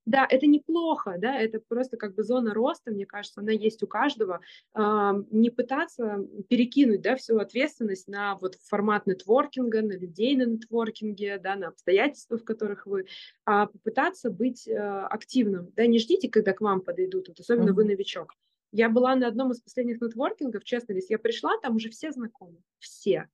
да, 0.08 0.26
это 0.28 0.48
неплохо, 0.48 1.16
да, 1.18 1.38
это 1.38 1.60
просто 1.60 1.98
как 1.98 2.16
бы 2.16 2.24
зона 2.24 2.54
роста, 2.54 2.92
мне 2.92 3.06
кажется, 3.06 3.42
она 3.42 3.52
есть 3.52 3.84
у 3.84 3.88
каждого. 3.88 4.40
Не 4.74 5.50
пытаться 5.50 6.26
перекинуть, 6.48 7.02
да, 7.02 7.18
всю 7.18 7.38
ответственность 7.40 8.08
на 8.08 8.36
вот 8.36 8.56
формат 8.56 9.06
нетворкинга, 9.06 9.82
на 9.82 9.98
людей 9.98 10.38
на 10.38 10.44
нетворкинге, 10.44 11.40
да, 11.40 11.56
на 11.56 11.68
обстоятельства, 11.68 12.38
в 12.38 12.46
которых 12.46 12.86
вы, 12.86 13.06
а 13.46 13.68
попытаться 13.68 14.32
быть 14.32 14.66
э, 14.68 14.78
активным, 14.78 15.72
да, 15.76 15.86
не 15.86 16.00
ждите, 16.00 16.30
когда 16.30 16.54
к 16.54 16.62
вам 16.62 16.80
подойдут, 16.80 17.28
вот 17.28 17.40
особенно 17.42 17.72
mm-hmm. 17.72 17.74
вы 17.74 17.84
новичок. 17.84 18.34
Я 18.72 18.90
была 18.90 19.16
на 19.16 19.28
одном 19.28 19.52
из 19.52 19.60
последних 19.60 20.00
нетворкингов, 20.00 20.64
честно, 20.64 20.94
если 20.94 21.14
я 21.14 21.20
пришла, 21.20 21.58
там 21.62 21.76
уже 21.76 21.90
все 21.90 22.12
знакомы, 22.12 22.62
все. 22.80 23.28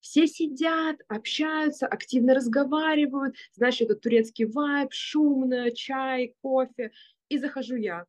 Все 0.00 0.26
сидят, 0.26 0.96
общаются, 1.08 1.86
активно 1.86 2.34
разговаривают. 2.34 3.34
Знаешь, 3.54 3.80
это 3.80 3.94
турецкий 3.94 4.46
вайб, 4.46 4.92
шумно, 4.92 5.70
чай, 5.72 6.34
кофе. 6.40 6.92
И 7.28 7.38
захожу 7.38 7.76
я. 7.76 8.06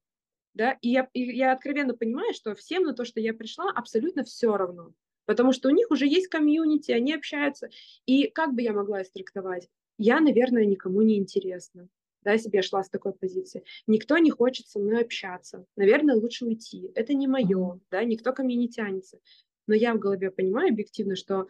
Да? 0.54 0.78
И, 0.82 0.90
я, 0.90 1.10
и 1.14 1.22
я 1.36 1.52
откровенно 1.52 1.94
понимаю, 1.94 2.34
что 2.34 2.56
всем 2.56 2.84
на 2.84 2.94
то, 2.94 3.06
что 3.06 3.20
я 3.20 3.34
пришла, 3.34 3.72
абсолютно 3.72 4.24
все 4.24 4.56
равно. 4.56 4.94
Потому 5.26 5.52
что 5.52 5.70
у 5.70 5.72
них 5.72 5.92
уже 5.92 6.08
есть 6.08 6.28
комьюнити, 6.28 6.92
они 6.92 7.14
общаются. 7.14 7.70
И 8.06 8.28
как 8.28 8.54
бы 8.54 8.62
я 8.62 8.74
могла 8.74 9.02
это 9.02 9.12
трактовать? 9.14 9.70
Я, 9.98 10.22
наверное, 10.22 10.66
никому 10.66 11.02
не 11.02 11.18
интересна. 11.18 11.88
Да, 12.24 12.34
если 12.34 12.50
бы 12.50 12.58
я 12.58 12.64
шла 12.64 12.84
с 12.84 12.90
такой 12.90 13.14
позиции. 13.14 13.64
Никто 13.88 14.18
не 14.18 14.30
хочет 14.30 14.68
со 14.68 14.80
мной 14.80 15.02
общаться. 15.02 15.66
Наверное, 15.76 16.16
лучше 16.16 16.46
уйти. 16.46 16.92
Это 16.96 17.14
не 17.14 17.28
мое, 17.28 17.80
да, 17.92 18.04
никто 18.04 18.34
ко 18.34 18.44
мне 18.44 18.56
не 18.56 18.68
тянется. 18.68 19.20
Но 19.68 19.76
я 19.76 19.94
в 19.94 20.00
голове 20.00 20.32
понимаю 20.32 20.70
объективно, 20.70 21.16
что 21.16 21.48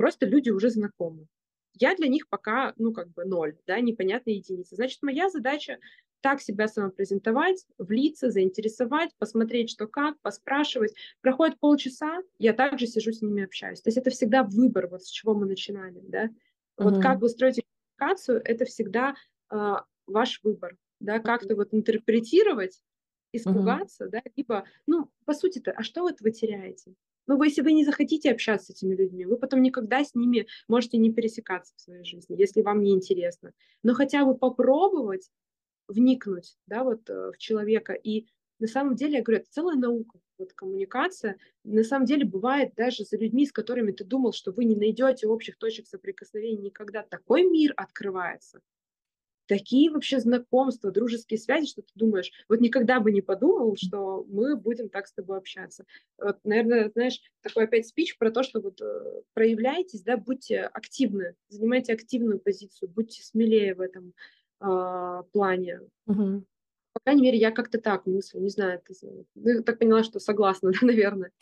Просто 0.00 0.24
люди 0.24 0.48
уже 0.48 0.70
знакомы. 0.70 1.26
Я 1.74 1.94
для 1.94 2.08
них 2.08 2.26
пока, 2.30 2.72
ну, 2.78 2.94
как 2.94 3.12
бы 3.12 3.26
ноль, 3.26 3.58
да, 3.66 3.78
непонятная 3.80 4.32
единица. 4.32 4.74
Значит, 4.74 5.02
моя 5.02 5.28
задача 5.28 5.76
так 6.22 6.40
себя 6.40 6.68
самопрезентовать, 6.68 7.66
влиться, 7.76 8.30
заинтересовать, 8.30 9.10
посмотреть, 9.18 9.68
что 9.68 9.86
как, 9.86 10.18
поспрашивать. 10.22 10.94
Проходит 11.20 11.60
полчаса, 11.60 12.22
я 12.38 12.54
также 12.54 12.86
сижу 12.86 13.12
с 13.12 13.20
ними 13.20 13.44
общаюсь. 13.44 13.82
То 13.82 13.88
есть 13.88 13.98
это 13.98 14.08
всегда 14.08 14.42
выбор, 14.42 14.86
вот 14.86 15.04
с 15.04 15.10
чего 15.10 15.34
мы 15.34 15.44
начинали, 15.44 16.00
да. 16.02 16.24
Mm-hmm. 16.24 16.30
Вот 16.78 17.02
как 17.02 17.20
вы 17.20 17.28
строите 17.28 17.62
коммуникацию, 17.98 18.40
это 18.42 18.64
всегда 18.64 19.14
э, 19.52 19.74
ваш 20.06 20.40
выбор, 20.42 20.78
да, 21.00 21.18
как-то 21.18 21.54
вот 21.56 21.74
интерпретировать, 21.74 22.80
испугаться, 23.32 24.06
mm-hmm. 24.06 24.10
да, 24.10 24.22
либо, 24.34 24.64
ну, 24.86 25.10
по 25.26 25.34
сути-то, 25.34 25.72
а 25.72 25.82
что 25.82 26.00
вот 26.00 26.22
вы 26.22 26.30
теряете? 26.30 26.94
Ну, 27.26 27.42
если 27.42 27.62
вы 27.62 27.72
не 27.72 27.84
захотите 27.84 28.30
общаться 28.30 28.66
с 28.66 28.70
этими 28.70 28.94
людьми, 28.94 29.24
вы 29.24 29.36
потом 29.36 29.62
никогда 29.62 30.04
с 30.04 30.14
ними 30.14 30.46
можете 30.68 30.98
не 30.98 31.12
пересекаться 31.12 31.74
в 31.76 31.80
своей 31.80 32.04
жизни, 32.04 32.34
если 32.38 32.62
вам 32.62 32.82
не 32.82 32.92
интересно. 32.92 33.52
Но 33.82 33.94
хотя 33.94 34.24
бы 34.24 34.36
попробовать 34.36 35.30
вникнуть, 35.88 36.56
да, 36.66 36.84
вот 36.84 37.08
э, 37.10 37.32
в 37.32 37.38
человека. 37.38 37.92
И 37.92 38.26
на 38.58 38.66
самом 38.66 38.94
деле, 38.94 39.18
я 39.18 39.22
говорю, 39.22 39.40
это 39.40 39.50
целая 39.50 39.76
наука, 39.76 40.20
вот 40.38 40.52
коммуникация. 40.52 41.36
На 41.64 41.82
самом 41.82 42.06
деле 42.06 42.24
бывает 42.24 42.74
даже 42.76 43.04
за 43.04 43.16
людьми, 43.16 43.46
с 43.46 43.52
которыми 43.52 43.92
ты 43.92 44.04
думал, 44.04 44.32
что 44.32 44.52
вы 44.52 44.64
не 44.64 44.76
найдете 44.76 45.26
общих 45.26 45.56
точек 45.56 45.86
соприкосновения 45.86 46.62
никогда, 46.62 47.02
такой 47.02 47.44
мир 47.44 47.72
открывается, 47.76 48.60
такие 49.50 49.90
вообще 49.90 50.20
знакомства, 50.20 50.92
дружеские 50.92 51.36
связи, 51.36 51.66
что 51.66 51.82
ты 51.82 51.90
думаешь, 51.96 52.30
вот 52.48 52.60
никогда 52.60 53.00
бы 53.00 53.10
не 53.10 53.20
подумал, 53.20 53.76
что 53.76 54.24
мы 54.28 54.54
будем 54.54 54.88
так 54.88 55.08
с 55.08 55.12
тобой 55.12 55.38
общаться. 55.38 55.84
Вот, 56.18 56.38
наверное, 56.44 56.88
знаешь, 56.90 57.20
такой 57.42 57.64
опять 57.64 57.88
спич 57.88 58.16
про 58.16 58.30
то, 58.30 58.44
что 58.44 58.60
вот 58.60 58.80
э, 58.80 59.22
проявляйтесь, 59.34 60.02
да, 60.02 60.16
будьте 60.16 60.60
активны, 60.60 61.34
занимайте 61.48 61.92
активную 61.92 62.38
позицию, 62.38 62.90
будьте 62.90 63.24
смелее 63.24 63.74
в 63.74 63.80
этом 63.80 64.14
э, 64.60 65.22
плане. 65.32 65.80
Угу. 66.06 66.44
По 66.92 67.00
крайней 67.00 67.22
мере, 67.22 67.38
я 67.38 67.50
как-то 67.50 67.80
так 67.80 68.06
мыслю, 68.06 68.40
не 68.40 68.50
знаю, 68.50 68.80
ты, 68.86 68.94
ты 69.34 69.62
так 69.64 69.80
поняла, 69.80 70.04
что 70.04 70.20
согласна, 70.20 70.70
да, 70.80 70.86
наверное. 70.86 71.32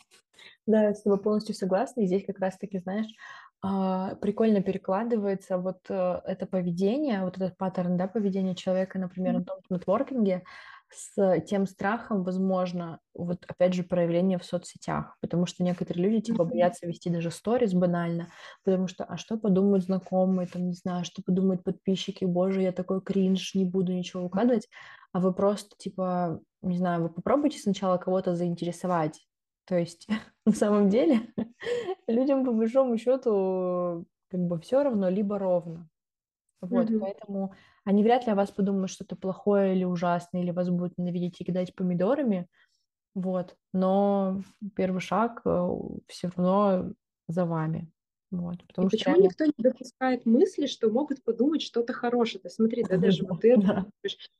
Да, 0.65 0.85
я 0.85 0.95
с 0.95 1.03
тобой 1.03 1.19
полностью 1.19 1.53
согласна. 1.53 2.01
И 2.01 2.07
здесь 2.07 2.25
как 2.25 2.39
раз-таки, 2.39 2.79
знаешь, 2.79 3.11
прикольно 3.61 4.61
перекладывается 4.61 5.57
вот 5.57 5.79
э, 5.89 6.21
это 6.25 6.45
поведение, 6.45 7.23
вот 7.23 7.35
этот 7.35 7.57
паттерн, 7.57 7.97
да, 7.97 8.07
поведения 8.07 8.55
человека, 8.55 8.99
например, 8.99 9.33
на 9.33 9.43
том 9.43 9.59
нетворкинге, 9.69 10.43
с 10.91 11.41
тем 11.41 11.67
страхом, 11.67 12.23
возможно, 12.23 12.99
вот 13.13 13.45
опять 13.47 13.73
же 13.73 13.83
проявление 13.83 14.39
в 14.39 14.45
соцсетях, 14.45 15.15
потому 15.21 15.45
что 15.45 15.63
некоторые 15.63 16.03
люди 16.03 16.21
типа 16.21 16.45
боятся 16.45 16.87
вести 16.87 17.09
даже 17.09 17.31
сторис 17.31 17.73
банально, 17.73 18.29
потому 18.63 18.87
что 18.87 19.03
а 19.03 19.17
что 19.17 19.37
подумают 19.37 19.85
знакомые, 19.85 20.47
там 20.47 20.67
не 20.67 20.73
знаю, 20.73 21.05
что 21.05 21.21
подумают 21.21 21.63
подписчики, 21.63 22.25
боже, 22.25 22.61
я 22.61 22.71
такой 22.71 23.01
кринж, 23.01 23.53
не 23.55 23.65
буду 23.65 23.93
ничего 23.93 24.23
выкладывать, 24.23 24.67
а 25.11 25.19
вы 25.19 25.33
просто 25.33 25.75
типа, 25.77 26.41
не 26.61 26.77
знаю, 26.77 27.03
вы 27.03 27.09
попробуйте 27.09 27.59
сначала 27.59 27.97
кого-то 27.97 28.35
заинтересовать, 28.35 29.27
то 29.65 29.77
есть 29.77 30.07
на 30.45 30.53
самом 30.53 30.89
деле 30.89 31.21
людям 32.07 32.45
по 32.45 32.51
большому 32.51 32.97
счету 32.97 34.05
как 34.29 34.39
бы 34.41 34.59
все 34.59 34.83
равно, 34.83 35.09
либо 35.09 35.39
ровно. 35.39 35.89
Вот, 36.61 36.89
mm-hmm. 36.89 36.99
поэтому 36.99 37.53
они 37.85 38.03
вряд 38.03 38.25
ли 38.25 38.33
о 38.33 38.35
вас 38.35 38.51
подумают 38.51 38.91
что-то 38.91 39.15
плохое 39.15 39.75
или 39.75 39.85
ужасное, 39.85 40.41
или 40.41 40.51
вас 40.51 40.69
будут 40.69 40.97
ненавидеть 40.97 41.39
и 41.39 41.45
кидать 41.45 41.73
помидорами. 41.73 42.47
Вот, 43.15 43.55
но 43.73 44.41
первый 44.75 44.99
шаг 44.99 45.41
э, 45.45 45.69
все 46.07 46.29
равно 46.35 46.91
за 47.27 47.45
вами. 47.45 47.89
Вот, 48.31 48.63
потому 48.67 48.87
и 48.87 48.89
что 48.89 48.97
почему 48.97 49.15
реально... 49.15 49.25
никто 49.25 49.45
не 49.45 49.53
допускает 49.57 50.25
мысли, 50.27 50.67
что 50.67 50.89
могут 50.91 51.23
подумать 51.23 51.63
что-то 51.63 51.93
хорошее? 51.93 52.41
Ты 52.41 52.49
смотри, 52.49 52.83
да, 52.83 52.97
даже 52.97 53.23
вот 53.27 53.41
ты 53.41 53.53
это 53.53 53.87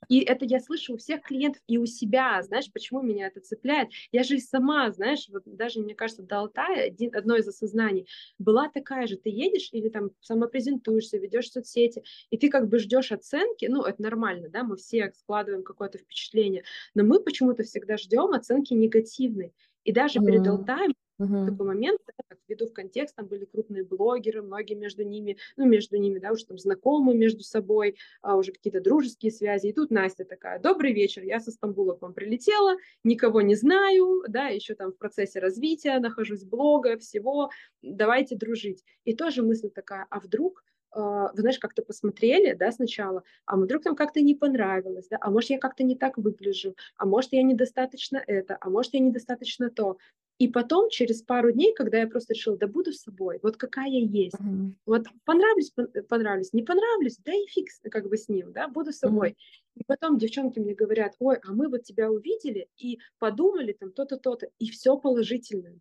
И 0.07 0.19
это 0.19 0.45
я 0.45 0.59
слышу 0.59 0.93
у 0.93 0.97
всех 0.97 1.23
клиентов 1.23 1.61
и 1.67 1.79
у 1.79 1.87
себя, 1.87 2.41
знаешь, 2.43 2.71
почему 2.71 3.01
меня 3.01 3.27
это 3.27 3.39
цепляет? 3.39 3.89
Я 4.11 4.23
же 4.23 4.35
и 4.35 4.39
сама, 4.39 4.91
знаешь, 4.91 5.27
вот 5.29 5.43
даже, 5.45 5.79
мне 5.79 5.95
кажется, 5.95 6.21
до 6.21 6.39
Алтая, 6.39 6.85
один, 6.85 7.15
одно 7.15 7.35
из 7.35 7.47
осознаний, 7.47 8.07
была 8.37 8.69
такая 8.69 9.07
же, 9.07 9.17
ты 9.17 9.29
едешь 9.29 9.69
или 9.71 9.89
там 9.89 10.11
самопрезентуешься, 10.21 11.17
ведешь 11.17 11.49
соцсети, 11.49 12.03
и 12.29 12.37
ты 12.37 12.49
как 12.49 12.69
бы 12.69 12.77
ждешь 12.77 13.11
оценки, 13.11 13.65
ну, 13.65 13.81
это 13.81 14.03
нормально, 14.03 14.49
да, 14.49 14.63
мы 14.63 14.77
все 14.77 15.11
складываем 15.15 15.63
какое-то 15.63 15.97
впечатление, 15.97 16.63
но 16.93 17.03
мы 17.03 17.19
почему-то 17.19 17.63
всегда 17.63 17.97
ждем 17.97 18.33
оценки 18.33 18.73
негативной. 18.73 19.51
И 19.83 19.91
даже 19.91 20.19
mm-hmm. 20.19 20.25
перед 20.25 20.47
Алтаем 20.47 20.93
Uh-huh. 21.19 21.45
такой 21.47 21.67
момент, 21.67 21.99
да, 22.07 22.13
как 22.29 22.39
введу 22.47 22.65
в 22.67 22.73
контекст, 22.73 23.15
там 23.15 23.27
были 23.27 23.43
крупные 23.43 23.83
блогеры, 23.83 24.41
многие 24.41 24.75
между 24.75 25.03
ними, 25.03 25.37
ну, 25.57 25.65
между 25.65 25.97
ними, 25.97 26.17
да, 26.19 26.31
уже 26.31 26.45
там 26.45 26.57
знакомы 26.57 27.13
между 27.13 27.43
собой, 27.43 27.97
а, 28.21 28.37
уже 28.37 28.53
какие-то 28.53 28.79
дружеские 28.79 29.31
связи. 29.31 29.67
И 29.67 29.73
тут 29.73 29.91
Настя 29.91 30.23
такая, 30.23 30.59
добрый 30.59 30.93
вечер, 30.93 31.23
я 31.23 31.41
со 31.41 31.51
Стамбула 31.51 31.95
к 31.95 32.01
вам 32.01 32.13
прилетела, 32.13 32.75
никого 33.03 33.41
не 33.41 33.55
знаю, 33.55 34.23
да, 34.29 34.47
еще 34.47 34.75
там 34.75 34.91
в 34.93 34.97
процессе 34.97 35.39
развития, 35.39 35.99
нахожусь 35.99 36.43
блога, 36.45 36.97
всего, 36.97 37.49
давайте 37.81 38.35
дружить. 38.37 38.85
И 39.03 39.13
тоже 39.13 39.43
мысль 39.43 39.69
такая, 39.69 40.05
а 40.09 40.19
вдруг 40.19 40.63
Uh, 40.97 41.29
вы 41.35 41.41
знаешь, 41.41 41.59
как-то 41.59 41.83
посмотрели, 41.83 42.53
да, 42.53 42.71
сначала, 42.71 43.21
а 43.45 43.57
вдруг 43.57 43.85
нам 43.85 43.95
как-то 43.95 44.21
не 44.21 44.33
понравилось, 44.33 45.07
да, 45.07 45.19
а 45.21 45.29
может 45.29 45.51
я 45.51 45.59
как-то 45.59 45.83
не 45.83 45.95
так 45.95 46.17
выгляжу, 46.17 46.75
а 46.97 47.05
может 47.05 47.31
я 47.31 47.43
недостаточно 47.43 48.17
это, 48.25 48.57
а 48.59 48.71
может 48.71 48.95
я 48.95 48.99
недостаточно 48.99 49.69
то. 49.69 49.97
И 50.39 50.47
потом, 50.47 50.89
через 50.89 51.21
пару 51.21 51.51
дней, 51.51 51.73
когда 51.73 51.99
я 51.99 52.07
просто 52.07 52.33
решила, 52.33 52.57
да 52.57 52.65
буду 52.65 52.93
с 52.93 53.01
собой, 53.01 53.39
вот 53.43 53.57
какая 53.57 53.89
я 53.89 53.99
есть. 53.99 54.35
Uh-huh. 54.35 54.71
Вот 54.85 55.05
понравлюсь, 55.25 55.73
понравлюсь, 56.07 56.53
не 56.53 56.63
понравлюсь, 56.63 57.17
да 57.25 57.33
и 57.33 57.45
фиг 57.45 57.67
как 57.91 58.07
бы 58.07 58.15
с 58.15 58.29
ним, 58.29 58.53
да, 58.53 58.69
буду 58.69 58.93
с 58.93 58.99
собой. 58.99 59.31
Uh-huh. 59.31 59.81
И 59.81 59.83
потом 59.85 60.17
девчонки 60.17 60.59
мне 60.59 60.73
говорят, 60.73 61.15
ой, 61.19 61.39
а 61.43 61.51
мы 61.51 61.67
вот 61.67 61.83
тебя 61.83 62.09
увидели 62.09 62.69
и 62.77 62.99
подумали 63.19 63.73
там 63.73 63.91
то-то, 63.91 64.15
то-то, 64.15 64.47
и 64.59 64.69
все 64.69 64.97
положительно. 64.97 65.77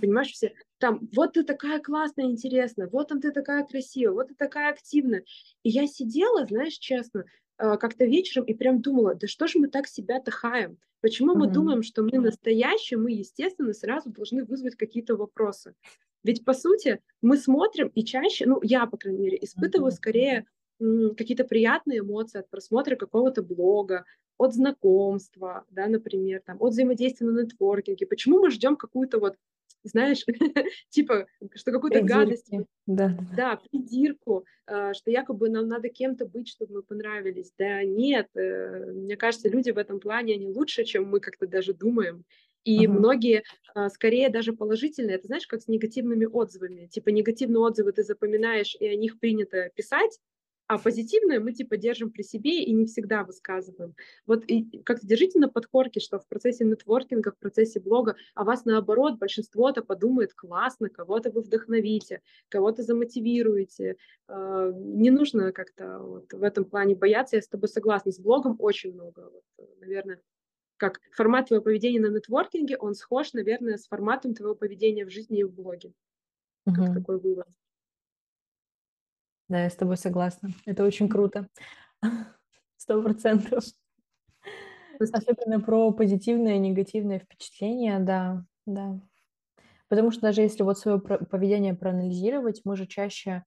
Понимаешь, 0.00 0.32
все 0.32 0.54
там, 0.78 1.08
вот 1.14 1.34
ты 1.34 1.44
такая 1.44 1.78
классная, 1.78 2.26
интересная, 2.26 2.88
вот 2.88 3.08
там 3.08 3.20
ты 3.20 3.32
такая 3.32 3.64
красивая, 3.64 4.14
вот 4.14 4.28
ты 4.28 4.34
такая 4.34 4.70
активная. 4.70 5.24
И 5.62 5.70
я 5.70 5.86
сидела, 5.86 6.46
знаешь, 6.46 6.74
честно, 6.74 7.24
э, 7.58 7.76
как-то 7.76 8.04
вечером 8.04 8.44
и 8.46 8.54
прям 8.54 8.80
думала, 8.80 9.14
да 9.14 9.26
что 9.26 9.46
же 9.46 9.58
мы 9.58 9.68
так 9.68 9.86
себя-то 9.86 10.30
хаем? 10.30 10.78
Почему 11.00 11.34
мы 11.34 11.48
думаем, 11.48 11.82
что 11.82 12.02
мы 12.02 12.18
настоящие, 12.18 12.98
мы, 12.98 13.12
естественно, 13.12 13.74
сразу 13.74 14.10
должны 14.10 14.44
вызвать 14.44 14.74
какие-то 14.76 15.16
вопросы? 15.16 15.74
Ведь, 16.22 16.44
по 16.44 16.54
сути, 16.54 17.00
мы 17.20 17.36
смотрим 17.36 17.88
и 17.88 18.04
чаще, 18.04 18.46
ну, 18.46 18.58
я, 18.62 18.86
по 18.86 18.96
крайней 18.96 19.20
мере, 19.20 19.38
испытываю 19.42 19.92
скорее 19.92 20.46
какие-то 20.78 21.44
приятные 21.44 22.00
эмоции 22.00 22.40
от 22.40 22.48
просмотра 22.48 22.96
какого-то 22.96 23.42
блога, 23.42 24.04
от 24.38 24.54
знакомства, 24.54 25.64
да, 25.70 25.86
например, 25.86 26.42
там, 26.44 26.56
от 26.60 26.72
взаимодействия 26.72 27.26
на 27.26 27.42
нетворкинге. 27.42 28.06
Почему 28.06 28.40
мы 28.40 28.50
ждем 28.50 28.76
какую-то 28.76 29.18
вот, 29.18 29.36
знаешь, 29.84 30.24
типа, 30.88 31.26
что 31.54 31.72
какую-то 31.72 32.02
гадость, 32.02 32.50
да, 32.86 33.16
да, 33.36 33.56
придирку, 33.56 34.44
э, 34.66 34.92
что 34.94 35.10
якобы 35.10 35.48
нам 35.48 35.68
надо 35.68 35.88
кем-то 35.88 36.26
быть, 36.26 36.48
чтобы 36.48 36.74
мы 36.74 36.82
понравились. 36.82 37.52
Да 37.58 37.84
нет, 37.84 38.28
э, 38.34 38.92
мне 38.92 39.16
кажется, 39.16 39.48
люди 39.48 39.70
в 39.70 39.78
этом 39.78 40.00
плане, 40.00 40.34
они 40.34 40.48
лучше, 40.48 40.84
чем 40.84 41.06
мы 41.06 41.20
как-то 41.20 41.46
даже 41.46 41.74
думаем. 41.74 42.24
И 42.64 42.86
uh-huh. 42.86 42.88
многие 42.88 43.44
а, 43.74 43.90
скорее 43.90 44.30
даже 44.30 44.54
положительные. 44.54 45.16
Это 45.16 45.26
знаешь, 45.26 45.46
как 45.46 45.60
с 45.60 45.68
негативными 45.68 46.24
отзывами. 46.24 46.86
Типа 46.86 47.10
негативные 47.10 47.60
отзывы 47.60 47.92
ты 47.92 48.02
запоминаешь, 48.02 48.74
и 48.80 48.86
о 48.86 48.96
них 48.96 49.18
принято 49.18 49.70
писать, 49.74 50.18
а 50.66 50.78
позитивное 50.78 51.40
мы 51.40 51.52
типа 51.52 51.76
держим 51.76 52.10
при 52.10 52.22
себе 52.22 52.62
и 52.62 52.72
не 52.72 52.86
всегда 52.86 53.24
высказываем. 53.24 53.94
Вот 54.26 54.44
и 54.46 54.82
как-то 54.82 55.06
держите 55.06 55.38
на 55.38 55.48
подкорке, 55.48 56.00
что 56.00 56.18
в 56.18 56.26
процессе 56.26 56.64
нетворкинга, 56.64 57.32
в 57.32 57.38
процессе 57.38 57.80
блога, 57.80 58.16
а 58.34 58.44
вас 58.44 58.64
наоборот 58.64 59.18
большинство-то 59.18 59.82
подумает 59.82 60.32
классно, 60.32 60.88
кого-то 60.88 61.30
вы 61.30 61.42
вдохновите, 61.42 62.22
кого-то 62.48 62.82
замотивируете. 62.82 63.96
А, 64.26 64.70
не 64.72 65.10
нужно 65.10 65.52
как-то 65.52 65.98
вот 65.98 66.32
в 66.32 66.42
этом 66.42 66.64
плане 66.64 66.94
бояться, 66.94 67.36
я 67.36 67.42
с 67.42 67.48
тобой 67.48 67.68
согласна. 67.68 68.12
С 68.12 68.18
блогом 68.18 68.56
очень 68.58 68.94
много, 68.94 69.30
вот, 69.30 69.68
наверное, 69.80 70.20
как 70.76 71.00
формат 71.12 71.48
твоего 71.48 71.62
поведения 71.62 72.00
на 72.00 72.14
нетворкинге, 72.14 72.76
он 72.78 72.94
схож, 72.94 73.32
наверное, 73.32 73.76
с 73.76 73.86
форматом 73.86 74.34
твоего 74.34 74.54
поведения 74.54 75.04
в 75.04 75.10
жизни 75.10 75.40
и 75.40 75.44
в 75.44 75.52
блоге. 75.52 75.92
Как 76.64 76.88
угу. 76.88 76.94
такой 76.94 77.20
вывод. 77.20 77.46
Да, 79.54 79.62
я 79.62 79.70
с 79.70 79.76
тобой 79.76 79.96
согласна. 79.96 80.48
Это 80.66 80.82
очень 80.82 81.08
круто. 81.08 81.46
Сто 82.76 83.00
процентов. 83.00 83.62
Особенно 84.98 85.60
про 85.60 85.92
позитивное 85.92 86.56
и 86.56 86.58
негативное 86.58 87.20
впечатление, 87.20 88.00
да, 88.00 88.44
да. 88.66 88.98
Потому 89.86 90.10
что 90.10 90.22
даже 90.22 90.40
если 90.40 90.64
вот 90.64 90.80
свое 90.80 90.98
поведение 90.98 91.72
проанализировать, 91.72 92.62
мы 92.64 92.74
же 92.74 92.88
чаще, 92.88 93.44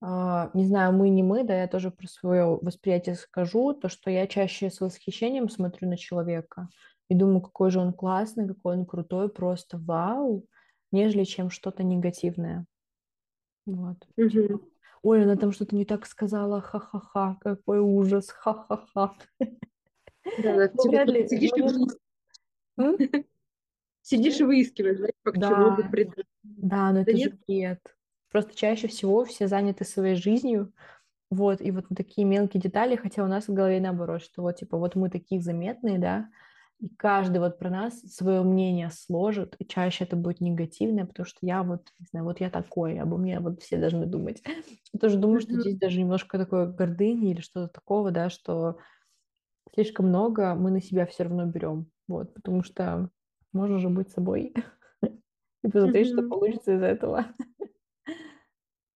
э, 0.00 0.50
не 0.54 0.64
знаю, 0.64 0.94
мы 0.94 1.10
не 1.10 1.22
мы, 1.22 1.44
да, 1.44 1.60
я 1.60 1.68
тоже 1.68 1.90
про 1.90 2.06
свое 2.06 2.58
восприятие 2.62 3.16
скажу, 3.16 3.74
то, 3.74 3.90
что 3.90 4.10
я 4.10 4.26
чаще 4.26 4.70
с 4.70 4.80
восхищением 4.80 5.50
смотрю 5.50 5.86
на 5.86 5.98
человека 5.98 6.70
и 7.10 7.14
думаю, 7.14 7.42
какой 7.42 7.70
же 7.70 7.78
он 7.78 7.92
классный, 7.92 8.48
какой 8.48 8.78
он 8.78 8.86
крутой, 8.86 9.28
просто 9.28 9.76
вау, 9.76 10.46
нежели 10.92 11.24
чем 11.24 11.50
что-то 11.50 11.82
негативное. 11.82 12.64
Вот. 13.66 13.98
Угу 14.16 14.71
ой, 15.02 15.24
она 15.24 15.36
там 15.36 15.52
что-то 15.52 15.76
не 15.76 15.84
так 15.84 16.06
сказала, 16.06 16.60
ха-ха-ха, 16.60 17.38
какой 17.40 17.80
ужас, 17.80 18.30
ха-ха-ха. 18.30 19.14
Да, 19.38 20.56
да, 20.56 20.70
ну, 20.74 20.82
сидишь, 21.28 21.50
и... 22.76 23.26
сидишь 24.02 24.40
и 24.40 24.44
выискиваешь, 24.44 24.98
да, 24.98 25.32
к 25.32 25.38
да. 25.38 25.48
чему 25.48 25.76
бы 25.76 25.82
придать. 25.90 26.26
Да, 26.42 26.92
но 26.92 26.94
да 26.94 27.02
это 27.02 27.12
нет? 27.12 27.32
же 27.32 27.38
бред. 27.46 27.96
Просто 28.30 28.54
чаще 28.54 28.88
всего 28.88 29.24
все 29.24 29.48
заняты 29.48 29.84
своей 29.84 30.14
жизнью, 30.14 30.72
вот, 31.32 31.60
и 31.60 31.70
вот 31.70 31.86
такие 31.94 32.26
мелкие 32.26 32.60
детали, 32.60 32.94
хотя 32.94 33.24
у 33.24 33.26
нас 33.26 33.48
в 33.48 33.52
голове 33.52 33.80
наоборот, 33.80 34.22
что 34.22 34.42
вот, 34.42 34.56
типа, 34.56 34.76
вот 34.76 34.94
мы 34.96 35.10
такие 35.10 35.40
заметные, 35.40 35.98
да, 35.98 36.28
и 36.80 36.88
каждый 36.96 37.38
вот 37.38 37.58
про 37.58 37.70
нас 37.70 38.00
свое 38.00 38.42
мнение 38.42 38.90
сложит, 38.90 39.54
и 39.58 39.66
чаще 39.66 40.04
это 40.04 40.16
будет 40.16 40.40
негативное, 40.40 41.06
потому 41.06 41.26
что 41.26 41.38
я 41.42 41.62
вот, 41.62 41.92
не 42.00 42.06
знаю, 42.10 42.24
вот 42.26 42.40
я 42.40 42.50
такой, 42.50 42.98
обо 42.98 43.16
мне 43.18 43.40
вот 43.40 43.62
все 43.62 43.78
должны 43.78 44.06
думать. 44.06 44.42
Я 44.92 44.98
тоже 45.00 45.16
думаю, 45.18 45.40
что 45.40 45.58
здесь 45.60 45.76
даже 45.78 46.00
немножко 46.00 46.38
такое 46.38 46.66
гордыни 46.66 47.30
или 47.30 47.40
что-то 47.40 47.68
такого, 47.72 48.10
да, 48.10 48.30
что 48.30 48.78
слишком 49.74 50.08
много 50.08 50.54
мы 50.54 50.70
на 50.70 50.80
себя 50.82 51.06
все 51.06 51.24
равно 51.24 51.46
берем, 51.46 51.90
вот, 52.08 52.34
потому 52.34 52.62
что 52.62 53.10
можно 53.52 53.78
же 53.78 53.88
быть 53.88 54.10
собой 54.10 54.54
и 55.64 55.68
посмотреть, 55.68 56.08
что 56.08 56.22
получится 56.22 56.74
из 56.76 56.82
этого. 56.82 57.26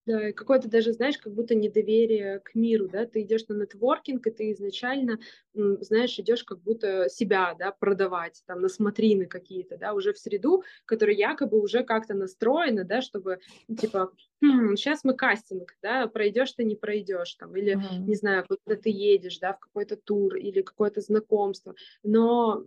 Да, 0.06 0.28
и 0.28 0.32
какое-то 0.32 0.68
даже, 0.68 0.92
знаешь, 0.92 1.18
как 1.18 1.34
будто 1.34 1.56
недоверие 1.56 2.38
к 2.38 2.54
миру, 2.54 2.88
да, 2.88 3.06
ты 3.06 3.22
идешь 3.22 3.48
на 3.48 3.54
нетворкинг, 3.54 4.24
и 4.28 4.30
ты 4.30 4.52
изначально, 4.52 5.18
знаешь, 5.52 6.16
идешь 6.20 6.44
как 6.44 6.60
будто 6.62 7.08
себя, 7.08 7.56
да, 7.58 7.72
продавать, 7.72 8.42
там, 8.46 8.60
на 8.60 8.68
смотрины 8.68 9.26
какие-то, 9.26 9.76
да, 9.78 9.94
уже 9.94 10.12
в 10.12 10.18
среду, 10.18 10.62
которая 10.84 11.16
якобы 11.16 11.60
уже 11.60 11.82
как-то 11.82 12.14
настроена, 12.14 12.84
да, 12.84 13.00
чтобы, 13.02 13.40
типа, 13.80 14.12
хм, 14.40 14.76
сейчас 14.76 15.02
мы 15.02 15.14
кастинг, 15.14 15.74
да, 15.82 16.06
пройдешь 16.06 16.52
ты, 16.52 16.62
не 16.62 16.76
пройдешь, 16.76 17.34
там, 17.34 17.56
или, 17.56 17.74
uh-huh. 17.74 17.98
не 18.06 18.14
знаю, 18.14 18.44
куда 18.48 18.76
ты 18.76 18.90
едешь, 18.90 19.38
да, 19.40 19.54
в 19.54 19.58
какой-то 19.58 19.96
тур 19.96 20.36
или 20.36 20.62
какое-то 20.62 21.00
знакомство, 21.00 21.74
но 22.04 22.64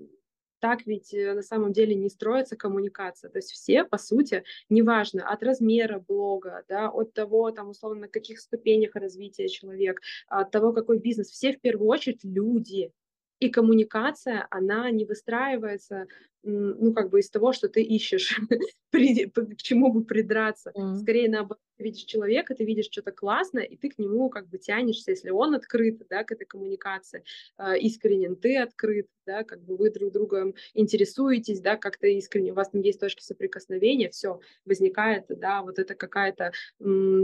так 0.59 0.85
ведь 0.85 1.13
э, 1.13 1.33
на 1.33 1.41
самом 1.41 1.73
деле 1.73 1.95
не 1.95 2.09
строится 2.09 2.55
коммуникация. 2.55 3.29
То 3.29 3.39
есть 3.39 3.51
все, 3.51 3.83
по 3.83 3.97
сути, 3.97 4.43
неважно 4.69 5.27
от 5.27 5.43
размера 5.43 5.99
блога, 5.99 6.63
да, 6.67 6.89
от 6.89 7.13
того, 7.13 7.51
там, 7.51 7.69
условно, 7.69 8.01
на 8.01 8.07
каких 8.07 8.39
ступенях 8.39 8.95
развития 8.95 9.47
человек, 9.47 10.01
от 10.27 10.51
того, 10.51 10.73
какой 10.73 10.99
бизнес, 10.99 11.29
все 11.29 11.53
в 11.53 11.61
первую 11.61 11.89
очередь 11.89 12.23
люди. 12.23 12.91
И 13.39 13.49
коммуникация, 13.49 14.47
она 14.49 14.91
не 14.91 15.05
выстраивается 15.05 16.07
ну, 16.43 16.93
как 16.93 17.09
бы 17.09 17.19
из 17.19 17.29
того, 17.29 17.51
что 17.51 17.67
ты 17.67 17.81
ищешь, 17.81 18.39
к 18.91 19.57
чему 19.57 19.91
бы 19.91 20.03
придраться. 20.03 20.71
Mm. 20.75 20.95
Скорее, 20.97 21.29
наоборот, 21.29 21.59
ты 21.77 21.83
видишь 21.83 22.03
человека, 22.03 22.55
ты 22.55 22.63
видишь 22.63 22.85
что-то 22.85 23.11
классное, 23.11 23.63
и 23.63 23.75
ты 23.75 23.89
к 23.89 23.99
нему 23.99 24.29
как 24.29 24.47
бы 24.47 24.57
тянешься, 24.57 25.11
если 25.11 25.31
он 25.31 25.55
открыт, 25.55 26.01
да, 26.09 26.23
к 26.23 26.31
этой 26.31 26.45
коммуникации, 26.45 27.23
э, 27.57 27.79
искренен, 27.79 28.35
ты 28.35 28.57
открыт, 28.57 29.07
да, 29.25 29.43
как 29.43 29.61
бы 29.63 29.75
вы 29.75 29.91
друг 29.91 30.13
другом 30.13 30.55
интересуетесь, 30.73 31.59
да, 31.59 31.75
как-то 31.75 32.07
искренне, 32.07 32.51
у 32.51 32.55
вас 32.55 32.69
там 32.69 32.81
есть 32.81 32.99
точки 32.99 33.21
соприкосновения, 33.21 34.09
все, 34.09 34.39
возникает, 34.65 35.25
да, 35.27 35.61
вот 35.61 35.77
это 35.77 35.93
какая-то, 35.95 36.51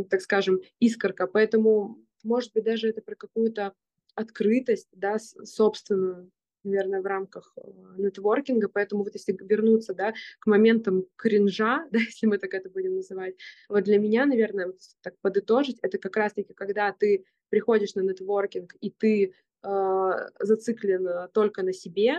так 0.10 0.22
скажем, 0.22 0.62
искорка. 0.80 1.28
Поэтому, 1.28 1.98
может 2.24 2.54
быть, 2.54 2.64
даже 2.64 2.90
это 2.90 3.02
про 3.02 3.16
какую-то 3.16 3.74
открытость, 4.16 4.90
да, 4.92 5.18
собственную, 5.20 6.32
наверное, 6.64 7.02
в 7.02 7.06
рамках 7.06 7.54
э, 7.58 7.62
нетворкинга, 7.98 8.70
поэтому 8.70 9.04
вот 9.04 9.14
если 9.14 9.38
вернуться, 9.40 9.94
да, 9.94 10.14
к 10.40 10.48
моментам 10.48 11.06
кринжа, 11.16 11.88
да, 11.92 12.00
если 12.00 12.26
мы 12.28 12.38
так 12.38 12.54
это 12.54 12.70
будем 12.70 12.96
называть, 12.96 13.36
вот 13.70 13.84
для 13.84 14.00
меня, 14.00 14.26
наверное, 14.26 14.68
вот 14.68 14.80
так 15.02 15.16
подытожить, 15.22 15.78
это 15.82 15.98
как 15.98 16.16
раз-таки, 16.18 16.54
когда 16.54 16.92
ты 16.92 17.26
приходишь 17.50 17.96
на 17.96 18.02
нетворкинг, 18.02 18.76
и 18.82 18.90
ты 18.90 19.34
э, 19.64 20.12
зациклен 20.40 21.30
только 21.34 21.62
на 21.62 21.74
себе, 21.74 22.18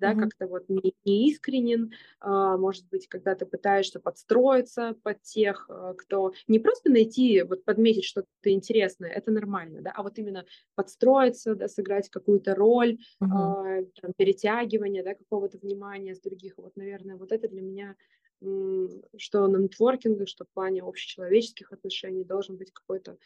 да, 0.00 0.12
mm-hmm. 0.12 0.20
как-то 0.20 0.46
вот 0.46 0.68
не, 0.68 0.94
не 1.04 1.28
искренен, 1.28 1.92
а, 2.20 2.56
может 2.56 2.88
быть, 2.88 3.06
когда 3.06 3.34
ты 3.34 3.46
пытаешься 3.46 4.00
подстроиться 4.00 4.96
под 5.02 5.22
тех, 5.22 5.66
а, 5.68 5.94
кто 5.94 6.32
не 6.48 6.58
просто 6.58 6.90
найти, 6.90 7.42
вот 7.42 7.64
подметить 7.64 8.04
что-то 8.04 8.26
интересное, 8.44 9.10
это 9.10 9.30
нормально, 9.30 9.82
да, 9.82 9.92
а 9.94 10.02
вот 10.02 10.18
именно 10.18 10.44
подстроиться, 10.74 11.54
да, 11.54 11.68
сыграть 11.68 12.08
какую-то 12.08 12.54
роль, 12.54 12.98
mm-hmm. 13.22 13.28
а, 13.30 13.84
там, 14.00 14.12
перетягивание, 14.16 15.04
да, 15.04 15.14
какого-то 15.14 15.58
внимания 15.58 16.14
с 16.14 16.20
других, 16.20 16.54
вот, 16.56 16.74
наверное, 16.76 17.16
вот 17.16 17.32
это 17.32 17.48
для 17.48 17.62
меня 17.62 17.96
что 19.18 19.46
на 19.48 19.58
нетворкинге, 19.58 20.24
что 20.24 20.46
в 20.46 20.48
плане 20.54 20.82
общечеловеческих 20.82 21.72
отношений 21.72 22.24
должен 22.24 22.56
быть 22.56 22.72
какой-то 22.72 23.18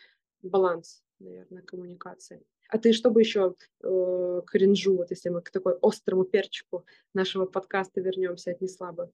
баланс, 0.43 1.05
наверное, 1.21 1.63
коммуникации. 1.63 2.43
А 2.69 2.79
ты 2.79 2.93
что 2.93 3.11
бы 3.11 3.21
еще 3.21 3.55
э, 3.83 4.41
кринжу, 4.47 4.97
вот 4.97 5.11
если 5.11 5.29
мы 5.29 5.43
к 5.43 5.51
такой 5.51 5.75
острому 5.83 6.25
перчику 6.25 6.85
нашего 7.13 7.47
подкаста 7.47 8.01
вернемся, 8.01 8.51
отнесла 8.51 8.93
бы? 8.93 9.11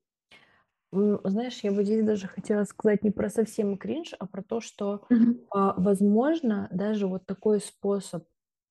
Знаешь, 0.92 1.60
я 1.62 1.70
бы 1.70 1.84
здесь 1.84 2.04
даже 2.04 2.26
хотела 2.26 2.64
сказать 2.64 3.04
не 3.04 3.10
про 3.10 3.30
совсем 3.30 3.78
кринж, 3.78 4.12
а 4.18 4.26
про 4.26 4.42
то, 4.42 4.60
что, 4.60 5.04
mm-hmm. 5.08 5.74
возможно, 5.76 6.68
даже 6.72 7.06
вот 7.06 7.26
такой 7.26 7.60
способ 7.60 8.24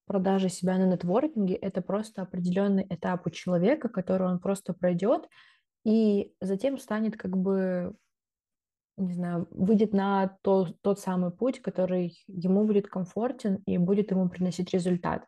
продажи 0.06 0.50
себя 0.50 0.78
на 0.78 0.92
нетворкинге– 0.92 1.56
это 1.62 1.82
просто 1.82 2.24
определенный 2.24 2.86
этап 2.90 3.28
у 3.28 3.30
человека, 3.30 3.88
который 3.90 4.28
он 4.28 4.40
просто 4.40 4.74
пройдет, 4.74 5.30
и 5.86 6.34
затем 6.42 6.78
станет 6.78 7.16
как 7.16 7.38
бы 7.38 7.96
не 9.00 9.14
знаю, 9.14 9.48
выйдет 9.52 9.94
на 9.94 10.38
то, 10.42 10.68
тот 10.82 11.00
самый 11.00 11.32
путь, 11.32 11.62
который 11.62 12.18
ему 12.28 12.66
будет 12.66 12.88
комфортен 12.88 13.64
и 13.66 13.78
будет 13.78 14.12
ему 14.12 14.30
приносить 14.30 14.74
результат. 14.74 15.26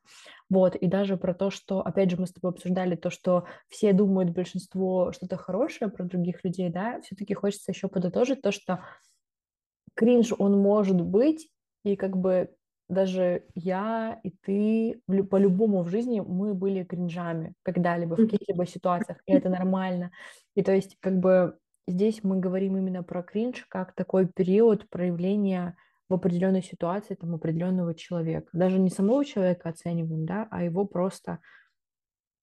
Вот, 0.50 0.76
и 0.76 0.88
даже 0.88 1.18
про 1.18 1.34
то, 1.34 1.50
что, 1.50 1.82
опять 1.82 2.12
же, 2.12 2.18
мы 2.18 2.28
с 2.28 2.34
тобой 2.34 2.52
обсуждали 2.52 2.96
то, 2.96 3.10
что 3.10 3.46
все 3.70 3.94
думают, 3.94 4.32
большинство 4.32 5.12
что-то 5.14 5.38
хорошее 5.38 5.90
про 5.90 6.04
других 6.04 6.44
людей, 6.44 6.70
да, 6.70 7.00
все-таки 7.02 7.34
хочется 7.34 7.72
еще 7.72 7.88
подытожить 7.88 8.42
то, 8.42 8.52
что 8.52 8.84
кринж, 9.96 10.34
он 10.38 10.60
может 10.60 11.02
быть, 11.02 11.50
и 11.84 11.96
как 11.96 12.18
бы 12.18 12.50
даже 12.90 13.46
я 13.56 14.20
и 14.24 14.32
ты 14.32 15.02
по-любому 15.08 15.82
в 15.82 15.90
жизни 15.90 16.20
мы 16.20 16.54
были 16.54 16.84
кринжами 16.84 17.54
когда-либо 17.64 18.16
в 18.16 18.22
каких-либо 18.22 18.66
ситуациях, 18.66 19.20
и 19.26 19.32
это 19.34 19.50
нормально. 19.50 20.12
И 20.56 20.62
то 20.62 20.74
есть 20.74 20.98
как 21.00 21.18
бы 21.18 21.58
здесь 21.92 22.24
мы 22.24 22.39
говорим 22.39 22.78
именно 22.78 23.04
про 23.04 23.24
кринж 23.24 23.66
как 23.70 23.94
такой 23.94 24.28
период 24.28 24.89
проявления 24.89 25.76
в 26.10 26.14
определенной 26.14 26.62
ситуации 26.62 27.16
там 27.16 27.36
определенного 27.36 27.96
человека. 27.96 28.50
Даже 28.54 28.80
не 28.80 28.89
самого 28.89 29.24
человека 29.24 29.70
оцениваем, 29.70 30.26
да, 30.26 30.48
а 30.52 30.64
его 30.64 30.86
просто 30.86 31.39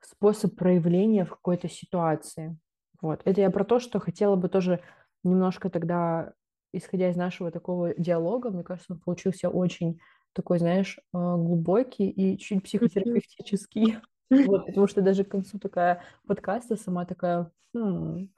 способ 0.01 0.57
проявления 0.57 1.25
в 1.25 1.31
какой-то 1.31 1.69
ситуации. 1.69 2.57
Вот. 3.01 3.21
Это 3.25 3.41
я 3.41 3.51
про 3.51 3.65
то, 3.65 3.79
что 3.79 4.01
хотела 4.01 4.37
бы 4.37 4.49
тоже 4.49 4.81
немножко 5.25 5.71
тогда, 5.71 6.33
исходя 6.73 7.11
из 7.11 7.17
нашего 7.17 7.51
такого 7.51 7.95
диалога, 7.95 8.51
мне 8.51 8.65
кажется, 8.65 8.95
он 8.95 9.01
получился 9.01 9.49
очень 9.51 9.99
такой, 10.33 10.59
знаешь, 10.59 10.99
а, 11.13 11.37
глубокий 11.37 12.09
и 12.09 12.39
чуть 12.39 12.65
психотерапевтический. 12.65 13.99
Вот, 14.31 14.67
потому 14.67 14.87
что 14.87 15.01
даже 15.01 15.25
к 15.25 15.31
концу 15.31 15.59
такая 15.59 16.03
подкаста 16.27 16.77
сама 16.77 17.07
такая, 17.07 17.51
хм, 17.73 18.29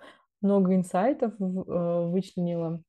много 0.42 0.74
инсайтов 0.74 1.34
э, 1.38 1.44
вычленила, 1.44 2.82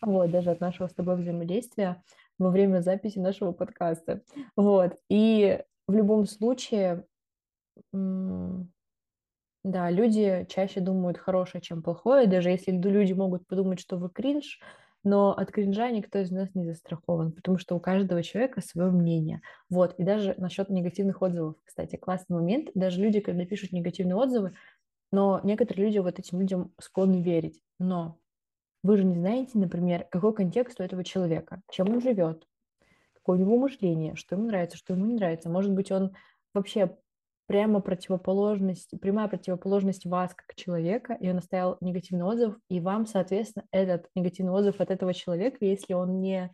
вот, 0.00 0.30
даже 0.30 0.50
от 0.50 0.60
нашего 0.60 0.86
с 0.86 0.94
тобой 0.94 1.16
взаимодействия 1.16 2.02
во 2.38 2.50
время 2.50 2.80
записи 2.80 3.18
нашего 3.18 3.52
подкаста. 3.52 4.22
Вот, 4.56 4.96
и 5.08 5.62
в 5.86 5.92
любом 5.92 6.26
случае, 6.26 7.04
да, 7.92 9.90
люди 9.90 10.46
чаще 10.48 10.80
думают 10.80 11.18
хорошее, 11.18 11.60
чем 11.60 11.82
плохое, 11.82 12.26
даже 12.26 12.50
если 12.50 12.70
люди 12.70 13.12
могут 13.12 13.46
подумать, 13.46 13.80
что 13.80 13.96
вы 13.96 14.08
кринж, 14.08 14.60
но 15.04 15.32
от 15.32 15.50
кринжа 15.52 15.90
никто 15.90 16.18
из 16.18 16.30
нас 16.30 16.54
не 16.54 16.66
застрахован, 16.66 17.32
потому 17.32 17.58
что 17.58 17.76
у 17.76 17.80
каждого 17.80 18.22
человека 18.22 18.60
свое 18.60 18.90
мнение. 18.90 19.40
Вот, 19.70 19.94
и 19.98 20.02
даже 20.02 20.34
насчет 20.38 20.68
негативных 20.70 21.22
отзывов, 21.22 21.56
кстати, 21.64 21.96
классный 21.96 22.36
момент, 22.36 22.70
даже 22.74 23.00
люди, 23.00 23.20
когда 23.20 23.44
пишут 23.44 23.72
негативные 23.72 24.16
отзывы, 24.16 24.54
но 25.10 25.40
некоторые 25.42 25.86
люди 25.86 25.98
вот 25.98 26.18
этим 26.18 26.40
людям 26.40 26.72
склонны 26.78 27.22
верить. 27.22 27.62
Но 27.78 28.18
вы 28.82 28.96
же 28.96 29.04
не 29.04 29.16
знаете, 29.16 29.58
например, 29.58 30.06
какой 30.10 30.34
контекст 30.34 30.80
у 30.80 30.82
этого 30.82 31.04
человека, 31.04 31.62
чем 31.70 31.90
он 31.90 32.00
живет, 32.00 32.46
какое 33.14 33.38
у 33.38 33.40
него 33.40 33.56
мышление, 33.58 34.14
что 34.16 34.36
ему 34.36 34.46
нравится, 34.46 34.76
что 34.76 34.94
ему 34.94 35.06
не 35.06 35.14
нравится. 35.14 35.50
Может 35.50 35.72
быть, 35.72 35.90
он 35.90 36.14
вообще 36.54 36.96
прямо 37.46 37.80
противоположность, 37.80 39.00
прямая 39.00 39.26
противоположность 39.26 40.04
вас 40.04 40.34
как 40.34 40.54
человека, 40.54 41.16
и 41.18 41.30
он 41.30 41.38
оставил 41.38 41.78
негативный 41.80 42.24
отзыв, 42.24 42.56
и 42.68 42.78
вам, 42.78 43.06
соответственно, 43.06 43.64
этот 43.70 44.08
негативный 44.14 44.52
отзыв 44.52 44.80
от 44.80 44.90
этого 44.90 45.14
человека, 45.14 45.64
если 45.64 45.94
он 45.94 46.20
не, 46.20 46.52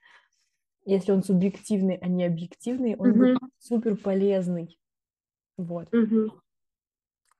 если 0.84 1.10
он 1.10 1.24
субъективный, 1.24 1.96
а 1.96 2.06
не 2.06 2.24
объективный, 2.24 2.94
он 2.94 3.10
mm-hmm. 3.10 3.34
будет 3.34 3.38
супер 3.58 3.96
полезный. 3.96 4.78
Вот. 5.56 5.92
Mm-hmm 5.92 6.30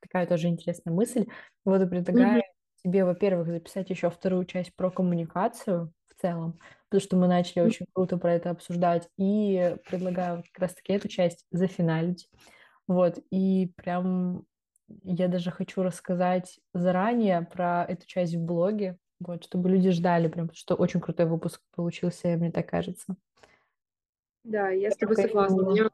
такая 0.04 0.26
тоже 0.26 0.48
интересная 0.48 0.92
мысль. 0.92 1.26
Вот 1.64 1.80
и 1.80 1.86
предлагаю 1.86 2.42
mm-hmm. 2.42 2.82
тебе, 2.84 3.04
во-первых, 3.04 3.48
записать 3.48 3.90
еще 3.90 4.10
вторую 4.10 4.44
часть 4.44 4.74
про 4.76 4.90
коммуникацию 4.90 5.92
в 6.06 6.20
целом, 6.20 6.58
потому 6.88 7.00
что 7.00 7.16
мы 7.16 7.26
начали 7.26 7.62
mm-hmm. 7.62 7.66
очень 7.66 7.86
круто 7.92 8.18
про 8.18 8.34
это 8.34 8.50
обсуждать, 8.50 9.08
и 9.16 9.76
предлагаю 9.88 10.44
как 10.52 10.62
раз-таки 10.62 10.92
эту 10.92 11.08
часть 11.08 11.46
зафиналить. 11.50 12.28
Вот, 12.86 13.18
и 13.30 13.72
прям 13.76 14.44
я 15.02 15.28
даже 15.28 15.50
хочу 15.50 15.82
рассказать 15.82 16.60
заранее 16.74 17.42
про 17.42 17.84
эту 17.84 18.06
часть 18.06 18.34
в 18.34 18.44
блоге, 18.44 18.98
вот, 19.20 19.44
чтобы 19.44 19.70
люди 19.70 19.90
ждали, 19.90 20.28
прям, 20.28 20.52
что 20.52 20.74
очень 20.74 21.00
крутой 21.00 21.26
выпуск 21.26 21.62
получился, 21.74 22.28
мне 22.36 22.52
так 22.52 22.68
кажется. 22.68 23.16
Да, 24.44 24.68
я 24.68 24.90
с 24.90 24.96
тобой 24.96 25.16
согласна. 25.16 25.70
Мне, 25.70 25.90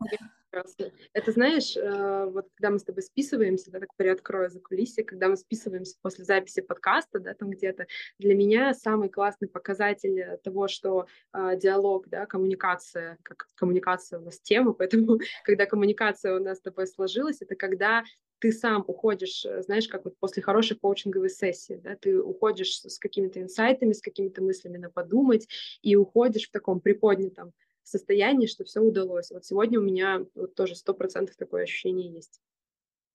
прекрасно. 0.50 0.90
Это 1.12 1.32
знаешь, 1.32 1.76
э, 1.76 2.24
вот 2.26 2.46
когда 2.54 2.70
мы 2.70 2.78
с 2.78 2.84
тобой 2.84 3.02
списываемся, 3.02 3.70
да, 3.70 3.80
так 3.80 3.94
приоткрою 3.96 4.50
за 4.50 4.60
кулисье, 4.60 5.04
когда 5.04 5.28
мы 5.28 5.36
списываемся 5.36 5.96
после 6.02 6.24
записи 6.24 6.60
подкаста, 6.60 7.20
да, 7.20 7.34
там 7.34 7.50
где-то, 7.50 7.86
для 8.18 8.34
меня 8.34 8.74
самый 8.74 9.08
классный 9.08 9.48
показатель 9.48 10.38
того, 10.42 10.68
что 10.68 11.06
э, 11.32 11.56
диалог, 11.56 12.08
да, 12.08 12.26
коммуникация, 12.26 13.18
как 13.22 13.46
коммуникация 13.54 14.18
у 14.18 14.24
нас 14.24 14.40
тема, 14.40 14.72
поэтому 14.78 15.18
когда 15.44 15.66
коммуникация 15.66 16.36
у 16.36 16.42
нас 16.42 16.58
с 16.58 16.62
тобой 16.62 16.86
сложилась, 16.86 17.40
это 17.40 17.54
когда 17.54 18.04
ты 18.40 18.52
сам 18.52 18.84
уходишь, 18.86 19.44
э, 19.44 19.62
знаешь, 19.62 19.88
как 19.88 20.04
вот 20.04 20.14
после 20.18 20.42
хорошей 20.42 20.76
коучинговой 20.76 21.30
сессии, 21.30 21.80
да, 21.82 21.96
ты 21.96 22.20
уходишь 22.20 22.80
с 22.80 22.98
какими-то 22.98 23.40
инсайтами, 23.40 23.92
с 23.92 24.00
какими-то 24.00 24.42
мыслями 24.42 24.78
на 24.78 24.90
подумать 24.90 25.46
и 25.82 25.94
уходишь 25.96 26.48
в 26.48 26.52
таком 26.52 26.80
приподнятом 26.80 27.52
состоянии, 27.82 28.46
что 28.46 28.64
все 28.64 28.80
удалось. 28.80 29.30
Вот 29.30 29.44
сегодня 29.44 29.78
у 29.78 29.82
меня 29.82 30.24
вот 30.34 30.54
тоже 30.54 30.74
сто 30.74 30.94
процентов 30.94 31.36
такое 31.36 31.64
ощущение 31.64 32.12
есть. 32.12 32.40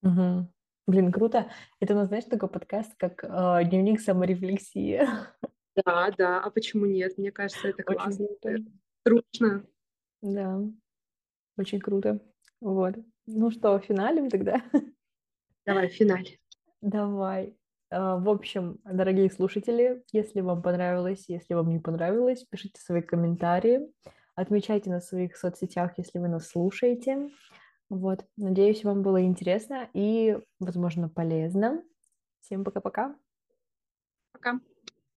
Угу. 0.03 0.47
Блин, 0.87 1.11
круто. 1.11 1.51
Это, 1.79 1.95
ну, 1.95 2.05
знаешь, 2.05 2.25
такой 2.25 2.49
подкаст, 2.49 2.93
как 2.97 3.23
э, 3.23 3.67
дневник 3.69 3.99
саморефлексии. 3.99 5.01
Да, 5.85 6.11
да. 6.17 6.41
А 6.41 6.49
почему 6.51 6.85
нет? 6.85 7.17
Мне 7.17 7.31
кажется, 7.31 7.67
это 7.67 7.83
классно. 7.83 8.27
Трудно. 9.03 9.65
Да, 10.21 10.61
очень 11.57 11.79
круто. 11.79 12.21
Вот. 12.61 12.95
Ну 13.25 13.51
что, 13.51 13.77
финалем 13.79 14.29
тогда? 14.29 14.63
Давай, 15.65 15.87
финаль. 15.87 16.37
Давай. 16.81 17.57
А, 17.89 18.17
в 18.17 18.29
общем, 18.29 18.79
дорогие 18.85 19.29
слушатели, 19.29 20.03
если 20.11 20.41
вам 20.41 20.61
понравилось, 20.61 21.25
если 21.27 21.53
вам 21.53 21.69
не 21.69 21.79
понравилось, 21.79 22.45
пишите 22.49 22.79
свои 22.81 23.01
комментарии. 23.01 23.91
Отмечайте 24.35 24.89
на 24.89 24.99
своих 24.99 25.37
соцсетях, 25.37 25.93
если 25.97 26.19
вы 26.19 26.27
нас 26.27 26.47
слушаете. 26.47 27.29
Вот, 27.89 28.25
надеюсь, 28.35 28.83
вам 28.83 29.01
было 29.01 29.23
интересно 29.23 29.89
и, 29.93 30.37
возможно, 30.59 31.07
полезно. 31.07 31.83
Всем 32.41 32.63
пока-пока. 32.63 33.15
Пока. 34.33 34.55
-пока. 34.55 34.59
пока. 34.59 34.74